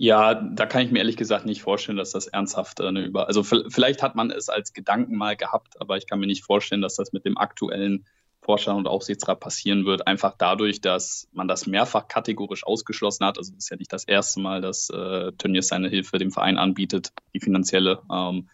Ja, 0.00 0.34
da 0.34 0.66
kann 0.66 0.82
ich 0.82 0.92
mir 0.92 1.00
ehrlich 1.00 1.16
gesagt 1.16 1.44
nicht 1.44 1.62
vorstellen, 1.62 1.98
dass 1.98 2.12
das 2.12 2.28
ernsthaft 2.28 2.80
eine 2.80 3.04
Über. 3.04 3.26
Also 3.26 3.42
vielleicht 3.42 4.00
hat 4.00 4.14
man 4.14 4.30
es 4.30 4.48
als 4.48 4.72
Gedanken 4.72 5.16
mal 5.16 5.36
gehabt, 5.36 5.80
aber 5.80 5.96
ich 5.96 6.06
kann 6.06 6.20
mir 6.20 6.26
nicht 6.26 6.44
vorstellen, 6.44 6.82
dass 6.82 6.94
das 6.94 7.12
mit 7.12 7.24
dem 7.24 7.36
aktuellen 7.36 8.06
Vorstand 8.48 8.78
und 8.78 8.88
Aufsichtsrat 8.88 9.40
passieren 9.40 9.84
wird, 9.84 10.06
einfach 10.06 10.34
dadurch, 10.38 10.80
dass 10.80 11.28
man 11.32 11.48
das 11.48 11.66
mehrfach 11.66 12.08
kategorisch 12.08 12.66
ausgeschlossen 12.66 13.26
hat. 13.26 13.36
Also 13.36 13.52
es 13.52 13.64
ist 13.64 13.68
ja 13.68 13.76
nicht 13.76 13.92
das 13.92 14.04
erste 14.04 14.40
Mal, 14.40 14.62
dass 14.62 14.88
äh, 14.88 15.32
Tönnies 15.32 15.68
seine 15.68 15.90
Hilfe 15.90 16.16
dem 16.16 16.30
Verein 16.30 16.56
anbietet, 16.56 17.12
die 17.34 17.40
finanzielle. 17.40 18.00
Ähm, 18.10 18.48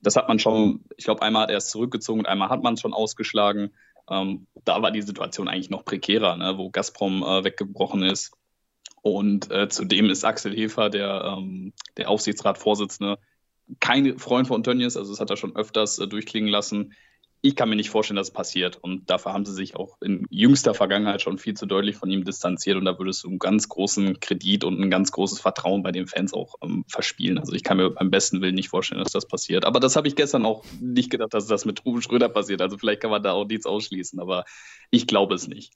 das 0.00 0.16
hat 0.16 0.28
man 0.28 0.38
schon, 0.38 0.86
ich 0.96 1.04
glaube, 1.04 1.20
einmal 1.20 1.42
hat 1.42 1.50
er 1.50 1.58
es 1.58 1.68
zurückgezogen 1.68 2.20
und 2.20 2.26
einmal 2.26 2.48
hat 2.48 2.62
man 2.62 2.74
es 2.74 2.80
schon 2.80 2.94
ausgeschlagen. 2.94 3.74
Ähm, 4.08 4.46
da 4.64 4.80
war 4.80 4.90
die 4.90 5.02
Situation 5.02 5.48
eigentlich 5.48 5.68
noch 5.68 5.84
prekärer, 5.84 6.38
ne, 6.38 6.56
wo 6.56 6.70
Gazprom 6.70 7.22
äh, 7.22 7.44
weggebrochen 7.44 8.04
ist. 8.04 8.32
Und 9.02 9.50
äh, 9.50 9.68
zudem 9.68 10.08
ist 10.08 10.24
Axel 10.24 10.56
Hefer, 10.56 10.88
der, 10.88 11.36
ähm, 11.36 11.74
der 11.98 12.08
Aufsichtsratsvorsitzende, 12.08 13.18
kein 13.80 14.18
Freund 14.18 14.48
von 14.48 14.62
Tönnies, 14.62 14.96
also 14.96 15.12
das 15.12 15.20
hat 15.20 15.28
er 15.28 15.36
schon 15.36 15.56
öfters 15.56 15.98
äh, 15.98 16.08
durchklingen 16.08 16.48
lassen. 16.48 16.94
Ich 17.46 17.54
kann 17.54 17.68
mir 17.68 17.76
nicht 17.76 17.90
vorstellen, 17.90 18.16
dass 18.16 18.26
es 18.26 18.32
passiert. 18.32 18.76
Und 18.82 19.08
dafür 19.08 19.32
haben 19.32 19.44
sie 19.44 19.54
sich 19.54 19.76
auch 19.76 19.98
in 20.02 20.26
jüngster 20.30 20.74
Vergangenheit 20.74 21.22
schon 21.22 21.38
viel 21.38 21.54
zu 21.54 21.64
deutlich 21.64 21.94
von 21.94 22.10
ihm 22.10 22.24
distanziert. 22.24 22.76
Und 22.76 22.84
da 22.86 22.98
würdest 22.98 23.22
du 23.22 23.28
einen 23.28 23.38
ganz 23.38 23.68
großen 23.68 24.18
Kredit 24.18 24.64
und 24.64 24.80
ein 24.80 24.90
ganz 24.90 25.12
großes 25.12 25.38
Vertrauen 25.38 25.84
bei 25.84 25.92
den 25.92 26.08
Fans 26.08 26.34
auch 26.34 26.56
ähm, 26.60 26.84
verspielen. 26.88 27.38
Also 27.38 27.52
ich 27.52 27.62
kann 27.62 27.76
mir 27.76 27.90
beim 27.90 28.10
besten 28.10 28.40
Willen 28.40 28.56
nicht 28.56 28.70
vorstellen, 28.70 29.00
dass 29.00 29.12
das 29.12 29.28
passiert. 29.28 29.64
Aber 29.64 29.78
das 29.78 29.94
habe 29.94 30.08
ich 30.08 30.16
gestern 30.16 30.44
auch 30.44 30.64
nicht 30.80 31.08
gedacht, 31.08 31.34
dass 31.34 31.46
das 31.46 31.64
mit 31.64 31.84
Ruben 31.84 32.02
Schröder 32.02 32.28
passiert. 32.28 32.60
Also 32.60 32.78
vielleicht 32.78 33.00
kann 33.00 33.12
man 33.12 33.22
da 33.22 33.30
auch 33.30 33.46
nichts 33.46 33.64
ausschließen. 33.64 34.18
Aber 34.18 34.44
ich 34.90 35.06
glaube 35.06 35.36
es 35.36 35.46
nicht 35.46 35.72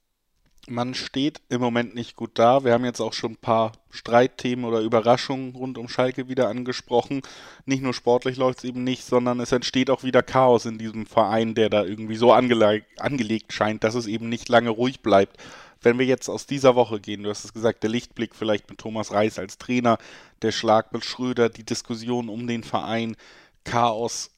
man 0.68 0.94
steht 0.94 1.40
im 1.48 1.60
Moment 1.60 1.94
nicht 1.94 2.16
gut 2.16 2.32
da. 2.34 2.64
Wir 2.64 2.72
haben 2.72 2.84
jetzt 2.84 3.00
auch 3.00 3.12
schon 3.12 3.32
ein 3.32 3.36
paar 3.36 3.72
Streitthemen 3.90 4.64
oder 4.64 4.80
Überraschungen 4.80 5.54
rund 5.54 5.78
um 5.78 5.88
Schalke 5.88 6.28
wieder 6.28 6.48
angesprochen. 6.48 7.22
Nicht 7.64 7.82
nur 7.82 7.94
sportlich 7.94 8.36
läuft 8.36 8.58
es 8.58 8.64
eben 8.64 8.84
nicht, 8.84 9.04
sondern 9.04 9.40
es 9.40 9.52
entsteht 9.52 9.90
auch 9.90 10.02
wieder 10.02 10.22
Chaos 10.22 10.66
in 10.66 10.78
diesem 10.78 11.06
Verein, 11.06 11.54
der 11.54 11.70
da 11.70 11.84
irgendwie 11.84 12.16
so 12.16 12.32
angele 12.32 12.82
angelegt 12.98 13.52
scheint, 13.52 13.84
dass 13.84 13.94
es 13.94 14.06
eben 14.06 14.28
nicht 14.28 14.48
lange 14.48 14.70
ruhig 14.70 15.00
bleibt. 15.00 15.38
Wenn 15.82 15.98
wir 15.98 16.06
jetzt 16.06 16.28
aus 16.28 16.46
dieser 16.46 16.74
Woche 16.74 17.00
gehen, 17.00 17.22
du 17.22 17.30
hast 17.30 17.44
es 17.44 17.54
gesagt, 17.54 17.82
der 17.82 17.90
Lichtblick 17.90 18.34
vielleicht 18.34 18.68
mit 18.68 18.78
Thomas 18.78 19.12
Reis 19.12 19.38
als 19.38 19.56
Trainer, 19.56 19.98
der 20.42 20.52
Schlag 20.52 20.92
mit 20.92 21.04
Schröder, 21.04 21.48
die 21.48 21.64
Diskussion 21.64 22.28
um 22.28 22.46
den 22.46 22.64
Verein, 22.64 23.16
Chaos 23.64 24.30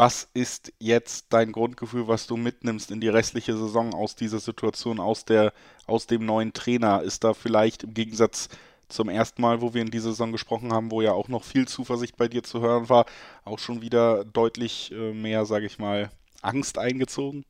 was 0.00 0.30
ist 0.32 0.72
jetzt 0.78 1.26
dein 1.28 1.52
Grundgefühl, 1.52 2.08
was 2.08 2.26
du 2.26 2.38
mitnimmst 2.38 2.90
in 2.90 3.02
die 3.02 3.10
restliche 3.10 3.54
Saison 3.54 3.92
aus 3.92 4.16
dieser 4.16 4.40
Situation, 4.40 4.98
aus, 4.98 5.26
der, 5.26 5.52
aus 5.86 6.06
dem 6.06 6.24
neuen 6.24 6.54
Trainer? 6.54 7.02
Ist 7.02 7.22
da 7.22 7.34
vielleicht 7.34 7.82
im 7.82 7.92
Gegensatz 7.92 8.48
zum 8.88 9.10
ersten 9.10 9.42
Mal, 9.42 9.60
wo 9.60 9.74
wir 9.74 9.82
in 9.82 9.90
dieser 9.90 10.08
Saison 10.12 10.32
gesprochen 10.32 10.72
haben, 10.72 10.90
wo 10.90 11.02
ja 11.02 11.12
auch 11.12 11.28
noch 11.28 11.44
viel 11.44 11.68
Zuversicht 11.68 12.16
bei 12.16 12.28
dir 12.28 12.42
zu 12.42 12.62
hören 12.62 12.88
war, 12.88 13.04
auch 13.44 13.58
schon 13.58 13.82
wieder 13.82 14.24
deutlich 14.24 14.90
äh, 14.90 15.12
mehr, 15.12 15.44
sage 15.44 15.66
ich 15.66 15.78
mal, 15.78 16.10
Angst 16.40 16.78
eingezogen? 16.78 17.44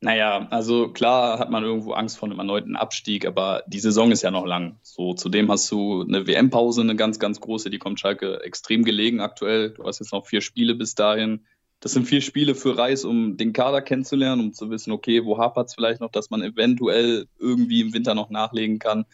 Naja, 0.00 0.46
also 0.50 0.88
klar 0.92 1.38
hat 1.38 1.50
man 1.50 1.64
irgendwo 1.64 1.92
Angst 1.92 2.18
vor 2.18 2.28
einem 2.28 2.38
erneuten 2.38 2.76
Abstieg, 2.76 3.26
aber 3.26 3.62
die 3.66 3.80
Saison 3.80 4.12
ist 4.12 4.22
ja 4.22 4.30
noch 4.30 4.44
lang. 4.44 4.78
So, 4.82 5.14
zudem 5.14 5.50
hast 5.50 5.70
du 5.70 6.02
eine 6.02 6.26
WM-Pause, 6.26 6.82
eine 6.82 6.96
ganz, 6.96 7.18
ganz 7.18 7.40
große, 7.40 7.70
die 7.70 7.78
kommt 7.78 7.98
Schalke 7.98 8.42
extrem 8.42 8.84
gelegen 8.84 9.20
aktuell. 9.20 9.70
Du 9.70 9.84
hast 9.84 10.00
jetzt 10.00 10.12
noch 10.12 10.26
vier 10.26 10.42
Spiele 10.42 10.74
bis 10.74 10.94
dahin. 10.94 11.46
Das 11.80 11.92
sind 11.92 12.04
vier 12.06 12.20
Spiele 12.20 12.54
für 12.54 12.76
Reis, 12.76 13.04
um 13.04 13.36
den 13.36 13.52
Kader 13.52 13.80
kennenzulernen, 13.80 14.42
um 14.42 14.52
zu 14.52 14.70
wissen, 14.70 14.92
okay, 14.92 15.24
wo 15.24 15.38
hapert 15.38 15.68
es 15.68 15.74
vielleicht 15.74 16.00
noch, 16.00 16.10
dass 16.10 16.30
man 16.30 16.42
eventuell 16.42 17.26
irgendwie 17.38 17.80
im 17.80 17.94
Winter 17.94 18.14
noch 18.14 18.30
nachlegen 18.30 18.78
kann. 18.78 19.06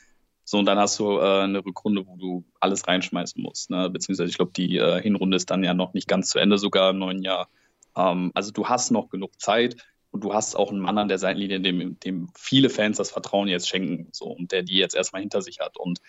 So, 0.44 0.58
und 0.58 0.66
dann 0.66 0.78
hast 0.78 0.98
du 0.98 1.18
äh, 1.18 1.42
eine 1.42 1.64
Rückrunde, 1.64 2.06
wo 2.06 2.16
du 2.16 2.44
alles 2.58 2.88
reinschmeißen 2.88 3.40
musst. 3.40 3.70
Ne? 3.70 3.88
Beziehungsweise, 3.88 4.30
ich 4.30 4.36
glaube, 4.36 4.52
die 4.52 4.76
äh, 4.76 5.00
Hinrunde 5.00 5.36
ist 5.36 5.50
dann 5.50 5.62
ja 5.62 5.74
noch 5.74 5.94
nicht 5.94 6.08
ganz 6.08 6.30
zu 6.30 6.40
Ende, 6.40 6.58
sogar 6.58 6.90
im 6.90 6.98
neuen 6.98 7.22
Jahr. 7.22 7.48
Ähm, 7.96 8.32
also, 8.34 8.50
du 8.50 8.66
hast 8.66 8.90
noch 8.90 9.08
genug 9.08 9.40
Zeit 9.40 9.76
und 10.12 10.22
du 10.22 10.32
hast 10.32 10.54
auch 10.54 10.70
einen 10.70 10.80
Mann 10.80 10.98
an 10.98 11.08
der 11.08 11.18
Seitenlinie, 11.18 11.60
dem, 11.60 11.98
dem 12.00 12.28
viele 12.38 12.70
Fans 12.70 12.98
das 12.98 13.10
Vertrauen 13.10 13.48
jetzt 13.48 13.68
schenken, 13.68 14.08
so, 14.12 14.26
und 14.26 14.52
der 14.52 14.62
die 14.62 14.76
jetzt 14.76 14.94
erstmal 14.94 15.22
hinter 15.22 15.42
sich 15.42 15.58
hat. 15.60 15.78
Und 15.78 16.00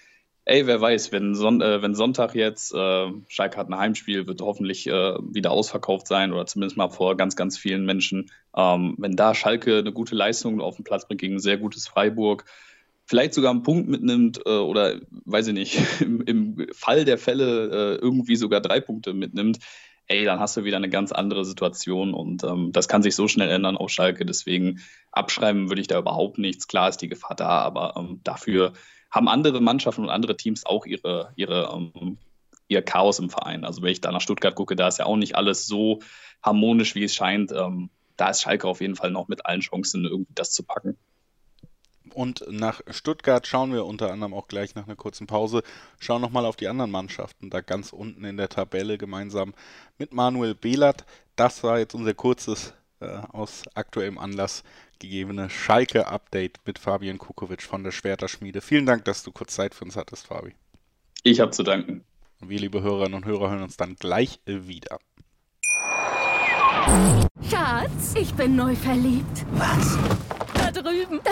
ey, 0.45 0.67
wer 0.67 0.79
weiß, 0.79 1.13
wenn, 1.13 1.35
Son 1.35 1.61
äh, 1.61 1.81
wenn 1.81 1.95
Sonntag 1.95 2.35
jetzt, 2.35 2.73
äh, 2.73 3.11
Schalke 3.29 3.57
hat 3.57 3.69
ein 3.69 3.77
Heimspiel, 3.77 4.27
wird 4.27 4.41
hoffentlich 4.41 4.87
äh, 4.87 5.15
wieder 5.21 5.51
ausverkauft 5.51 6.05
sein 6.07 6.33
oder 6.33 6.45
zumindest 6.45 6.75
mal 6.75 6.89
vor 6.89 7.15
ganz, 7.15 7.37
ganz 7.37 7.57
vielen 7.57 7.85
Menschen. 7.85 8.29
Ähm, 8.55 8.95
wenn 8.97 9.15
da 9.15 9.33
Schalke 9.33 9.77
eine 9.77 9.93
gute 9.93 10.15
Leistung 10.15 10.59
auf 10.59 10.75
den 10.75 10.83
Platz 10.83 11.07
bringt 11.07 11.21
gegen 11.21 11.35
ein 11.35 11.39
sehr 11.39 11.57
gutes 11.57 11.87
Freiburg, 11.87 12.43
vielleicht 13.05 13.33
sogar 13.33 13.51
einen 13.51 13.63
Punkt 13.63 13.87
mitnimmt 13.87 14.41
äh, 14.45 14.49
oder, 14.49 14.99
weiß 15.25 15.47
ich 15.47 15.53
nicht, 15.53 15.79
im, 16.01 16.21
im 16.23 16.67
Fall 16.73 17.05
der 17.05 17.17
Fälle 17.17 17.95
äh, 17.95 18.01
irgendwie 18.01 18.35
sogar 18.35 18.59
drei 18.59 18.81
Punkte 18.81 19.13
mitnimmt, 19.13 19.59
ey, 20.07 20.25
dann 20.25 20.39
hast 20.39 20.57
du 20.57 20.63
wieder 20.63 20.77
eine 20.77 20.89
ganz 20.89 21.11
andere 21.11 21.45
Situation 21.45 22.13
und 22.13 22.43
ähm, 22.43 22.71
das 22.71 22.87
kann 22.87 23.03
sich 23.03 23.15
so 23.15 23.27
schnell 23.27 23.49
ändern 23.49 23.77
auf 23.77 23.89
Schalke. 23.89 24.25
Deswegen 24.25 24.81
abschreiben 25.11 25.69
würde 25.69 25.81
ich 25.81 25.87
da 25.87 25.97
überhaupt 25.99 26.37
nichts. 26.37 26.67
Klar 26.67 26.89
ist 26.89 26.97
die 26.97 27.09
Gefahr 27.09 27.35
da, 27.35 27.59
aber 27.61 27.95
ähm, 27.97 28.21
dafür 28.23 28.73
haben 29.11 29.27
andere 29.27 29.61
Mannschaften 29.61 30.03
und 30.03 30.09
andere 30.09 30.35
Teams 30.35 30.65
auch 30.65 30.85
ihre, 30.85 31.31
ihre, 31.35 31.69
ähm, 31.73 32.17
ihr 32.67 32.81
Chaos 32.81 33.19
im 33.19 33.29
Verein. 33.29 33.63
Also 33.63 33.81
wenn 33.81 33.91
ich 33.91 34.01
da 34.01 34.11
nach 34.11 34.21
Stuttgart 34.21 34.55
gucke, 34.55 34.75
da 34.75 34.87
ist 34.87 34.99
ja 34.99 35.05
auch 35.05 35.17
nicht 35.17 35.35
alles 35.35 35.67
so 35.67 35.99
harmonisch, 36.41 36.95
wie 36.95 37.03
es 37.03 37.15
scheint. 37.15 37.51
Ähm, 37.51 37.89
da 38.17 38.29
ist 38.29 38.41
Schalke 38.41 38.67
auf 38.67 38.81
jeden 38.81 38.95
Fall 38.95 39.11
noch 39.11 39.27
mit 39.27 39.45
allen 39.45 39.61
Chancen, 39.61 40.05
irgendwie 40.05 40.33
das 40.33 40.51
zu 40.51 40.63
packen. 40.63 40.97
Und 42.13 42.45
nach 42.49 42.81
Stuttgart 42.89 43.47
schauen 43.47 43.73
wir 43.73 43.85
unter 43.85 44.11
anderem 44.11 44.33
auch 44.33 44.47
gleich 44.47 44.75
nach 44.75 44.85
einer 44.85 44.95
kurzen 44.95 45.27
Pause, 45.27 45.63
schauen 45.99 46.21
nochmal 46.21 46.45
auf 46.45 46.55
die 46.55 46.67
anderen 46.67 46.91
Mannschaften, 46.91 47.49
da 47.49 47.61
ganz 47.61 47.93
unten 47.93 48.23
in 48.25 48.37
der 48.37 48.49
Tabelle 48.49 48.97
gemeinsam 48.97 49.53
mit 49.97 50.13
Manuel 50.13 50.55
Behlert. 50.55 51.05
Das 51.35 51.63
war 51.63 51.79
jetzt 51.79 51.95
unser 51.95 52.13
kurzes, 52.13 52.73
äh, 52.99 53.05
aus 53.31 53.63
aktuellem 53.73 54.17
Anlass 54.17 54.63
gegebene 54.99 55.49
Schalke-Update 55.49 56.59
mit 56.65 56.79
Fabian 56.79 57.17
Kukovic 57.17 57.63
von 57.63 57.83
der 57.83 57.91
Schwerterschmiede. 57.91 58.61
Vielen 58.61 58.85
Dank, 58.85 59.05
dass 59.05 59.23
du 59.23 59.31
kurz 59.31 59.55
Zeit 59.55 59.73
für 59.73 59.85
uns 59.85 59.95
hattest, 59.95 60.27
Fabi. 60.27 60.53
Ich 61.23 61.39
habe 61.39 61.51
zu 61.51 61.63
danken. 61.63 62.03
Und 62.39 62.49
wir, 62.49 62.59
liebe 62.59 62.81
Hörerinnen 62.81 63.15
und 63.15 63.25
Hörer, 63.25 63.49
hören 63.49 63.63
uns 63.63 63.77
dann 63.77 63.95
gleich 63.95 64.39
wieder. 64.45 64.99
Schatz, 67.49 68.13
ich 68.15 68.33
bin 68.33 68.55
neu 68.55 68.75
verliebt. 68.75 69.45
Was? 69.53 69.97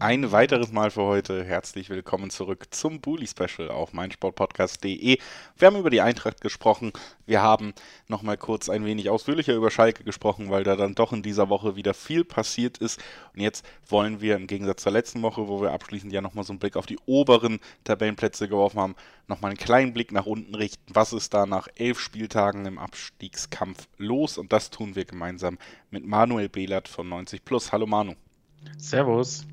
Ein 0.00 0.30
weiteres 0.30 0.70
Mal 0.70 0.92
für 0.92 1.02
heute. 1.02 1.44
Herzlich 1.44 1.90
willkommen 1.90 2.30
zurück 2.30 2.66
zum 2.70 3.00
Bully 3.00 3.26
Special 3.26 3.68
auf 3.68 3.92
meinsportpodcast.de. 3.92 5.18
Wir 5.56 5.66
haben 5.66 5.76
über 5.76 5.90
die 5.90 6.00
Eintracht 6.00 6.40
gesprochen. 6.40 6.92
Wir 7.26 7.42
haben 7.42 7.74
nochmal 8.06 8.36
kurz 8.36 8.68
ein 8.68 8.84
wenig 8.84 9.10
ausführlicher 9.10 9.54
über 9.54 9.72
Schalke 9.72 10.04
gesprochen, 10.04 10.50
weil 10.50 10.62
da 10.62 10.76
dann 10.76 10.94
doch 10.94 11.12
in 11.12 11.22
dieser 11.22 11.48
Woche 11.48 11.74
wieder 11.74 11.94
viel 11.94 12.24
passiert 12.24 12.78
ist. 12.78 13.00
Und 13.34 13.40
jetzt 13.40 13.66
wollen 13.88 14.20
wir 14.20 14.36
im 14.36 14.46
Gegensatz 14.46 14.84
zur 14.84 14.92
letzten 14.92 15.20
Woche, 15.22 15.48
wo 15.48 15.60
wir 15.60 15.72
abschließend 15.72 16.12
ja 16.12 16.20
nochmal 16.20 16.44
so 16.44 16.52
einen 16.52 16.60
Blick 16.60 16.76
auf 16.76 16.86
die 16.86 16.98
oberen 17.06 17.58
Tabellenplätze 17.82 18.48
geworfen 18.48 18.78
haben, 18.78 18.94
nochmal 19.26 19.50
einen 19.50 19.58
kleinen 19.58 19.94
Blick 19.94 20.12
nach 20.12 20.26
unten 20.26 20.54
richten. 20.54 20.94
Was 20.94 21.12
ist 21.12 21.34
da 21.34 21.44
nach 21.44 21.66
elf 21.74 21.98
Spieltagen 21.98 22.66
im 22.66 22.78
Abstiegskampf 22.78 23.88
los? 23.96 24.38
Und 24.38 24.52
das 24.52 24.70
tun 24.70 24.94
wir 24.94 25.06
gemeinsam 25.06 25.58
mit 25.90 26.06
Manuel 26.06 26.48
Behlert 26.48 26.86
von 26.86 27.08
90 27.08 27.44
Plus. 27.44 27.72
Hallo 27.72 27.86
Manu. 27.86 28.14
Servus. 28.78 29.46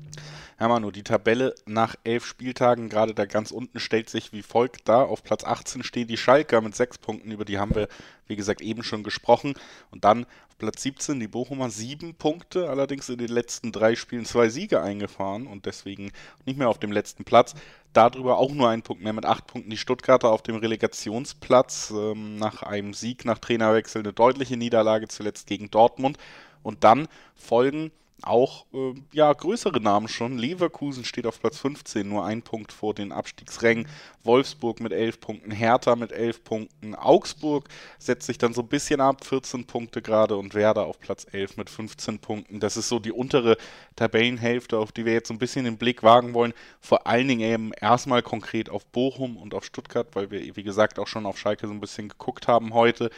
Ja, 0.58 0.68
Manu, 0.68 0.90
die 0.90 1.02
Tabelle 1.02 1.54
nach 1.66 1.96
elf 2.04 2.24
Spieltagen, 2.24 2.88
gerade 2.88 3.12
da 3.12 3.26
ganz 3.26 3.50
unten, 3.50 3.78
stellt 3.78 4.08
sich 4.08 4.32
wie 4.32 4.42
folgt 4.42 4.88
dar. 4.88 5.08
Auf 5.08 5.22
Platz 5.22 5.44
18 5.44 5.82
stehen 5.82 6.08
die 6.08 6.16
Schalker 6.16 6.62
mit 6.62 6.74
sechs 6.74 6.96
Punkten, 6.96 7.30
über 7.30 7.44
die 7.44 7.58
haben 7.58 7.74
wir, 7.74 7.88
wie 8.26 8.36
gesagt, 8.36 8.62
eben 8.62 8.82
schon 8.82 9.02
gesprochen. 9.02 9.52
Und 9.90 10.04
dann 10.04 10.24
auf 10.24 10.56
Platz 10.56 10.80
17 10.80 11.20
die 11.20 11.28
Bochumer 11.28 11.68
sieben 11.68 12.14
Punkte, 12.14 12.70
allerdings 12.70 13.10
in 13.10 13.18
den 13.18 13.28
letzten 13.28 13.70
drei 13.70 13.96
Spielen 13.96 14.24
zwei 14.24 14.48
Siege 14.48 14.80
eingefahren 14.80 15.46
und 15.46 15.66
deswegen 15.66 16.10
nicht 16.46 16.58
mehr 16.58 16.70
auf 16.70 16.78
dem 16.78 16.90
letzten 16.90 17.24
Platz. 17.24 17.54
Darüber 17.92 18.38
auch 18.38 18.52
nur 18.52 18.70
ein 18.70 18.80
Punkt 18.80 19.02
mehr 19.02 19.12
mit 19.12 19.26
acht 19.26 19.46
Punkten. 19.46 19.68
Die 19.68 19.76
Stuttgarter 19.76 20.30
auf 20.30 20.40
dem 20.40 20.56
Relegationsplatz 20.56 21.92
ähm, 21.94 22.36
nach 22.36 22.62
einem 22.62 22.94
Sieg, 22.94 23.26
nach 23.26 23.40
Trainerwechsel, 23.40 24.00
eine 24.00 24.14
deutliche 24.14 24.56
Niederlage 24.56 25.08
zuletzt 25.08 25.46
gegen 25.46 25.70
Dortmund. 25.70 26.16
Und 26.62 26.82
dann 26.82 27.08
folgen 27.34 27.90
auch 28.22 28.66
äh, 28.72 28.94
ja, 29.12 29.32
größere 29.32 29.80
Namen 29.80 30.08
schon. 30.08 30.38
Leverkusen 30.38 31.04
steht 31.04 31.26
auf 31.26 31.40
Platz 31.40 31.58
15, 31.58 32.08
nur 32.08 32.24
ein 32.24 32.42
Punkt 32.42 32.72
vor 32.72 32.94
den 32.94 33.12
Abstiegsrängen. 33.12 33.88
Wolfsburg 34.24 34.80
mit 34.80 34.92
11 34.92 35.20
Punkten, 35.20 35.50
Hertha 35.50 35.96
mit 35.96 36.12
11 36.12 36.42
Punkten. 36.42 36.94
Augsburg 36.94 37.68
setzt 37.98 38.26
sich 38.26 38.38
dann 38.38 38.54
so 38.54 38.62
ein 38.62 38.68
bisschen 38.68 39.00
ab, 39.00 39.24
14 39.24 39.66
Punkte 39.66 40.02
gerade 40.02 40.36
und 40.36 40.54
Werder 40.54 40.86
auf 40.86 40.98
Platz 40.98 41.26
11 41.30 41.56
mit 41.56 41.70
15 41.70 42.18
Punkten. 42.18 42.58
Das 42.58 42.76
ist 42.76 42.88
so 42.88 42.98
die 42.98 43.12
untere 43.12 43.56
Tabellenhälfte, 43.96 44.78
auf 44.78 44.92
die 44.92 45.04
wir 45.04 45.12
jetzt 45.12 45.28
so 45.28 45.34
ein 45.34 45.38
bisschen 45.38 45.64
den 45.64 45.78
Blick 45.78 46.02
wagen 46.02 46.34
wollen. 46.34 46.54
Vor 46.80 47.06
allen 47.06 47.28
Dingen 47.28 47.40
eben 47.40 47.72
erstmal 47.72 48.22
konkret 48.22 48.70
auf 48.70 48.86
Bochum 48.86 49.36
und 49.36 49.54
auf 49.54 49.64
Stuttgart, 49.64 50.08
weil 50.14 50.30
wir, 50.30 50.56
wie 50.56 50.62
gesagt, 50.62 50.98
auch 50.98 51.06
schon 51.06 51.26
auf 51.26 51.38
Schalke 51.38 51.66
so 51.66 51.72
ein 51.72 51.80
bisschen 51.80 52.08
geguckt 52.08 52.48
haben 52.48 52.74
heute. 52.74 53.10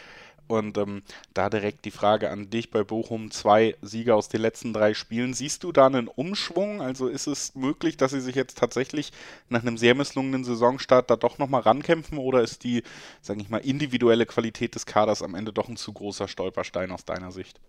Und 0.49 0.78
ähm, 0.78 1.03
da 1.34 1.51
direkt 1.51 1.84
die 1.84 1.90
Frage 1.90 2.30
an 2.30 2.51
dich 2.51 2.70
bei 2.70 2.82
Bochum, 2.82 3.30
zwei 3.30 3.76
Sieger 3.82 4.16
aus 4.16 4.28
den 4.28 4.40
letzten 4.40 4.72
drei 4.72 4.94
Spielen. 4.94 5.34
Siehst 5.34 5.62
du 5.62 5.72
da 5.72 5.86
einen 5.86 6.09
Umschwung? 6.09 6.80
Also 6.80 7.07
ist 7.07 7.26
es 7.26 7.55
möglich, 7.55 7.96
dass 7.96 8.12
sie 8.12 8.20
sich 8.20 8.34
jetzt 8.34 8.59
tatsächlich 8.59 9.12
nach 9.49 9.62
einem 9.62 9.78
sehr 9.78 9.94
misslungenen 9.94 10.44
Saisonstart 10.44 11.11
da 11.11 11.16
doch 11.16 11.38
nochmal 11.38 11.61
rankämpfen 11.61 12.18
oder 12.18 12.42
ist 12.42 12.64
die, 12.64 12.82
sage 13.20 13.40
ich 13.40 13.51
mal, 13.51 13.59
individuelle 13.59 14.26
Qualität 14.26 14.74
des 14.74 14.86
Kaders 14.86 15.22
am 15.22 15.34
Ende 15.34 15.53
doch 15.53 15.68
ein 15.68 15.76
zu 15.76 15.92
großer 15.92 16.28
Stolperstein 16.28 16.90
aus 16.90 17.05
deiner 17.05 17.30
Sicht? 17.30 17.61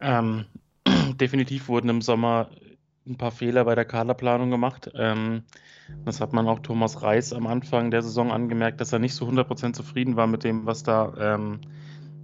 Ähm, 0.00 0.46
definitiv 1.14 1.68
wurden 1.68 1.88
im 1.88 2.02
Sommer 2.02 2.50
ein 3.06 3.16
paar 3.16 3.32
Fehler 3.32 3.64
bei 3.64 3.74
der 3.74 3.84
Kaderplanung 3.84 4.50
gemacht. 4.50 4.90
Ähm, 4.94 5.42
das 6.04 6.20
hat 6.20 6.32
man 6.32 6.48
auch 6.48 6.60
Thomas 6.60 7.02
Reis 7.02 7.32
am 7.32 7.46
Anfang 7.46 7.90
der 7.90 8.02
Saison 8.02 8.30
angemerkt, 8.30 8.80
dass 8.80 8.92
er 8.92 8.98
nicht 8.98 9.14
so 9.14 9.26
100% 9.26 9.72
zufrieden 9.72 10.16
war 10.16 10.26
mit 10.26 10.44
dem, 10.44 10.66
was 10.66 10.82
da 10.82 11.12
ähm, 11.18 11.60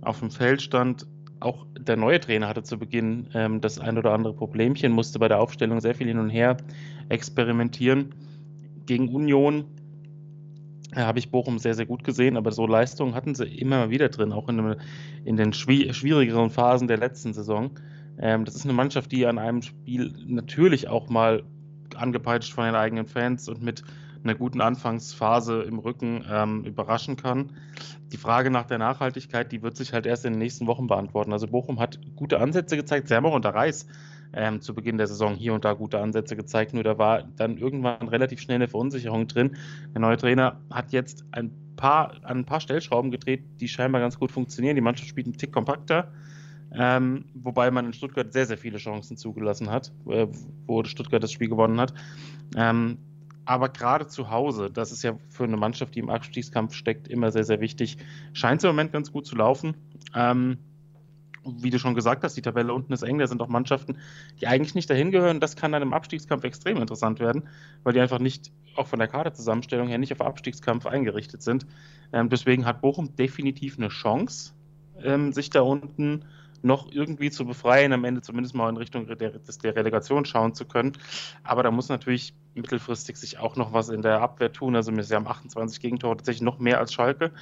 auf 0.00 0.20
dem 0.20 0.30
Feld 0.30 0.62
stand. 0.62 1.06
Auch 1.40 1.66
der 1.78 1.96
neue 1.96 2.20
Trainer 2.20 2.48
hatte 2.48 2.62
zu 2.62 2.78
Beginn 2.78 3.28
ähm, 3.34 3.60
das 3.60 3.78
ein 3.78 3.96
oder 3.96 4.12
andere 4.12 4.34
Problemchen, 4.34 4.92
musste 4.92 5.18
bei 5.18 5.28
der 5.28 5.40
Aufstellung 5.40 5.80
sehr 5.80 5.94
viel 5.94 6.08
hin 6.08 6.18
und 6.18 6.30
her 6.30 6.56
experimentieren. 7.08 8.14
Gegen 8.86 9.08
Union 9.08 9.64
äh, 10.92 11.00
habe 11.00 11.18
ich 11.18 11.30
Bochum 11.30 11.58
sehr, 11.58 11.74
sehr 11.74 11.86
gut 11.86 12.02
gesehen, 12.02 12.36
aber 12.36 12.50
so 12.50 12.66
Leistungen 12.66 13.14
hatten 13.14 13.34
sie 13.34 13.46
immer 13.46 13.90
wieder 13.90 14.08
drin, 14.08 14.32
auch 14.32 14.48
in, 14.48 14.76
in 15.24 15.36
den 15.36 15.52
schwierigeren 15.52 16.50
Phasen 16.50 16.88
der 16.88 16.98
letzten 16.98 17.32
Saison. 17.32 17.70
Ähm, 18.18 18.44
das 18.44 18.56
ist 18.56 18.64
eine 18.64 18.72
Mannschaft, 18.72 19.12
die 19.12 19.26
an 19.26 19.38
einem 19.38 19.62
Spiel 19.62 20.12
natürlich 20.26 20.88
auch 20.88 21.08
mal 21.08 21.44
angepeitscht 21.94 22.52
von 22.52 22.64
den 22.64 22.74
eigenen 22.74 23.06
Fans 23.06 23.48
und 23.48 23.62
mit 23.62 23.82
einer 24.24 24.34
guten 24.34 24.60
Anfangsphase 24.60 25.62
im 25.62 25.78
Rücken 25.78 26.24
ähm, 26.30 26.64
überraschen 26.64 27.16
kann. 27.16 27.52
Die 28.12 28.16
Frage 28.16 28.50
nach 28.50 28.66
der 28.66 28.78
Nachhaltigkeit, 28.78 29.52
die 29.52 29.62
wird 29.62 29.76
sich 29.76 29.92
halt 29.92 30.06
erst 30.06 30.24
in 30.24 30.34
den 30.34 30.38
nächsten 30.38 30.66
Wochen 30.66 30.86
beantworten. 30.86 31.32
Also 31.32 31.46
Bochum 31.46 31.78
hat 31.78 31.98
gute 32.16 32.40
Ansätze 32.40 32.76
gezeigt, 32.76 33.08
sie 33.08 33.14
haben 33.14 33.26
auch 33.26 33.34
unter 33.34 33.54
Reis 33.54 33.86
ähm, 34.32 34.60
zu 34.60 34.74
Beginn 34.74 34.98
der 34.98 35.06
Saison 35.06 35.34
hier 35.34 35.54
und 35.54 35.64
da 35.64 35.72
gute 35.72 36.00
Ansätze 36.00 36.36
gezeigt, 36.36 36.74
nur 36.74 36.84
da 36.84 36.98
war 36.98 37.22
dann 37.22 37.56
irgendwann 37.56 38.08
relativ 38.08 38.40
schnell 38.40 38.56
eine 38.56 38.68
Verunsicherung 38.68 39.26
drin. 39.26 39.56
Der 39.94 40.00
neue 40.00 40.16
Trainer 40.16 40.60
hat 40.70 40.92
jetzt 40.92 41.24
ein 41.32 41.50
paar, 41.76 42.12
an 42.24 42.38
ein 42.38 42.44
paar 42.44 42.60
Stellschrauben 42.60 43.10
gedreht, 43.10 43.44
die 43.60 43.68
scheinbar 43.68 44.00
ganz 44.00 44.18
gut 44.18 44.32
funktionieren. 44.32 44.74
Die 44.74 44.82
Mannschaft 44.82 45.08
spielt 45.08 45.26
einen 45.26 45.38
Tick 45.38 45.52
kompakter. 45.52 46.12
Ähm, 46.70 47.24
wobei 47.32 47.70
man 47.70 47.86
in 47.86 47.92
Stuttgart 47.94 48.30
sehr, 48.32 48.44
sehr 48.44 48.58
viele 48.58 48.76
Chancen 48.76 49.16
zugelassen 49.16 49.70
hat, 49.70 49.90
äh, 50.06 50.26
wo 50.66 50.84
Stuttgart 50.84 51.22
das 51.22 51.32
Spiel 51.32 51.48
gewonnen 51.48 51.80
hat. 51.80 51.94
Ähm, 52.56 52.98
aber 53.48 53.70
gerade 53.70 54.06
zu 54.06 54.30
Hause, 54.30 54.70
das 54.70 54.92
ist 54.92 55.02
ja 55.02 55.14
für 55.30 55.44
eine 55.44 55.56
Mannschaft, 55.56 55.94
die 55.94 56.00
im 56.00 56.10
Abstiegskampf 56.10 56.74
steckt, 56.74 57.08
immer 57.08 57.32
sehr, 57.32 57.44
sehr 57.44 57.60
wichtig. 57.60 57.96
Scheint 58.34 58.62
im 58.62 58.68
Moment 58.68 58.92
ganz 58.92 59.10
gut 59.10 59.24
zu 59.24 59.36
laufen. 59.36 59.74
Ähm, 60.14 60.58
wie 61.44 61.70
du 61.70 61.78
schon 61.78 61.94
gesagt 61.94 62.24
hast, 62.24 62.36
die 62.36 62.42
Tabelle 62.42 62.74
unten 62.74 62.92
ist 62.92 63.00
eng. 63.00 63.16
Da 63.16 63.26
sind 63.26 63.40
auch 63.40 63.48
Mannschaften, 63.48 63.96
die 64.38 64.48
eigentlich 64.48 64.74
nicht 64.74 64.90
dahin 64.90 65.10
gehören. 65.10 65.40
Das 65.40 65.56
kann 65.56 65.72
dann 65.72 65.80
im 65.80 65.94
Abstiegskampf 65.94 66.44
extrem 66.44 66.76
interessant 66.76 67.20
werden, 67.20 67.48
weil 67.84 67.94
die 67.94 68.00
einfach 68.00 68.18
nicht, 68.18 68.52
auch 68.76 68.86
von 68.86 68.98
der 68.98 69.08
Kaderzusammenstellung 69.08 69.88
her, 69.88 69.96
nicht 69.96 70.12
auf 70.12 70.20
Abstiegskampf 70.20 70.84
eingerichtet 70.84 71.40
sind. 71.40 71.66
Ähm, 72.12 72.28
deswegen 72.28 72.66
hat 72.66 72.82
Bochum 72.82 73.16
definitiv 73.16 73.78
eine 73.78 73.88
Chance, 73.88 74.52
ähm, 75.02 75.32
sich 75.32 75.48
da 75.48 75.62
unten 75.62 76.26
noch 76.62 76.90
irgendwie 76.90 77.30
zu 77.30 77.44
befreien, 77.44 77.92
am 77.92 78.04
Ende 78.04 78.20
zumindest 78.20 78.54
mal 78.54 78.68
in 78.68 78.76
Richtung 78.76 79.06
der, 79.06 79.16
der 79.16 79.76
Relegation 79.76 80.24
schauen 80.24 80.54
zu 80.54 80.64
können. 80.64 80.92
Aber 81.42 81.62
da 81.62 81.70
muss 81.70 81.88
natürlich 81.88 82.34
mittelfristig 82.54 83.16
sich 83.16 83.38
auch 83.38 83.56
noch 83.56 83.72
was 83.72 83.88
in 83.88 84.02
der 84.02 84.20
Abwehr 84.20 84.52
tun. 84.52 84.76
Also 84.76 84.94
wir 84.94 85.16
haben 85.16 85.26
28 85.26 85.80
Gegentore, 85.80 86.16
tatsächlich 86.16 86.42
noch 86.42 86.58
mehr 86.58 86.78
als 86.78 86.92
Schalke. 86.92 87.32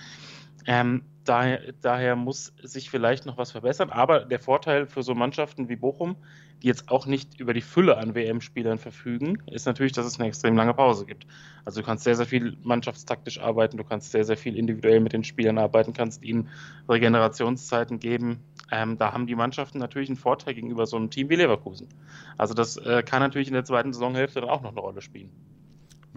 Ähm, 0.67 1.05
daher, 1.25 1.73
daher, 1.81 2.17
muss 2.17 2.53
sich 2.62 2.91
vielleicht 2.91 3.27
noch 3.27 3.39
was 3.39 3.53
verbessern. 3.53 3.91
Aber 3.91 4.25
der 4.25 4.41
Vorteil 4.41 4.87
für 4.87 5.03
so 5.03 5.14
Mannschaften 5.14 5.69
wie 5.69 5.77
Bochum, 5.77 6.17
die 6.62 6.67
jetzt 6.67 6.89
auch 6.89 7.07
nicht 7.07 7.39
über 7.39 7.53
die 7.55 7.61
Fülle 7.61 7.99
an 7.99 8.14
WM-Spielern 8.14 8.79
verfügen, 8.79 9.43
ist 9.47 9.67
natürlich, 9.67 9.93
dass 9.93 10.07
es 10.07 10.19
eine 10.19 10.29
extrem 10.29 10.57
lange 10.57 10.75
Pause 10.75 11.07
gibt. 11.07 11.27
Also 11.64 11.81
du 11.81 11.87
kannst 11.87 12.05
sehr, 12.05 12.17
sehr 12.17 12.27
viel 12.27 12.57
mannschaftstaktisch 12.62 13.39
arbeiten, 13.39 13.77
du 13.77 13.85
kannst 13.85 14.11
sehr, 14.11 14.25
sehr 14.25 14.37
viel 14.37 14.57
individuell 14.57 15.01
mit 15.01 15.12
den 15.12 15.25
Spielern 15.25 15.59
arbeiten, 15.59 15.93
kannst 15.93 16.23
ihnen 16.23 16.49
Regenerationszeiten 16.89 17.99
geben. 17.99 18.41
Ähm, 18.73 18.99
da 18.99 19.12
haben 19.12 19.27
die 19.27 19.35
Mannschaften 19.35 19.79
natürlich 19.79 20.09
einen 20.09 20.17
Vorteil 20.17 20.55
gegenüber 20.55 20.87
so 20.87 20.97
einem 20.97 21.11
Team 21.11 21.29
wie 21.29 21.37
Leverkusen. 21.37 21.89
Also 22.37 22.55
das 22.55 22.77
äh, 22.79 23.03
kann 23.05 23.21
natürlich 23.21 23.49
in 23.49 23.55
der 23.55 23.64
zweiten 23.64 23.93
Saisonhälfte 23.93 24.41
dann 24.41 24.51
auch 24.51 24.62
noch 24.62 24.73
eine 24.73 24.81
Rolle 24.81 25.03
spielen. 25.03 25.31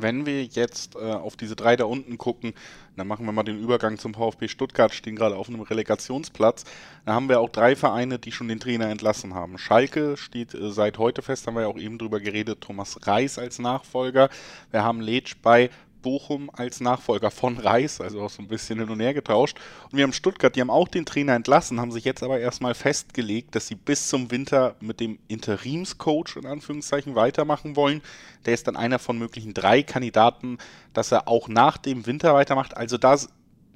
Wenn 0.01 0.25
wir 0.25 0.43
jetzt 0.43 0.95
äh, 0.95 0.99
auf 0.99 1.35
diese 1.35 1.55
drei 1.55 1.75
da 1.75 1.85
unten 1.85 2.17
gucken, 2.17 2.53
dann 2.95 3.07
machen 3.07 3.25
wir 3.25 3.31
mal 3.31 3.43
den 3.43 3.59
Übergang 3.59 3.97
zum 3.97 4.13
VfB 4.13 4.47
Stuttgart, 4.47 4.93
stehen 4.93 5.15
gerade 5.15 5.35
auf 5.35 5.49
einem 5.49 5.61
Relegationsplatz. 5.61 6.63
Da 7.05 7.13
haben 7.13 7.29
wir 7.29 7.39
auch 7.39 7.49
drei 7.49 7.75
Vereine, 7.75 8.19
die 8.19 8.31
schon 8.31 8.47
den 8.47 8.59
Trainer 8.59 8.89
entlassen 8.89 9.33
haben. 9.33 9.57
Schalke 9.57 10.17
steht 10.17 10.53
äh, 10.53 10.71
seit 10.71 10.97
heute 10.97 11.21
fest, 11.21 11.47
haben 11.47 11.55
wir 11.55 11.61
ja 11.61 11.67
auch 11.67 11.77
eben 11.77 11.97
drüber 11.97 12.19
geredet, 12.19 12.61
Thomas 12.61 13.07
Reis 13.07 13.37
als 13.37 13.59
Nachfolger. 13.59 14.29
Wir 14.71 14.83
haben 14.83 15.01
Letsch 15.01 15.35
bei 15.41 15.69
Bochum 16.01 16.49
als 16.53 16.79
Nachfolger 16.79 17.31
von 17.31 17.57
Reis, 17.57 18.01
also 18.01 18.21
auch 18.21 18.29
so 18.29 18.41
ein 18.41 18.47
bisschen 18.47 18.79
hin 18.79 18.89
und 18.89 18.99
her 18.99 19.13
getauscht. 19.13 19.57
Und 19.91 19.97
wir 19.97 20.03
haben 20.03 20.13
Stuttgart, 20.13 20.55
die 20.55 20.61
haben 20.61 20.69
auch 20.69 20.87
den 20.87 21.05
Trainer 21.05 21.35
entlassen, 21.35 21.79
haben 21.79 21.91
sich 21.91 22.05
jetzt 22.05 22.23
aber 22.23 22.39
erstmal 22.39 22.73
festgelegt, 22.73 23.55
dass 23.55 23.67
sie 23.67 23.75
bis 23.75 24.07
zum 24.07 24.31
Winter 24.31 24.75
mit 24.79 24.99
dem 24.99 25.19
Interimscoach 25.27 26.37
in 26.37 26.45
Anführungszeichen 26.45 27.15
weitermachen 27.15 27.75
wollen. 27.75 28.01
Der 28.45 28.53
ist 28.53 28.67
dann 28.67 28.75
einer 28.75 28.99
von 28.99 29.17
möglichen 29.17 29.53
drei 29.53 29.83
Kandidaten, 29.83 30.57
dass 30.93 31.11
er 31.11 31.27
auch 31.27 31.47
nach 31.47 31.77
dem 31.77 32.05
Winter 32.05 32.33
weitermacht. 32.33 32.75
Also 32.75 32.97
da 32.97 33.17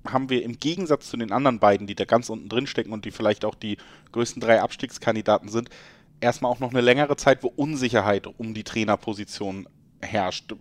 haben 0.08 0.30
wir 0.30 0.44
im 0.44 0.60
Gegensatz 0.60 1.10
zu 1.10 1.18
den 1.18 1.32
anderen 1.32 1.60
beiden, 1.60 1.88
die 1.88 1.96
da 1.96 2.06
ganz 2.06 2.30
unten 2.30 2.50
drin 2.50 2.68
stecken 2.68 2.92
und 2.92 3.06
die 3.06 3.12
vielleicht 3.12 3.46
auch 3.46 3.56
die 3.56 3.78
größten 4.12 4.42
drei 4.42 4.62
Abstiegskandidaten 4.62 5.50
sind, 5.50 5.70
erstmal 6.20 6.52
auch 6.52 6.60
noch 6.60 6.72
eine 6.72 6.82
längere 6.82 7.16
Zeit, 7.16 7.44
wo 7.44 7.48
Unsicherheit 7.48 8.28
um 8.28 8.54
die 8.54 8.64
Trainerposition 8.64 9.68
herrscht. 10.02 10.54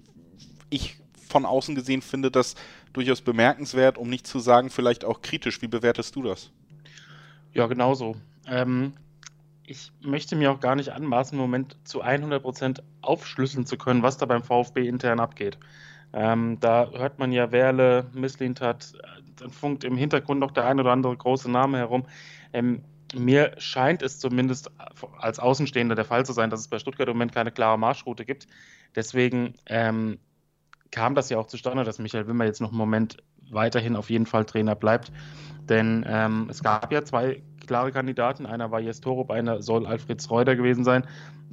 Ich 0.71 1.02
von 1.33 1.47
außen 1.47 1.75
gesehen 1.75 2.03
finde 2.03 2.31
das 2.31 2.55
durchaus 2.93 3.21
bemerkenswert, 3.21 3.99
um 3.99 4.09
nicht 4.09 4.27
zu 4.27 4.39
sagen, 4.39 4.71
vielleicht 4.71 5.05
auch 5.05 5.23
kritisch. 5.23 5.63
Wie 5.63 5.69
bewertest 5.69 6.15
du 6.15 6.23
das? 6.23 6.51
Ja, 7.53 7.67
genauso. 7.67 8.17
Ähm, 8.47 8.93
ich 9.67 9.91
möchte 10.01 10.37
mir 10.37 10.53
auch 10.53 10.61
gar 10.61 10.77
nicht 10.77 10.91
anmaßen, 10.91 11.37
im 11.37 11.43
Moment 11.43 11.77
zu 11.85 12.05
100% 12.05 12.81
aufschlüsseln 13.01 13.67
zu 13.67 13.77
können, 13.77 14.03
was 14.03 14.19
da 14.19 14.27
beim 14.27 14.43
VfB 14.43 14.87
intern 14.87 15.21
abgeht. 15.21 15.59
Ähm, 16.13 16.59
da 16.61 16.91
hört 16.91 17.19
man 17.19 17.33
ja 17.33 17.53
Werle, 17.53 18.07
Misslintat, 18.13 18.93
dann 19.37 19.51
funkt 19.51 19.85
im 19.85 19.97
Hintergrund 19.97 20.41
noch 20.41 20.51
der 20.51 20.67
ein 20.67 20.79
oder 20.79 20.93
andere 20.93 21.17
große 21.17 21.51
Name 21.51 21.79
herum. 21.79 22.05
Ähm, 22.53 22.83
mir 23.15 23.55
scheint 23.59 24.03
es 24.03 24.19
zumindest 24.19 24.71
als 25.19 25.39
Außenstehender 25.39 25.95
der 25.95 26.05
Fall 26.05 26.25
zu 26.25 26.33
sein, 26.33 26.51
dass 26.51 26.61
es 26.61 26.69
bei 26.69 26.79
Stuttgart 26.79 27.09
im 27.09 27.15
Moment 27.15 27.33
keine 27.33 27.53
klare 27.53 27.79
Marschroute 27.79 28.25
gibt. 28.25 28.47
Deswegen 28.95 29.55
ähm, 29.67 30.19
kam 30.93 31.15
das 31.17 31.31
ja 31.31 31.39
auch 31.39 31.47
zustande, 31.47 31.83
dass 31.83 31.99
Michael 31.99 32.29
Wimmer 32.29 32.45
jetzt 32.45 32.61
noch 32.61 32.69
einen 32.69 32.79
Moment 32.79 33.17
weiterhin 33.51 33.97
auf 33.97 34.11
jeden 34.11 34.27
Fall 34.27 34.45
Trainer 34.45 34.77
bleibt. 34.77 35.11
Denn 35.69 36.05
ähm, 36.09 36.47
es 36.51 36.63
gab 36.63 36.93
ja 36.93 37.05
zwei 37.05 37.43
klare 37.67 37.93
Kandidaten. 37.93 38.47
Einer 38.47 38.71
war 38.71 38.81
Jes 38.81 39.01
Torup, 39.01 39.31
einer 39.31 39.63
soll 39.63 39.87
Alfred 39.87 40.23
Schreuder 40.23 40.55
gewesen 40.55 40.85
sein, 40.85 41.05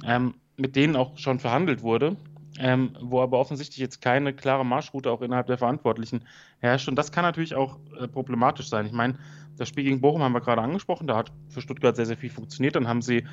ähm, 0.04 0.34
mit 0.56 0.76
denen 0.76 0.96
auch 0.96 1.16
schon 1.18 1.38
verhandelt 1.38 1.82
wurde. 1.82 2.16
Ähm, 2.62 2.94
wo 3.00 3.22
aber 3.22 3.38
offensichtlich 3.38 3.78
jetzt 3.78 4.02
keine 4.02 4.34
klare 4.34 4.66
Marschroute 4.66 5.10
auch 5.10 5.22
innerhalb 5.22 5.46
der 5.46 5.56
Verantwortlichen 5.56 6.26
herrscht. 6.58 6.88
Und 6.88 6.96
das 6.96 7.10
kann 7.10 7.24
natürlich 7.24 7.54
auch 7.54 7.78
äh, 7.98 8.06
problematisch 8.06 8.68
sein. 8.68 8.84
Ich 8.84 8.92
meine, 8.92 9.14
das 9.56 9.68
Spiel 9.68 9.84
gegen 9.84 10.02
Bochum 10.02 10.22
haben 10.22 10.32
wir 10.32 10.42
gerade 10.42 10.60
angesprochen, 10.60 11.06
da 11.06 11.16
hat 11.16 11.32
für 11.48 11.62
Stuttgart 11.62 11.96
sehr, 11.96 12.04
sehr 12.04 12.18
viel 12.18 12.28
funktioniert. 12.28 12.76
Dann 12.76 12.86
haben 12.86 13.00
sie 13.00 13.24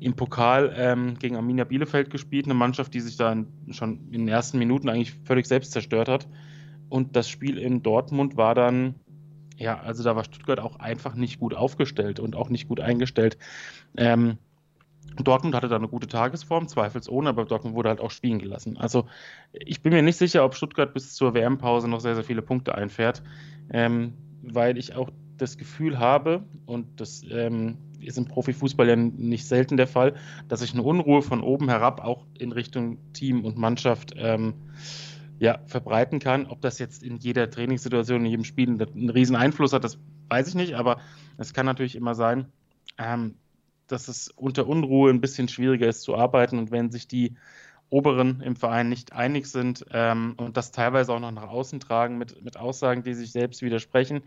im 0.00 0.14
Pokal 0.14 0.74
ähm, 0.76 1.18
gegen 1.18 1.36
Arminia 1.36 1.64
Bielefeld 1.64 2.10
gespielt, 2.10 2.44
eine 2.44 2.54
Mannschaft, 2.54 2.92
die 2.92 3.00
sich 3.00 3.16
da 3.16 3.34
schon 3.70 4.08
in 4.10 4.20
den 4.20 4.28
ersten 4.28 4.58
Minuten 4.58 4.90
eigentlich 4.90 5.14
völlig 5.24 5.46
selbst 5.46 5.72
zerstört 5.72 6.08
hat. 6.08 6.28
Und 6.90 7.16
das 7.16 7.28
Spiel 7.28 7.56
in 7.56 7.82
Dortmund 7.82 8.36
war 8.36 8.54
dann, 8.54 8.96
ja, 9.56 9.80
also 9.80 10.04
da 10.04 10.14
war 10.14 10.24
Stuttgart 10.24 10.60
auch 10.60 10.76
einfach 10.76 11.14
nicht 11.14 11.40
gut 11.40 11.54
aufgestellt 11.54 12.20
und 12.20 12.36
auch 12.36 12.50
nicht 12.50 12.68
gut 12.68 12.80
eingestellt. 12.80 13.38
Ähm, 13.96 14.38
Dortmund 15.16 15.54
hatte 15.54 15.68
da 15.68 15.76
eine 15.76 15.88
gute 15.88 16.08
Tagesform, 16.08 16.68
zweifelsohne, 16.68 17.28
aber 17.28 17.44
Dortmund 17.44 17.76
wurde 17.76 17.88
halt 17.88 18.00
auch 18.00 18.10
spielen 18.10 18.38
gelassen. 18.38 18.76
Also 18.76 19.06
ich 19.52 19.82
bin 19.82 19.92
mir 19.92 20.02
nicht 20.02 20.16
sicher, 20.16 20.44
ob 20.44 20.54
Stuttgart 20.54 20.92
bis 20.92 21.14
zur 21.14 21.34
WM-Pause 21.34 21.88
noch 21.88 22.00
sehr, 22.00 22.14
sehr 22.14 22.24
viele 22.24 22.42
Punkte 22.42 22.74
einfährt, 22.74 23.22
ähm, 23.70 24.14
weil 24.42 24.76
ich 24.76 24.94
auch 24.94 25.10
das 25.36 25.56
Gefühl 25.56 25.98
habe, 25.98 26.44
und 26.66 27.00
das 27.00 27.22
ähm, 27.30 27.78
ist 28.00 28.18
im 28.18 28.26
Profifußball 28.26 28.88
ja 28.88 28.96
nicht 28.96 29.46
selten 29.46 29.76
der 29.76 29.86
Fall, 29.86 30.14
dass 30.48 30.60
sich 30.60 30.72
eine 30.72 30.82
Unruhe 30.82 31.22
von 31.22 31.42
oben 31.42 31.68
herab 31.68 32.00
auch 32.04 32.26
in 32.38 32.52
Richtung 32.52 32.98
Team 33.12 33.44
und 33.44 33.56
Mannschaft 33.56 34.14
ähm, 34.16 34.54
ja, 35.38 35.58
verbreiten 35.66 36.18
kann. 36.18 36.46
Ob 36.46 36.60
das 36.60 36.78
jetzt 36.78 37.02
in 37.02 37.18
jeder 37.18 37.50
Trainingssituation, 37.50 38.20
in 38.20 38.30
jedem 38.30 38.44
Spiel 38.44 38.68
einen 38.68 39.10
riesen 39.10 39.36
Einfluss 39.36 39.72
hat, 39.72 39.84
das 39.84 39.98
weiß 40.28 40.48
ich 40.48 40.54
nicht, 40.54 40.74
aber 40.74 40.98
es 41.36 41.52
kann 41.52 41.66
natürlich 41.66 41.96
immer 41.96 42.14
sein, 42.14 42.46
ähm, 42.98 43.36
dass 43.86 44.08
es 44.08 44.28
unter 44.28 44.66
Unruhe 44.66 45.10
ein 45.10 45.20
bisschen 45.20 45.48
schwieriger 45.48 45.88
ist 45.88 46.02
zu 46.02 46.16
arbeiten 46.16 46.58
und 46.58 46.70
wenn 46.70 46.90
sich 46.90 47.08
die 47.08 47.34
Oberen 47.90 48.40
im 48.40 48.56
Verein 48.56 48.88
nicht 48.88 49.12
einig 49.12 49.46
sind 49.46 49.84
ähm, 49.92 50.34
und 50.36 50.56
das 50.56 50.72
teilweise 50.72 51.12
auch 51.12 51.20
noch 51.20 51.30
nach 51.30 51.48
außen 51.48 51.80
tragen 51.80 52.18
mit, 52.18 52.42
mit 52.42 52.56
Aussagen, 52.56 53.04
die 53.04 53.14
sich 53.14 53.30
selbst 53.30 53.62
widersprechen, 53.62 54.22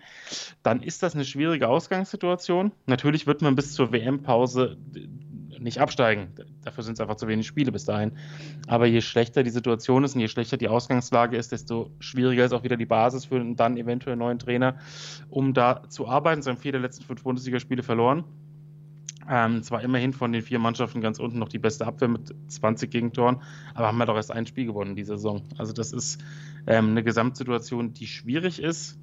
dann 0.64 0.82
ist 0.82 1.04
das 1.04 1.16
eine 1.16 1.26
schwierige 1.26 1.68
Ausgangssituation. 1.68 2.72
Natürlich 2.86 3.28
wird 3.28 3.42
man 3.42 3.56
bis 3.56 3.74
zur 3.74 3.92
WM-Pause 3.92 4.78
nicht 5.60 5.80
absteigen. 5.80 6.28
Dafür 6.64 6.84
sind 6.84 6.94
es 6.94 7.02
einfach 7.02 7.16
zu 7.16 7.28
wenig 7.28 7.48
Spiele 7.48 7.72
bis 7.72 7.84
dahin. 7.84 8.14
Aber 8.68 8.86
je 8.86 9.02
schlechter 9.02 9.44
die 9.44 9.50
Situation 9.50 10.04
ist 10.04 10.16
und 10.16 10.22
je 10.22 10.28
schlechter 10.28 10.58
die 10.58 10.70
Ausgangslage 10.70 11.36
ist, 11.36 11.52
desto 11.52 11.92
schwieriger 12.00 12.46
ist 12.46 12.54
auch 12.54 12.64
wieder 12.64 12.78
die 12.78 12.86
Basis 12.86 13.26
für 13.26 13.36
einen 13.36 13.56
dann 13.56 13.76
eventuell 13.76 14.16
neuen 14.16 14.40
Trainer, 14.40 14.78
um 15.30 15.54
da 15.54 15.84
zu 15.90 16.08
arbeiten. 16.08 16.42
Sie 16.42 16.50
haben 16.50 16.58
vier 16.58 16.72
der 16.72 16.82
letzten 16.82 17.04
fünf 17.04 17.24
Bundesligaspiele 17.24 17.84
verloren. 17.84 18.24
Ähm, 19.30 19.62
zwar 19.64 19.82
immerhin 19.82 20.14
von 20.14 20.32
den 20.32 20.42
vier 20.42 20.60
Mannschaften 20.60 21.02
ganz 21.02 21.20
unten 21.20 21.40
noch 21.40 21.50
die 21.50 21.60
beste 21.60 21.86
Abwehr 21.86 22.08
mit 22.08 22.34
20 22.48 22.90
Gegentoren, 22.90 23.42
aber 23.74 23.88
haben 23.88 23.98
wir 23.98 24.02
halt 24.02 24.10
doch 24.10 24.16
erst 24.16 24.32
ein 24.32 24.48
Spiel 24.48 24.66
gewonnen 24.66 24.96
diese 24.96 25.18
Saison. 25.18 25.44
Also 25.58 25.74
das 25.74 25.92
ist 25.92 26.22
ähm, 26.66 26.92
eine 26.92 27.04
Gesamtsituation, 27.04 27.94
die 27.94 28.08
schwierig 28.08 28.62
ist. 28.62 28.98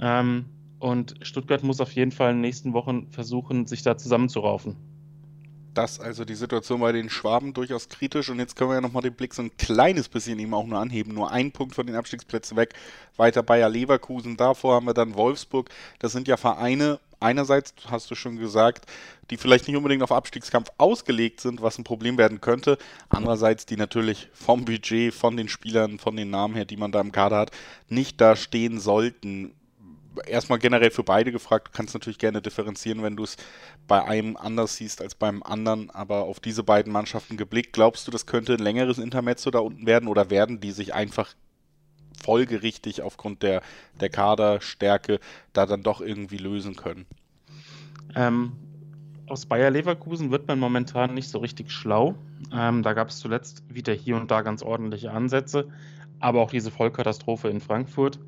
Ähm, 0.00 0.46
und 0.78 1.16
Stuttgart 1.20 1.62
muss 1.62 1.80
auf 1.80 1.92
jeden 1.92 2.10
Fall 2.10 2.30
in 2.30 2.36
den 2.36 2.40
nächsten 2.40 2.72
Wochen 2.72 3.08
versuchen, 3.10 3.66
sich 3.66 3.82
da 3.82 3.98
zusammenzuraufen. 3.98 4.76
Das 5.74 6.00
also 6.00 6.24
die 6.24 6.34
Situation 6.34 6.80
bei 6.80 6.90
den 6.90 7.10
Schwaben 7.10 7.52
durchaus 7.52 7.88
kritisch 7.88 8.28
und 8.28 8.38
jetzt 8.38 8.56
können 8.56 8.70
wir 8.70 8.74
ja 8.76 8.80
nochmal 8.80 9.02
den 9.02 9.14
Blick 9.14 9.34
so 9.34 9.42
ein 9.42 9.56
kleines 9.56 10.08
bisschen 10.08 10.38
eben 10.38 10.52
auch 10.52 10.66
nur 10.66 10.78
anheben. 10.78 11.14
Nur 11.14 11.30
ein 11.30 11.52
Punkt 11.52 11.74
von 11.74 11.86
den 11.86 11.96
Abstiegsplätzen 11.96 12.56
weg. 12.56 12.74
Weiter 13.16 13.42
Bayer 13.42 13.68
Leverkusen, 13.68 14.36
davor 14.36 14.74
haben 14.74 14.86
wir 14.86 14.94
dann 14.94 15.14
Wolfsburg. 15.14 15.70
Das 16.00 16.12
sind 16.12 16.26
ja 16.26 16.36
Vereine, 16.36 16.98
einerseits, 17.20 17.74
hast 17.90 18.10
du 18.10 18.14
schon 18.14 18.36
gesagt, 18.36 18.86
die 19.30 19.36
vielleicht 19.36 19.68
nicht 19.68 19.76
unbedingt 19.76 20.02
auf 20.02 20.12
Abstiegskampf 20.12 20.70
ausgelegt 20.78 21.40
sind, 21.40 21.62
was 21.62 21.78
ein 21.78 21.84
Problem 21.84 22.18
werden 22.18 22.40
könnte. 22.40 22.78
Andererseits, 23.08 23.66
die 23.66 23.76
natürlich 23.76 24.28
vom 24.32 24.64
Budget, 24.64 25.14
von 25.14 25.36
den 25.36 25.48
Spielern, 25.48 25.98
von 25.98 26.16
den 26.16 26.30
Namen 26.30 26.54
her, 26.54 26.64
die 26.64 26.76
man 26.76 26.92
da 26.92 27.00
im 27.00 27.12
Kader 27.12 27.38
hat, 27.38 27.50
nicht 27.88 28.20
da 28.20 28.36
stehen 28.36 28.80
sollten. 28.80 29.54
Erstmal 30.26 30.58
generell 30.58 30.90
für 30.90 31.04
beide 31.04 31.30
gefragt, 31.30 31.68
du 31.68 31.72
kannst 31.72 31.94
natürlich 31.94 32.18
gerne 32.18 32.42
differenzieren, 32.42 33.02
wenn 33.02 33.16
du 33.16 33.22
es 33.22 33.36
bei 33.86 34.02
einem 34.04 34.36
anders 34.36 34.76
siehst 34.76 35.00
als 35.00 35.14
beim 35.14 35.42
anderen, 35.44 35.90
aber 35.90 36.24
auf 36.24 36.40
diese 36.40 36.64
beiden 36.64 36.92
Mannschaften 36.92 37.36
geblickt, 37.36 37.72
glaubst 37.72 38.06
du, 38.08 38.10
das 38.10 38.26
könnte 38.26 38.54
ein 38.54 38.58
längeres 38.58 38.98
Intermezzo 38.98 39.52
da 39.52 39.60
unten 39.60 39.86
werden 39.86 40.08
oder 40.08 40.28
werden 40.28 40.60
die 40.60 40.72
sich 40.72 40.94
einfach 40.94 41.34
folgerichtig 42.22 43.02
aufgrund 43.02 43.42
der, 43.42 43.62
der 44.00 44.08
Kaderstärke 44.08 45.20
da 45.52 45.66
dann 45.66 45.82
doch 45.82 46.00
irgendwie 46.00 46.38
lösen 46.38 46.76
können? 46.76 47.06
Ähm, 48.14 48.52
aus 49.26 49.46
Bayer 49.46 49.70
Leverkusen 49.70 50.30
wird 50.30 50.48
man 50.48 50.58
momentan 50.58 51.14
nicht 51.14 51.28
so 51.28 51.38
richtig 51.38 51.70
schlau. 51.70 52.16
Ähm, 52.52 52.82
da 52.82 52.94
gab 52.94 53.08
es 53.08 53.18
zuletzt 53.18 53.62
wieder 53.72 53.92
hier 53.92 54.16
und 54.16 54.30
da 54.30 54.42
ganz 54.42 54.62
ordentliche 54.62 55.12
Ansätze, 55.12 55.68
aber 56.18 56.40
auch 56.40 56.50
diese 56.50 56.70
Vollkatastrophe 56.70 57.48
in 57.48 57.60
Frankfurt. 57.60 58.18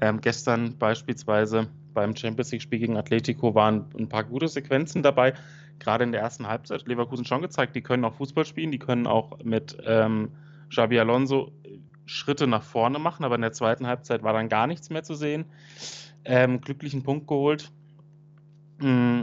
Ähm, 0.00 0.20
gestern 0.20 0.76
beispielsweise 0.78 1.68
beim 1.94 2.16
Champions 2.16 2.52
League-Spiel 2.52 2.78
gegen 2.78 2.96
Atletico 2.96 3.54
waren 3.54 3.86
ein 3.98 4.08
paar 4.08 4.24
gute 4.24 4.48
Sequenzen 4.48 5.02
dabei. 5.02 5.34
Gerade 5.78 6.04
in 6.04 6.12
der 6.12 6.20
ersten 6.20 6.46
Halbzeit 6.46 6.86
Leverkusen 6.86 7.24
schon 7.24 7.42
gezeigt, 7.42 7.74
die 7.74 7.82
können 7.82 8.04
auch 8.04 8.14
Fußball 8.14 8.44
spielen, 8.44 8.70
die 8.70 8.78
können 8.78 9.06
auch 9.06 9.38
mit 9.42 9.76
ähm, 9.84 10.30
Xabi 10.70 10.98
Alonso 10.98 11.52
Schritte 12.06 12.46
nach 12.46 12.62
vorne 12.62 12.98
machen, 12.98 13.24
aber 13.24 13.36
in 13.36 13.42
der 13.42 13.52
zweiten 13.52 13.86
Halbzeit 13.86 14.22
war 14.22 14.32
dann 14.32 14.48
gar 14.48 14.66
nichts 14.66 14.90
mehr 14.90 15.02
zu 15.02 15.14
sehen. 15.14 15.46
Ähm, 16.24 16.60
glücklichen 16.60 17.02
Punkt 17.02 17.26
geholt. 17.26 17.70
Mm, 18.78 19.22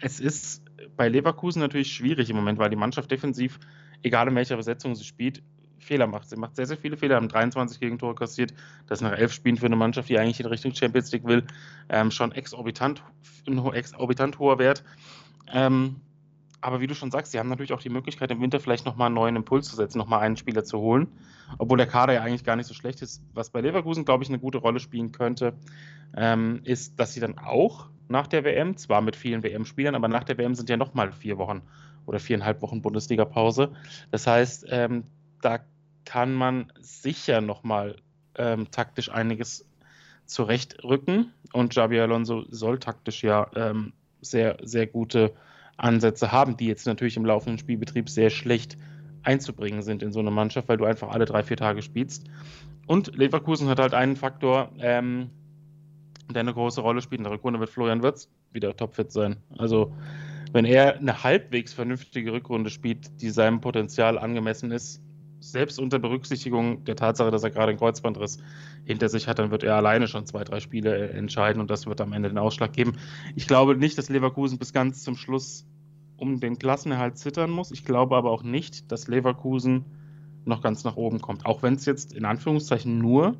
es 0.00 0.20
ist 0.20 0.62
bei 0.96 1.08
Leverkusen 1.08 1.60
natürlich 1.60 1.92
schwierig 1.92 2.30
im 2.30 2.36
Moment, 2.36 2.58
weil 2.58 2.70
die 2.70 2.76
Mannschaft 2.76 3.10
defensiv, 3.10 3.58
egal 4.02 4.28
in 4.28 4.34
welcher 4.34 4.56
Besetzung 4.56 4.94
sie 4.94 5.04
spielt, 5.04 5.42
Fehler 5.78 6.06
macht. 6.06 6.28
Sie 6.28 6.36
macht 6.36 6.56
sehr, 6.56 6.66
sehr 6.66 6.76
viele 6.76 6.96
Fehler, 6.96 7.16
haben 7.16 7.28
23 7.28 7.78
Gegentore 7.78 8.14
kassiert. 8.14 8.54
Das 8.86 9.00
nach 9.00 9.12
elf 9.12 9.32
Spielen 9.32 9.56
für 9.56 9.66
eine 9.66 9.76
Mannschaft, 9.76 10.08
die 10.08 10.18
eigentlich 10.18 10.40
in 10.40 10.46
Richtung 10.46 10.74
Champions 10.74 11.12
League 11.12 11.24
will, 11.24 11.44
ähm, 11.88 12.10
schon 12.10 12.32
exorbitant, 12.32 13.02
ein 13.46 13.58
exorbitant 13.72 14.38
hoher 14.38 14.58
Wert. 14.58 14.82
Ähm, 15.52 16.00
aber 16.64 16.80
wie 16.80 16.86
du 16.86 16.94
schon 16.94 17.10
sagst, 17.10 17.32
sie 17.32 17.38
haben 17.38 17.50
natürlich 17.50 17.74
auch 17.74 17.82
die 17.82 17.90
Möglichkeit, 17.90 18.30
im 18.30 18.40
Winter 18.40 18.58
vielleicht 18.58 18.86
nochmal 18.86 19.08
einen 19.08 19.16
neuen 19.16 19.36
Impuls 19.36 19.68
zu 19.68 19.76
setzen, 19.76 19.98
nochmal 19.98 20.20
einen 20.20 20.38
Spieler 20.38 20.64
zu 20.64 20.78
holen. 20.78 21.08
Obwohl 21.58 21.76
der 21.76 21.86
Kader 21.86 22.14
ja 22.14 22.22
eigentlich 22.22 22.42
gar 22.42 22.56
nicht 22.56 22.66
so 22.66 22.72
schlecht 22.72 23.02
ist. 23.02 23.22
Was 23.34 23.50
bei 23.50 23.60
Leverkusen, 23.60 24.06
glaube 24.06 24.24
ich, 24.24 24.30
eine 24.30 24.38
gute 24.38 24.56
Rolle 24.56 24.80
spielen 24.80 25.12
könnte, 25.12 25.52
ähm, 26.16 26.62
ist, 26.64 26.98
dass 26.98 27.12
sie 27.12 27.20
dann 27.20 27.36
auch 27.36 27.88
nach 28.08 28.28
der 28.28 28.44
WM, 28.44 28.78
zwar 28.78 29.02
mit 29.02 29.14
vielen 29.14 29.42
WM-Spielern, 29.42 29.94
aber 29.94 30.08
nach 30.08 30.24
der 30.24 30.38
WM 30.38 30.54
sind 30.54 30.70
ja 30.70 30.78
nochmal 30.78 31.12
vier 31.12 31.36
Wochen 31.36 31.60
oder 32.06 32.18
viereinhalb 32.18 32.62
Wochen 32.62 32.80
Bundesliga-Pause. 32.80 33.70
Das 34.10 34.26
heißt, 34.26 34.64
ähm, 34.70 35.04
da 35.42 35.58
kann 36.06 36.32
man 36.32 36.72
sicher 36.80 37.42
nochmal 37.42 37.96
ähm, 38.36 38.70
taktisch 38.70 39.10
einiges 39.10 39.68
zurechtrücken. 40.24 41.30
Und 41.52 41.74
Javi 41.74 42.00
Alonso 42.00 42.46
soll 42.48 42.78
taktisch 42.78 43.22
ja 43.22 43.50
ähm, 43.54 43.92
sehr, 44.22 44.56
sehr 44.62 44.86
gute 44.86 45.34
Ansätze 45.76 46.32
haben, 46.32 46.56
die 46.56 46.66
jetzt 46.66 46.86
natürlich 46.86 47.16
im 47.16 47.24
laufenden 47.24 47.58
Spielbetrieb 47.58 48.08
sehr 48.08 48.30
schlecht 48.30 48.76
einzubringen 49.22 49.82
sind 49.82 50.02
in 50.02 50.12
so 50.12 50.20
eine 50.20 50.30
Mannschaft, 50.30 50.68
weil 50.68 50.76
du 50.76 50.84
einfach 50.84 51.08
alle 51.08 51.24
drei, 51.24 51.42
vier 51.42 51.56
Tage 51.56 51.82
spielst. 51.82 52.26
Und 52.86 53.16
Leverkusen 53.16 53.68
hat 53.68 53.78
halt 53.78 53.94
einen 53.94 54.16
Faktor, 54.16 54.70
ähm, 54.78 55.30
der 56.32 56.40
eine 56.40 56.52
große 56.52 56.80
Rolle 56.80 57.00
spielt. 57.00 57.20
In 57.20 57.24
der 57.24 57.32
Rückrunde 57.32 57.60
wird 57.60 57.70
Florian 57.70 58.02
Wirtz 58.02 58.28
wieder 58.52 58.76
topfit 58.76 59.10
sein. 59.10 59.36
Also, 59.56 59.92
wenn 60.52 60.64
er 60.64 60.96
eine 60.98 61.24
halbwegs 61.24 61.72
vernünftige 61.72 62.32
Rückrunde 62.32 62.70
spielt, 62.70 63.20
die 63.20 63.30
seinem 63.30 63.60
Potenzial 63.60 64.18
angemessen 64.18 64.70
ist, 64.70 65.02
selbst 65.52 65.78
unter 65.78 65.98
Berücksichtigung 65.98 66.84
der 66.84 66.96
Tatsache, 66.96 67.30
dass 67.30 67.42
er 67.42 67.50
gerade 67.50 67.70
einen 67.70 67.78
Kreuzbandriss 67.78 68.38
hinter 68.84 69.08
sich 69.08 69.28
hat, 69.28 69.38
dann 69.38 69.50
wird 69.50 69.62
er 69.62 69.76
alleine 69.76 70.08
schon 70.08 70.26
zwei, 70.26 70.44
drei 70.44 70.60
Spiele 70.60 71.10
äh, 71.10 71.16
entscheiden 71.16 71.60
und 71.60 71.70
das 71.70 71.86
wird 71.86 72.00
am 72.00 72.12
Ende 72.12 72.28
den 72.28 72.38
Ausschlag 72.38 72.72
geben. 72.72 72.96
Ich 73.36 73.46
glaube 73.46 73.76
nicht, 73.76 73.98
dass 73.98 74.08
Leverkusen 74.08 74.58
bis 74.58 74.72
ganz 74.72 75.02
zum 75.02 75.16
Schluss 75.16 75.66
um 76.16 76.40
den 76.40 76.58
Klassenerhalt 76.58 77.18
zittern 77.18 77.50
muss. 77.50 77.70
Ich 77.70 77.84
glaube 77.84 78.16
aber 78.16 78.30
auch 78.30 78.42
nicht, 78.42 78.90
dass 78.92 79.08
Leverkusen 79.08 79.84
noch 80.44 80.62
ganz 80.62 80.84
nach 80.84 80.96
oben 80.96 81.20
kommt. 81.20 81.46
Auch 81.46 81.62
wenn 81.62 81.74
es 81.74 81.86
jetzt 81.86 82.12
in 82.12 82.24
Anführungszeichen 82.24 82.98
nur 82.98 83.36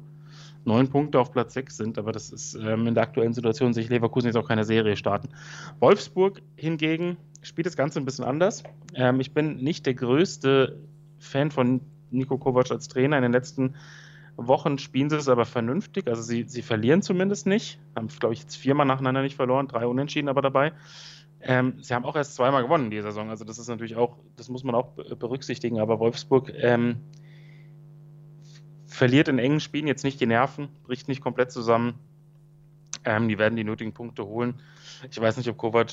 neun 0.64 0.88
Punkte 0.88 1.20
auf 1.20 1.32
Platz 1.32 1.54
sechs 1.54 1.76
sind, 1.76 1.98
aber 1.98 2.12
das 2.12 2.30
ist 2.30 2.54
ähm, 2.54 2.86
in 2.86 2.94
der 2.94 3.02
aktuellen 3.02 3.34
Situation 3.34 3.74
sich 3.74 3.88
Leverkusen 3.88 4.28
jetzt 4.28 4.36
auch 4.36 4.48
keine 4.48 4.64
Serie 4.64 4.96
starten. 4.96 5.28
Wolfsburg 5.80 6.40
hingegen 6.56 7.16
spielt 7.42 7.66
das 7.66 7.76
Ganze 7.76 7.98
ein 7.98 8.04
bisschen 8.04 8.24
anders. 8.24 8.62
Ähm, 8.94 9.20
ich 9.20 9.32
bin 9.32 9.56
nicht 9.56 9.86
der 9.86 9.94
größte 9.94 10.78
Fan 11.18 11.50
von 11.50 11.80
Nico 12.14 12.38
Kovac 12.38 12.70
als 12.70 12.88
Trainer. 12.88 13.16
In 13.16 13.22
den 13.22 13.32
letzten 13.32 13.74
Wochen 14.36 14.78
spielen 14.78 15.10
sie 15.10 15.16
es 15.16 15.28
aber 15.28 15.44
vernünftig. 15.44 16.08
Also 16.08 16.22
sie, 16.22 16.44
sie 16.44 16.62
verlieren 16.62 17.02
zumindest 17.02 17.46
nicht. 17.46 17.78
Haben, 17.94 18.08
glaube 18.08 18.34
ich, 18.34 18.40
jetzt 18.40 18.56
viermal 18.56 18.86
nacheinander 18.86 19.22
nicht 19.22 19.36
verloren, 19.36 19.68
drei 19.68 19.86
Unentschieden 19.86 20.28
aber 20.28 20.42
dabei. 20.42 20.72
Ähm, 21.46 21.74
sie 21.82 21.94
haben 21.94 22.04
auch 22.04 22.16
erst 22.16 22.34
zweimal 22.34 22.62
gewonnen 22.62 22.86
in 22.86 22.90
dieser 22.90 23.10
Saison, 23.10 23.28
also 23.28 23.44
das 23.44 23.58
ist 23.58 23.68
natürlich 23.68 23.96
auch, 23.96 24.16
das 24.36 24.48
muss 24.48 24.64
man 24.64 24.74
auch 24.74 24.92
berücksichtigen, 24.92 25.78
aber 25.78 25.98
Wolfsburg 25.98 26.50
ähm, 26.56 26.96
verliert 28.86 29.28
in 29.28 29.38
engen 29.38 29.60
Spielen 29.60 29.86
jetzt 29.86 30.04
nicht 30.04 30.18
die 30.20 30.26
Nerven, 30.26 30.68
bricht 30.84 31.06
nicht 31.06 31.20
komplett 31.20 31.52
zusammen. 31.52 31.98
Ähm, 33.04 33.28
die 33.28 33.38
werden 33.38 33.56
die 33.56 33.64
nötigen 33.64 33.92
Punkte 33.92 34.24
holen. 34.24 34.54
Ich 35.10 35.20
weiß 35.20 35.36
nicht, 35.36 35.48
ob 35.50 35.58
Kovac 35.58 35.90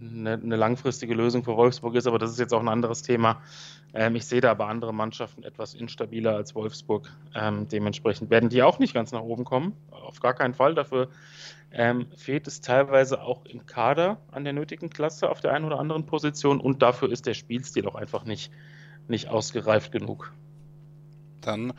eine, 0.00 0.34
eine, 0.34 0.56
langfristige 0.56 1.14
Lösung 1.14 1.44
für 1.44 1.56
Wolfsburg 1.56 1.94
ist, 1.94 2.06
aber 2.06 2.18
das 2.18 2.30
ist 2.30 2.38
jetzt 2.38 2.52
auch 2.52 2.60
ein 2.60 2.68
anderes 2.68 3.02
Thema. 3.02 3.40
Ähm, 3.92 4.16
ich 4.16 4.26
sehe 4.26 4.40
da 4.40 4.50
aber 4.50 4.68
andere 4.68 4.94
Mannschaften 4.94 5.42
etwas 5.42 5.74
instabiler 5.74 6.36
als 6.36 6.54
Wolfsburg. 6.54 7.10
Ähm, 7.34 7.68
dementsprechend 7.68 8.30
werden 8.30 8.48
die 8.48 8.62
auch 8.62 8.78
nicht 8.78 8.94
ganz 8.94 9.12
nach 9.12 9.22
oben 9.22 9.44
kommen. 9.44 9.74
Auf 9.90 10.20
gar 10.20 10.34
keinen 10.34 10.54
Fall. 10.54 10.74
Dafür 10.74 11.08
ähm, 11.72 12.06
fehlt 12.16 12.46
es 12.46 12.60
teilweise 12.60 13.22
auch 13.22 13.44
im 13.44 13.66
Kader 13.66 14.18
an 14.30 14.44
der 14.44 14.52
nötigen 14.52 14.90
Klasse 14.90 15.30
auf 15.30 15.40
der 15.40 15.52
einen 15.52 15.64
oder 15.64 15.78
anderen 15.78 16.06
Position 16.06 16.60
und 16.60 16.82
dafür 16.82 17.10
ist 17.10 17.26
der 17.26 17.34
Spielstil 17.34 17.86
auch 17.86 17.94
einfach 17.94 18.24
nicht, 18.24 18.52
nicht 19.08 19.28
ausgereift 19.28 19.92
genug. 19.92 20.32
Dann 21.40 21.72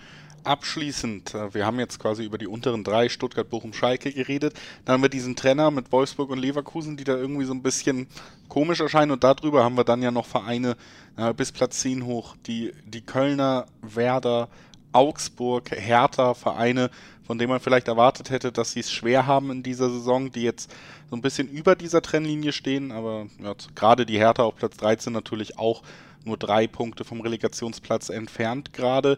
abschließend, 0.43 1.33
äh, 1.35 1.53
wir 1.53 1.65
haben 1.65 1.79
jetzt 1.79 1.99
quasi 1.99 2.23
über 2.23 2.37
die 2.37 2.47
unteren 2.47 2.83
drei, 2.83 3.09
Stuttgart, 3.09 3.49
Bochum, 3.49 3.73
Schalke 3.73 4.11
geredet. 4.11 4.53
Dann 4.85 4.93
haben 4.93 5.01
wir 5.01 5.09
diesen 5.09 5.35
Trenner 5.35 5.71
mit 5.71 5.91
Wolfsburg 5.91 6.29
und 6.29 6.39
Leverkusen, 6.39 6.97
die 6.97 7.03
da 7.03 7.15
irgendwie 7.15 7.45
so 7.45 7.53
ein 7.53 7.61
bisschen 7.61 8.07
komisch 8.47 8.79
erscheinen. 8.79 9.11
Und 9.11 9.23
darüber 9.23 9.63
haben 9.63 9.75
wir 9.75 9.83
dann 9.83 10.01
ja 10.01 10.11
noch 10.11 10.25
Vereine 10.25 10.75
äh, 11.17 11.33
bis 11.33 11.51
Platz 11.51 11.79
10 11.79 12.05
hoch. 12.05 12.35
Die, 12.47 12.71
die 12.85 13.01
Kölner, 13.01 13.65
Werder, 13.81 14.49
Augsburg, 14.91 15.71
Hertha, 15.71 16.33
Vereine, 16.33 16.89
von 17.25 17.37
denen 17.37 17.49
man 17.49 17.59
vielleicht 17.59 17.87
erwartet 17.87 18.29
hätte, 18.29 18.51
dass 18.51 18.73
sie 18.73 18.81
es 18.81 18.91
schwer 18.91 19.25
haben 19.25 19.51
in 19.51 19.63
dieser 19.63 19.89
Saison, 19.89 20.31
die 20.31 20.43
jetzt 20.43 20.71
so 21.09 21.15
ein 21.15 21.21
bisschen 21.21 21.47
über 21.47 21.75
dieser 21.75 22.01
Trennlinie 22.01 22.51
stehen. 22.51 22.91
Aber 22.91 23.27
ja, 23.41 23.53
gerade 23.75 24.05
die 24.05 24.17
Hertha 24.17 24.43
auf 24.43 24.55
Platz 24.55 24.77
13 24.77 25.13
natürlich 25.13 25.57
auch 25.57 25.83
nur 26.25 26.37
drei 26.37 26.67
Punkte 26.67 27.03
vom 27.03 27.21
Relegationsplatz 27.21 28.09
entfernt 28.09 28.73
gerade 28.73 29.17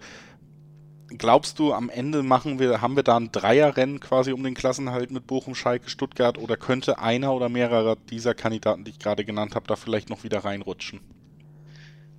glaubst 1.18 1.60
du, 1.60 1.74
am 1.74 1.90
Ende 1.90 2.24
machen 2.24 2.60
wir, 2.60 2.82
haben 2.82 2.96
wir 2.96 3.04
da 3.04 3.18
ein 3.18 3.32
Dreierrennen 3.32 4.00
quasi 4.00 4.32
um 4.32 4.44
den 4.44 4.54
Klassenhalt 4.54 5.12
mit 5.12 5.28
Bochum, 5.28 5.56
Schalke, 5.56 5.90
Stuttgart 5.90 6.38
oder 6.38 6.58
könnte 6.58 7.00
einer 7.00 7.34
oder 7.34 7.50
mehrere 7.50 7.98
dieser 8.10 8.34
Kandidaten, 8.34 8.84
die 8.84 8.92
ich 8.92 9.00
gerade 9.00 9.26
genannt 9.26 9.56
habe, 9.56 9.68
da 9.68 9.76
vielleicht 9.76 10.10
noch 10.10 10.24
wieder 10.24 10.40
reinrutschen? 10.40 11.02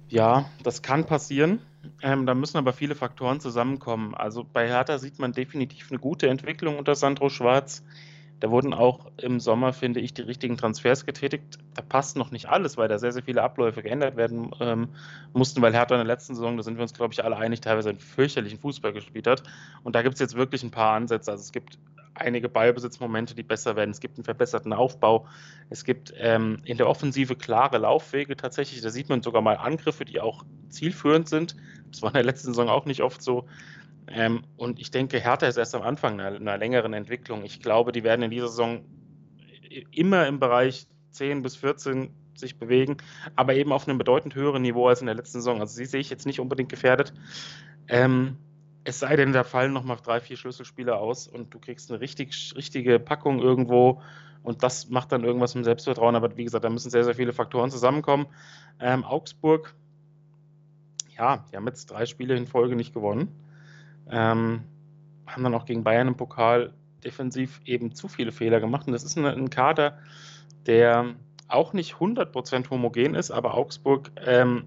Ja, 0.08 0.50
das 0.62 0.82
kann 0.82 1.06
passieren. 1.06 1.60
Ähm, 2.02 2.26
da 2.26 2.34
müssen 2.34 2.56
aber 2.56 2.72
viele 2.72 2.94
Faktoren 2.94 3.40
zusammenkommen. 3.40 4.14
Also 4.14 4.44
bei 4.44 4.68
Hertha 4.68 4.98
sieht 4.98 5.18
man 5.18 5.32
definitiv 5.32 5.90
eine 5.90 5.98
gute 5.98 6.28
Entwicklung 6.28 6.78
unter 6.78 6.94
Sandro 6.94 7.28
Schwarz. 7.28 7.82
Da 8.44 8.50
wurden 8.50 8.74
auch 8.74 9.10
im 9.16 9.40
Sommer, 9.40 9.72
finde 9.72 10.00
ich, 10.00 10.12
die 10.12 10.20
richtigen 10.20 10.58
Transfers 10.58 11.06
getätigt. 11.06 11.56
Da 11.72 11.80
passt 11.80 12.14
noch 12.14 12.30
nicht 12.30 12.50
alles, 12.50 12.76
weil 12.76 12.88
da 12.88 12.98
sehr, 12.98 13.10
sehr 13.10 13.22
viele 13.22 13.42
Abläufe 13.42 13.82
geändert 13.82 14.16
werden 14.18 14.50
ähm, 14.60 14.88
mussten, 15.32 15.62
weil 15.62 15.72
Hertha 15.72 15.94
in 15.94 16.00
der 16.00 16.14
letzten 16.14 16.34
Saison, 16.34 16.58
da 16.58 16.62
sind 16.62 16.76
wir 16.76 16.82
uns, 16.82 16.92
glaube 16.92 17.14
ich, 17.14 17.24
alle 17.24 17.38
einig, 17.38 17.62
teilweise 17.62 17.88
einen 17.88 18.00
fürchterlichen 18.00 18.58
Fußball 18.58 18.92
gespielt 18.92 19.26
hat. 19.26 19.44
Und 19.82 19.94
da 19.94 20.02
gibt 20.02 20.16
es 20.16 20.20
jetzt 20.20 20.36
wirklich 20.36 20.62
ein 20.62 20.70
paar 20.70 20.94
Ansätze. 20.94 21.30
Also 21.30 21.40
es 21.40 21.52
gibt 21.52 21.78
einige 22.12 22.50
Ballbesitzmomente, 22.50 23.34
die 23.34 23.42
besser 23.42 23.76
werden. 23.76 23.92
Es 23.92 24.00
gibt 24.00 24.18
einen 24.18 24.24
verbesserten 24.24 24.74
Aufbau. 24.74 25.26
Es 25.70 25.82
gibt 25.86 26.12
ähm, 26.18 26.58
in 26.66 26.76
der 26.76 26.86
Offensive 26.86 27.36
klare 27.36 27.78
Laufwege 27.78 28.36
tatsächlich. 28.36 28.82
Da 28.82 28.90
sieht 28.90 29.08
man 29.08 29.22
sogar 29.22 29.40
mal 29.40 29.56
Angriffe, 29.56 30.04
die 30.04 30.20
auch 30.20 30.44
zielführend 30.68 31.30
sind. 31.30 31.56
Das 31.90 32.02
war 32.02 32.10
in 32.10 32.14
der 32.14 32.24
letzten 32.24 32.48
Saison 32.48 32.68
auch 32.68 32.84
nicht 32.84 33.02
oft 33.02 33.22
so. 33.22 33.46
Ähm, 34.08 34.42
und 34.56 34.80
ich 34.80 34.90
denke, 34.90 35.18
Hertha 35.18 35.46
ist 35.46 35.56
erst 35.56 35.74
am 35.74 35.82
Anfang 35.82 36.20
einer, 36.20 36.36
einer, 36.36 36.58
längeren 36.58 36.92
Entwicklung. 36.92 37.44
Ich 37.44 37.60
glaube, 37.60 37.92
die 37.92 38.04
werden 38.04 38.22
in 38.22 38.30
dieser 38.30 38.48
Saison 38.48 38.84
immer 39.90 40.26
im 40.26 40.38
Bereich 40.38 40.86
10 41.10 41.42
bis 41.42 41.56
14 41.56 42.10
sich 42.34 42.58
bewegen, 42.58 42.96
aber 43.36 43.54
eben 43.54 43.72
auf 43.72 43.88
einem 43.88 43.98
bedeutend 43.98 44.34
höheren 44.34 44.62
Niveau 44.62 44.88
als 44.88 45.00
in 45.00 45.06
der 45.06 45.14
letzten 45.14 45.38
Saison. 45.38 45.60
Also 45.60 45.74
sie 45.74 45.84
sehe 45.84 46.00
ich 46.00 46.10
jetzt 46.10 46.26
nicht 46.26 46.40
unbedingt 46.40 46.68
gefährdet. 46.68 47.12
Ähm, 47.88 48.36
es 48.84 48.98
sei 48.98 49.16
denn, 49.16 49.32
da 49.32 49.44
fallen 49.44 49.72
nochmal 49.72 49.96
drei, 50.02 50.20
vier 50.20 50.36
Schlüsselspieler 50.36 50.98
aus 50.98 51.26
und 51.26 51.54
du 51.54 51.58
kriegst 51.58 51.90
eine 51.90 52.00
richtig, 52.00 52.52
richtige 52.56 52.98
Packung 52.98 53.40
irgendwo 53.40 54.02
und 54.42 54.62
das 54.62 54.90
macht 54.90 55.10
dann 55.12 55.24
irgendwas 55.24 55.54
mit 55.54 55.64
Selbstvertrauen. 55.64 56.16
Aber 56.16 56.36
wie 56.36 56.44
gesagt, 56.44 56.64
da 56.64 56.70
müssen 56.70 56.90
sehr, 56.90 57.04
sehr 57.04 57.14
viele 57.14 57.32
Faktoren 57.32 57.70
zusammenkommen. 57.70 58.26
Ähm, 58.78 59.04
Augsburg, 59.04 59.74
ja, 61.16 61.44
die 61.50 61.56
haben 61.56 61.66
jetzt 61.66 61.86
drei 61.86 62.04
Spiele 62.04 62.36
in 62.36 62.46
Folge 62.46 62.76
nicht 62.76 62.92
gewonnen. 62.92 63.28
Ähm, 64.10 64.62
haben 65.26 65.42
dann 65.42 65.54
auch 65.54 65.64
gegen 65.64 65.84
Bayern 65.84 66.08
im 66.08 66.16
Pokal 66.16 66.72
defensiv 67.04 67.60
eben 67.64 67.94
zu 67.94 68.08
viele 68.08 68.32
Fehler 68.32 68.60
gemacht. 68.60 68.86
Und 68.86 68.92
das 68.92 69.04
ist 69.04 69.16
ein, 69.16 69.50
Kader, 69.50 69.98
der 70.66 71.14
auch 71.48 71.72
nicht 71.72 71.94
100% 71.94 72.70
homogen 72.70 73.14
ist, 73.14 73.30
aber 73.30 73.54
Augsburg 73.54 74.10
ähm, 74.24 74.64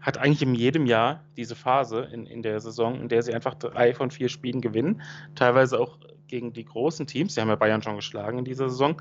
hat 0.00 0.18
eigentlich 0.18 0.42
in 0.42 0.54
jedem 0.54 0.86
Jahr 0.86 1.24
diese 1.36 1.56
Phase 1.56 2.08
in, 2.12 2.26
in 2.26 2.42
der 2.42 2.60
Saison, 2.60 3.00
in 3.00 3.08
der 3.08 3.22
sie 3.22 3.34
einfach 3.34 3.54
drei 3.54 3.94
von 3.94 4.10
vier 4.10 4.28
Spielen 4.28 4.60
gewinnen, 4.60 5.02
teilweise 5.34 5.80
auch 5.80 5.98
gegen 6.28 6.52
die 6.52 6.64
großen 6.64 7.06
Teams, 7.06 7.34
sie 7.34 7.40
haben 7.40 7.48
ja 7.48 7.56
Bayern 7.56 7.82
schon 7.82 7.96
geschlagen 7.96 8.38
in 8.38 8.44
dieser 8.44 8.68
Saison, 8.68 9.00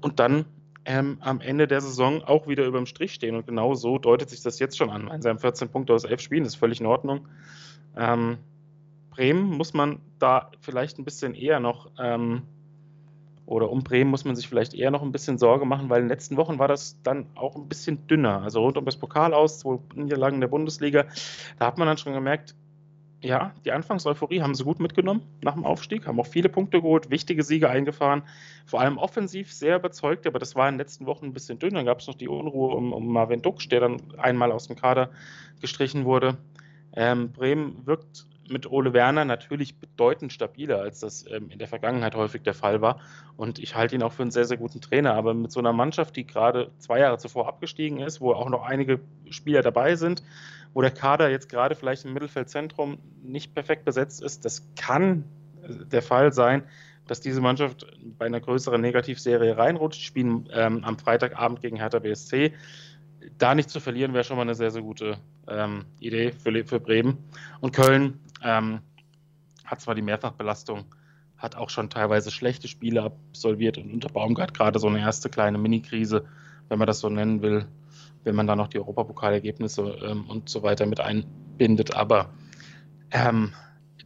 und 0.00 0.20
dann 0.20 0.44
ähm, 0.84 1.18
am 1.20 1.40
Ende 1.40 1.66
der 1.66 1.80
Saison 1.80 2.22
auch 2.22 2.46
wieder 2.46 2.66
über 2.66 2.78
dem 2.78 2.86
Strich 2.86 3.14
stehen. 3.14 3.36
Und 3.36 3.46
genau 3.46 3.74
so 3.74 3.98
deutet 3.98 4.28
sich 4.28 4.42
das 4.42 4.58
jetzt 4.58 4.76
schon 4.76 4.90
an. 4.90 5.22
Sie 5.22 5.28
haben 5.28 5.38
14 5.38 5.70
Punkte 5.70 5.94
aus 5.94 6.04
11 6.04 6.20
Spielen, 6.20 6.44
das 6.44 6.54
ist 6.54 6.58
völlig 6.58 6.80
in 6.80 6.86
Ordnung. 6.86 7.26
Ähm, 7.96 8.38
Bremen 9.14 9.56
muss 9.56 9.74
man 9.74 10.00
da 10.18 10.50
vielleicht 10.60 10.98
ein 10.98 11.04
bisschen 11.04 11.34
eher 11.34 11.60
noch, 11.60 11.90
ähm, 11.98 12.42
oder 13.46 13.70
um 13.70 13.84
Bremen 13.84 14.10
muss 14.10 14.24
man 14.24 14.34
sich 14.34 14.48
vielleicht 14.48 14.74
eher 14.74 14.90
noch 14.90 15.02
ein 15.02 15.12
bisschen 15.12 15.38
Sorge 15.38 15.66
machen, 15.66 15.88
weil 15.88 16.00
in 16.00 16.06
den 16.06 16.10
letzten 16.10 16.36
Wochen 16.36 16.58
war 16.58 16.66
das 16.66 17.00
dann 17.02 17.26
auch 17.34 17.54
ein 17.56 17.68
bisschen 17.68 18.06
dünner. 18.08 18.42
Also 18.42 18.62
rund 18.62 18.76
um 18.76 18.84
das 18.84 18.96
Pokal 18.96 19.34
aus, 19.34 19.60
zwei 19.60 19.78
Niederlagen 19.94 20.40
der 20.40 20.48
Bundesliga, 20.48 21.04
da 21.58 21.66
hat 21.66 21.78
man 21.78 21.86
dann 21.86 21.98
schon 21.98 22.14
gemerkt, 22.14 22.54
ja, 23.20 23.54
die 23.64 23.72
Anfangseuphorie 23.72 24.42
haben 24.42 24.54
sie 24.54 24.64
gut 24.64 24.80
mitgenommen 24.80 25.22
nach 25.42 25.54
dem 25.54 25.64
Aufstieg, 25.64 26.06
haben 26.06 26.20
auch 26.20 26.26
viele 26.26 26.48
Punkte 26.48 26.82
geholt, 26.82 27.10
wichtige 27.10 27.42
Siege 27.42 27.70
eingefahren, 27.70 28.22
vor 28.66 28.80
allem 28.80 28.98
offensiv 28.98 29.52
sehr 29.52 29.76
überzeugt, 29.76 30.26
aber 30.26 30.38
das 30.38 30.56
war 30.56 30.68
in 30.68 30.74
den 30.74 30.80
letzten 30.80 31.06
Wochen 31.06 31.26
ein 31.26 31.32
bisschen 31.32 31.58
dünn. 31.58 31.74
Dann 31.74 31.86
gab 31.86 32.00
es 32.00 32.06
noch 32.06 32.16
die 32.16 32.28
Unruhe 32.28 32.74
um, 32.74 32.92
um 32.92 33.06
Marvin 33.10 33.40
Duksch, 33.40 33.68
der 33.68 33.80
dann 33.80 33.96
einmal 34.18 34.52
aus 34.52 34.66
dem 34.66 34.76
Kader 34.76 35.10
gestrichen 35.60 36.04
wurde. 36.04 36.36
Ähm, 36.94 37.32
Bremen 37.32 37.86
wirkt 37.86 38.26
mit 38.48 38.70
Ole 38.70 38.92
Werner 38.92 39.24
natürlich 39.24 39.78
bedeutend 39.78 40.32
stabiler, 40.32 40.80
als 40.80 41.00
das 41.00 41.24
ähm, 41.30 41.50
in 41.50 41.58
der 41.58 41.68
Vergangenheit 41.68 42.14
häufig 42.14 42.42
der 42.42 42.54
Fall 42.54 42.80
war. 42.80 43.00
Und 43.36 43.58
ich 43.58 43.74
halte 43.74 43.94
ihn 43.94 44.02
auch 44.02 44.12
für 44.12 44.22
einen 44.22 44.30
sehr, 44.30 44.44
sehr 44.44 44.56
guten 44.56 44.80
Trainer. 44.80 45.14
Aber 45.14 45.34
mit 45.34 45.50
so 45.50 45.60
einer 45.60 45.72
Mannschaft, 45.72 46.16
die 46.16 46.26
gerade 46.26 46.70
zwei 46.78 47.00
Jahre 47.00 47.18
zuvor 47.18 47.48
abgestiegen 47.48 48.00
ist, 48.00 48.20
wo 48.20 48.32
auch 48.32 48.48
noch 48.48 48.62
einige 48.62 49.00
Spieler 49.30 49.62
dabei 49.62 49.96
sind, 49.96 50.22
wo 50.72 50.82
der 50.82 50.90
Kader 50.90 51.30
jetzt 51.30 51.48
gerade 51.48 51.74
vielleicht 51.74 52.04
im 52.04 52.12
Mittelfeldzentrum 52.12 52.98
nicht 53.22 53.54
perfekt 53.54 53.84
besetzt 53.84 54.22
ist, 54.22 54.44
das 54.44 54.68
kann 54.76 55.24
äh, 55.62 55.84
der 55.86 56.02
Fall 56.02 56.32
sein, 56.32 56.64
dass 57.06 57.20
diese 57.20 57.40
Mannschaft 57.40 57.86
bei 58.18 58.26
einer 58.26 58.40
größeren 58.40 58.80
Negativserie 58.80 59.56
reinrutscht. 59.56 60.02
Spielen 60.02 60.48
ähm, 60.52 60.84
am 60.84 60.98
Freitagabend 60.98 61.60
gegen 61.60 61.76
Hertha 61.76 61.98
BSC. 61.98 62.52
Da 63.38 63.54
nicht 63.54 63.70
zu 63.70 63.80
verlieren, 63.80 64.12
wäre 64.12 64.24
schon 64.24 64.36
mal 64.36 64.42
eine 64.42 64.54
sehr, 64.54 64.70
sehr 64.70 64.82
gute 64.82 65.18
ähm, 65.48 65.84
Idee 66.00 66.32
für, 66.32 66.64
für 66.64 66.80
Bremen. 66.80 67.18
Und 67.60 67.72
Köln, 67.74 68.20
ähm, 68.42 68.80
hat 69.64 69.80
zwar 69.80 69.94
die 69.94 70.02
Mehrfachbelastung, 70.02 70.84
hat 71.36 71.56
auch 71.56 71.70
schon 71.70 71.90
teilweise 71.90 72.30
schlechte 72.30 72.68
Spiele 72.68 73.02
absolviert 73.02 73.78
und 73.78 73.92
unter 73.92 74.08
Baumgart 74.08 74.54
gerade 74.54 74.78
so 74.78 74.88
eine 74.88 75.00
erste 75.00 75.28
kleine 75.28 75.58
Mini-Krise, 75.58 76.24
wenn 76.68 76.78
man 76.78 76.86
das 76.86 77.00
so 77.00 77.08
nennen 77.08 77.42
will, 77.42 77.66
wenn 78.22 78.34
man 78.34 78.46
da 78.46 78.56
noch 78.56 78.68
die 78.68 78.78
Europapokalergebnisse 78.78 79.82
ähm, 80.02 80.28
und 80.28 80.48
so 80.48 80.62
weiter 80.62 80.86
mit 80.86 81.00
einbindet. 81.00 81.94
Aber 81.94 82.30
ähm, 83.10 83.52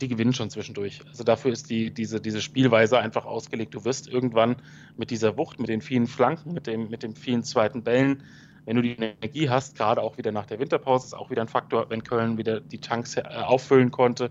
die 0.00 0.08
gewinnen 0.08 0.32
schon 0.32 0.50
zwischendurch. 0.50 1.00
Also 1.08 1.24
dafür 1.24 1.52
ist 1.52 1.70
die, 1.70 1.92
diese, 1.92 2.20
diese 2.20 2.40
Spielweise 2.40 2.98
einfach 2.98 3.24
ausgelegt. 3.24 3.74
Du 3.74 3.84
wirst 3.84 4.08
irgendwann 4.08 4.56
mit 4.96 5.10
dieser 5.10 5.36
Wucht, 5.36 5.58
mit 5.58 5.68
den 5.68 5.80
vielen 5.80 6.06
Flanken, 6.06 6.52
mit 6.52 6.66
dem, 6.66 6.88
mit 6.88 7.02
den 7.02 7.14
vielen 7.14 7.42
zweiten 7.42 7.82
Bällen, 7.82 8.22
wenn 8.68 8.76
du 8.76 8.82
die 8.82 8.96
Energie 8.96 9.48
hast, 9.48 9.78
gerade 9.78 10.02
auch 10.02 10.18
wieder 10.18 10.30
nach 10.30 10.44
der 10.44 10.58
Winterpause, 10.58 11.06
ist 11.06 11.14
auch 11.14 11.30
wieder 11.30 11.40
ein 11.40 11.48
Faktor, 11.48 11.88
wenn 11.88 12.04
Köln 12.04 12.36
wieder 12.36 12.60
die 12.60 12.78
Tanks 12.78 13.16
äh, 13.16 13.22
auffüllen 13.22 13.90
konnte, 13.90 14.30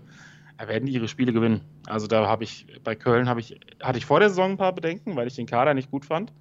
werden 0.64 0.86
die 0.86 0.92
ihre 0.92 1.08
Spiele 1.08 1.32
gewinnen. 1.32 1.60
Also 1.86 2.06
da 2.06 2.24
habe 2.28 2.44
ich, 2.44 2.66
bei 2.84 2.94
Köln 2.94 3.28
habe 3.28 3.40
ich, 3.40 3.58
hatte 3.82 3.98
ich 3.98 4.06
vor 4.06 4.20
der 4.20 4.28
Saison 4.28 4.52
ein 4.52 4.56
paar 4.56 4.72
Bedenken, 4.72 5.16
weil 5.16 5.26
ich 5.26 5.34
den 5.34 5.46
Kader 5.46 5.74
nicht 5.74 5.90
gut 5.90 6.04
fand. 6.04 6.32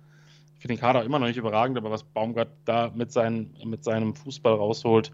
Ich 0.54 0.62
finde 0.62 0.76
den 0.76 0.80
Kader 0.80 1.04
immer 1.06 1.18
noch 1.18 1.26
nicht 1.26 1.38
überragend, 1.38 1.76
aber 1.76 1.90
was 1.90 2.04
Baumgart 2.04 2.50
da 2.66 2.92
mit, 2.94 3.12
seinen, 3.12 3.56
mit 3.66 3.84
seinem 3.84 4.14
Fußball 4.14 4.54
rausholt, 4.54 5.12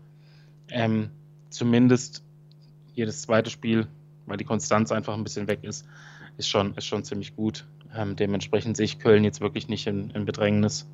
ähm, 0.69 1.09
zumindest 1.51 2.21
jedes 2.95 3.21
zweite 3.21 3.49
Spiel, 3.49 3.87
weil 4.25 4.35
die 4.35 4.45
Konstanz 4.45 4.91
einfach 4.91 5.13
ein 5.13 5.23
bisschen 5.23 5.47
weg 5.47 5.59
ist, 5.63 5.87
ist 6.35 6.49
schon, 6.49 6.75
ist 6.75 6.85
schon 6.85 7.05
ziemlich 7.05 7.33
gut. 7.33 7.65
Ähm, 7.95 8.17
dementsprechend 8.17 8.75
sehe 8.75 8.85
ich 8.85 8.99
Köln 8.99 9.23
jetzt 9.23 9.39
wirklich 9.39 9.69
nicht 9.69 9.87
in, 9.87 10.09
in 10.09 10.25
Bedrängnis. 10.25 10.85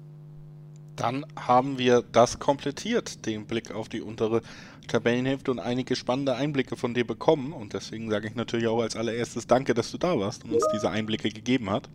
Dann 1.00 1.26
haben 1.36 1.78
wir 1.78 2.04
das 2.12 2.40
komplettiert, 2.40 3.26
den 3.26 3.48
Blick 3.48 3.72
auf 3.72 3.88
die 3.88 4.02
untere 4.02 4.42
Tabellenhälfte 4.88 5.50
und 5.52 5.60
einige 5.60 5.96
spannende 5.96 6.36
Einblicke 6.36 6.76
von 6.76 6.94
dir 6.94 7.08
bekommen. 7.08 7.54
Und 7.54 7.74
deswegen 7.74 8.10
sage 8.10 8.28
ich 8.28 8.36
natürlich 8.36 8.68
auch 8.68 8.82
als 8.82 8.98
allererstes 8.98 9.48
Danke, 9.48 9.74
dass 9.74 9.92
du 9.92 9.98
da 9.98 10.20
warst 10.20 10.44
und 10.44 10.54
uns 10.54 10.66
diese 10.74 10.90
Einblicke 10.90 11.30
gegeben 11.30 11.70
hat. 11.70 11.90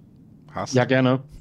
hast. 0.53 0.75
Ja, 0.75 0.85
gerne. 0.85 1.23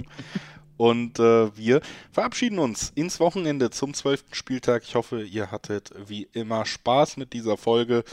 Und 0.75 1.19
äh, 1.19 1.55
wir 1.55 1.81
verabschieden 2.11 2.57
uns 2.57 2.91
ins 2.95 3.19
Wochenende 3.19 3.69
zum 3.69 3.93
zwölften 3.93 4.33
Spieltag. 4.33 4.83
Ich 4.83 4.95
hoffe, 4.95 5.21
ihr 5.21 5.51
hattet 5.51 5.91
wie 6.07 6.27
immer 6.33 6.65
Spaß 6.65 7.17
mit 7.17 7.33
dieser 7.33 7.57
Folge. 7.57 8.03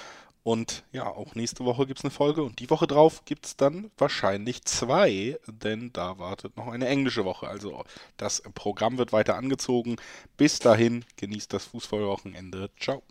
Und 0.42 0.84
ja, 0.92 1.06
auch 1.06 1.34
nächste 1.34 1.64
Woche 1.64 1.86
gibt 1.86 1.98
es 1.98 2.04
eine 2.04 2.10
Folge 2.10 2.42
und 2.42 2.60
die 2.60 2.70
Woche 2.70 2.86
drauf 2.86 3.24
gibt 3.26 3.44
es 3.46 3.56
dann 3.56 3.90
wahrscheinlich 3.98 4.64
zwei, 4.64 5.38
denn 5.46 5.92
da 5.92 6.18
wartet 6.18 6.56
noch 6.56 6.68
eine 6.68 6.88
englische 6.88 7.24
Woche. 7.24 7.46
Also 7.46 7.84
das 8.16 8.42
Programm 8.54 8.96
wird 8.96 9.12
weiter 9.12 9.36
angezogen. 9.36 9.96
Bis 10.36 10.58
dahin, 10.58 11.04
genießt 11.16 11.52
das 11.52 11.66
Fußballwochenende. 11.66 12.70
Ciao. 12.78 13.02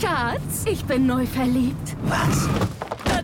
Schatz, 0.00 0.64
ich 0.66 0.84
bin 0.84 1.06
neu 1.06 1.26
verliebt. 1.26 1.96
Was? 2.04 2.48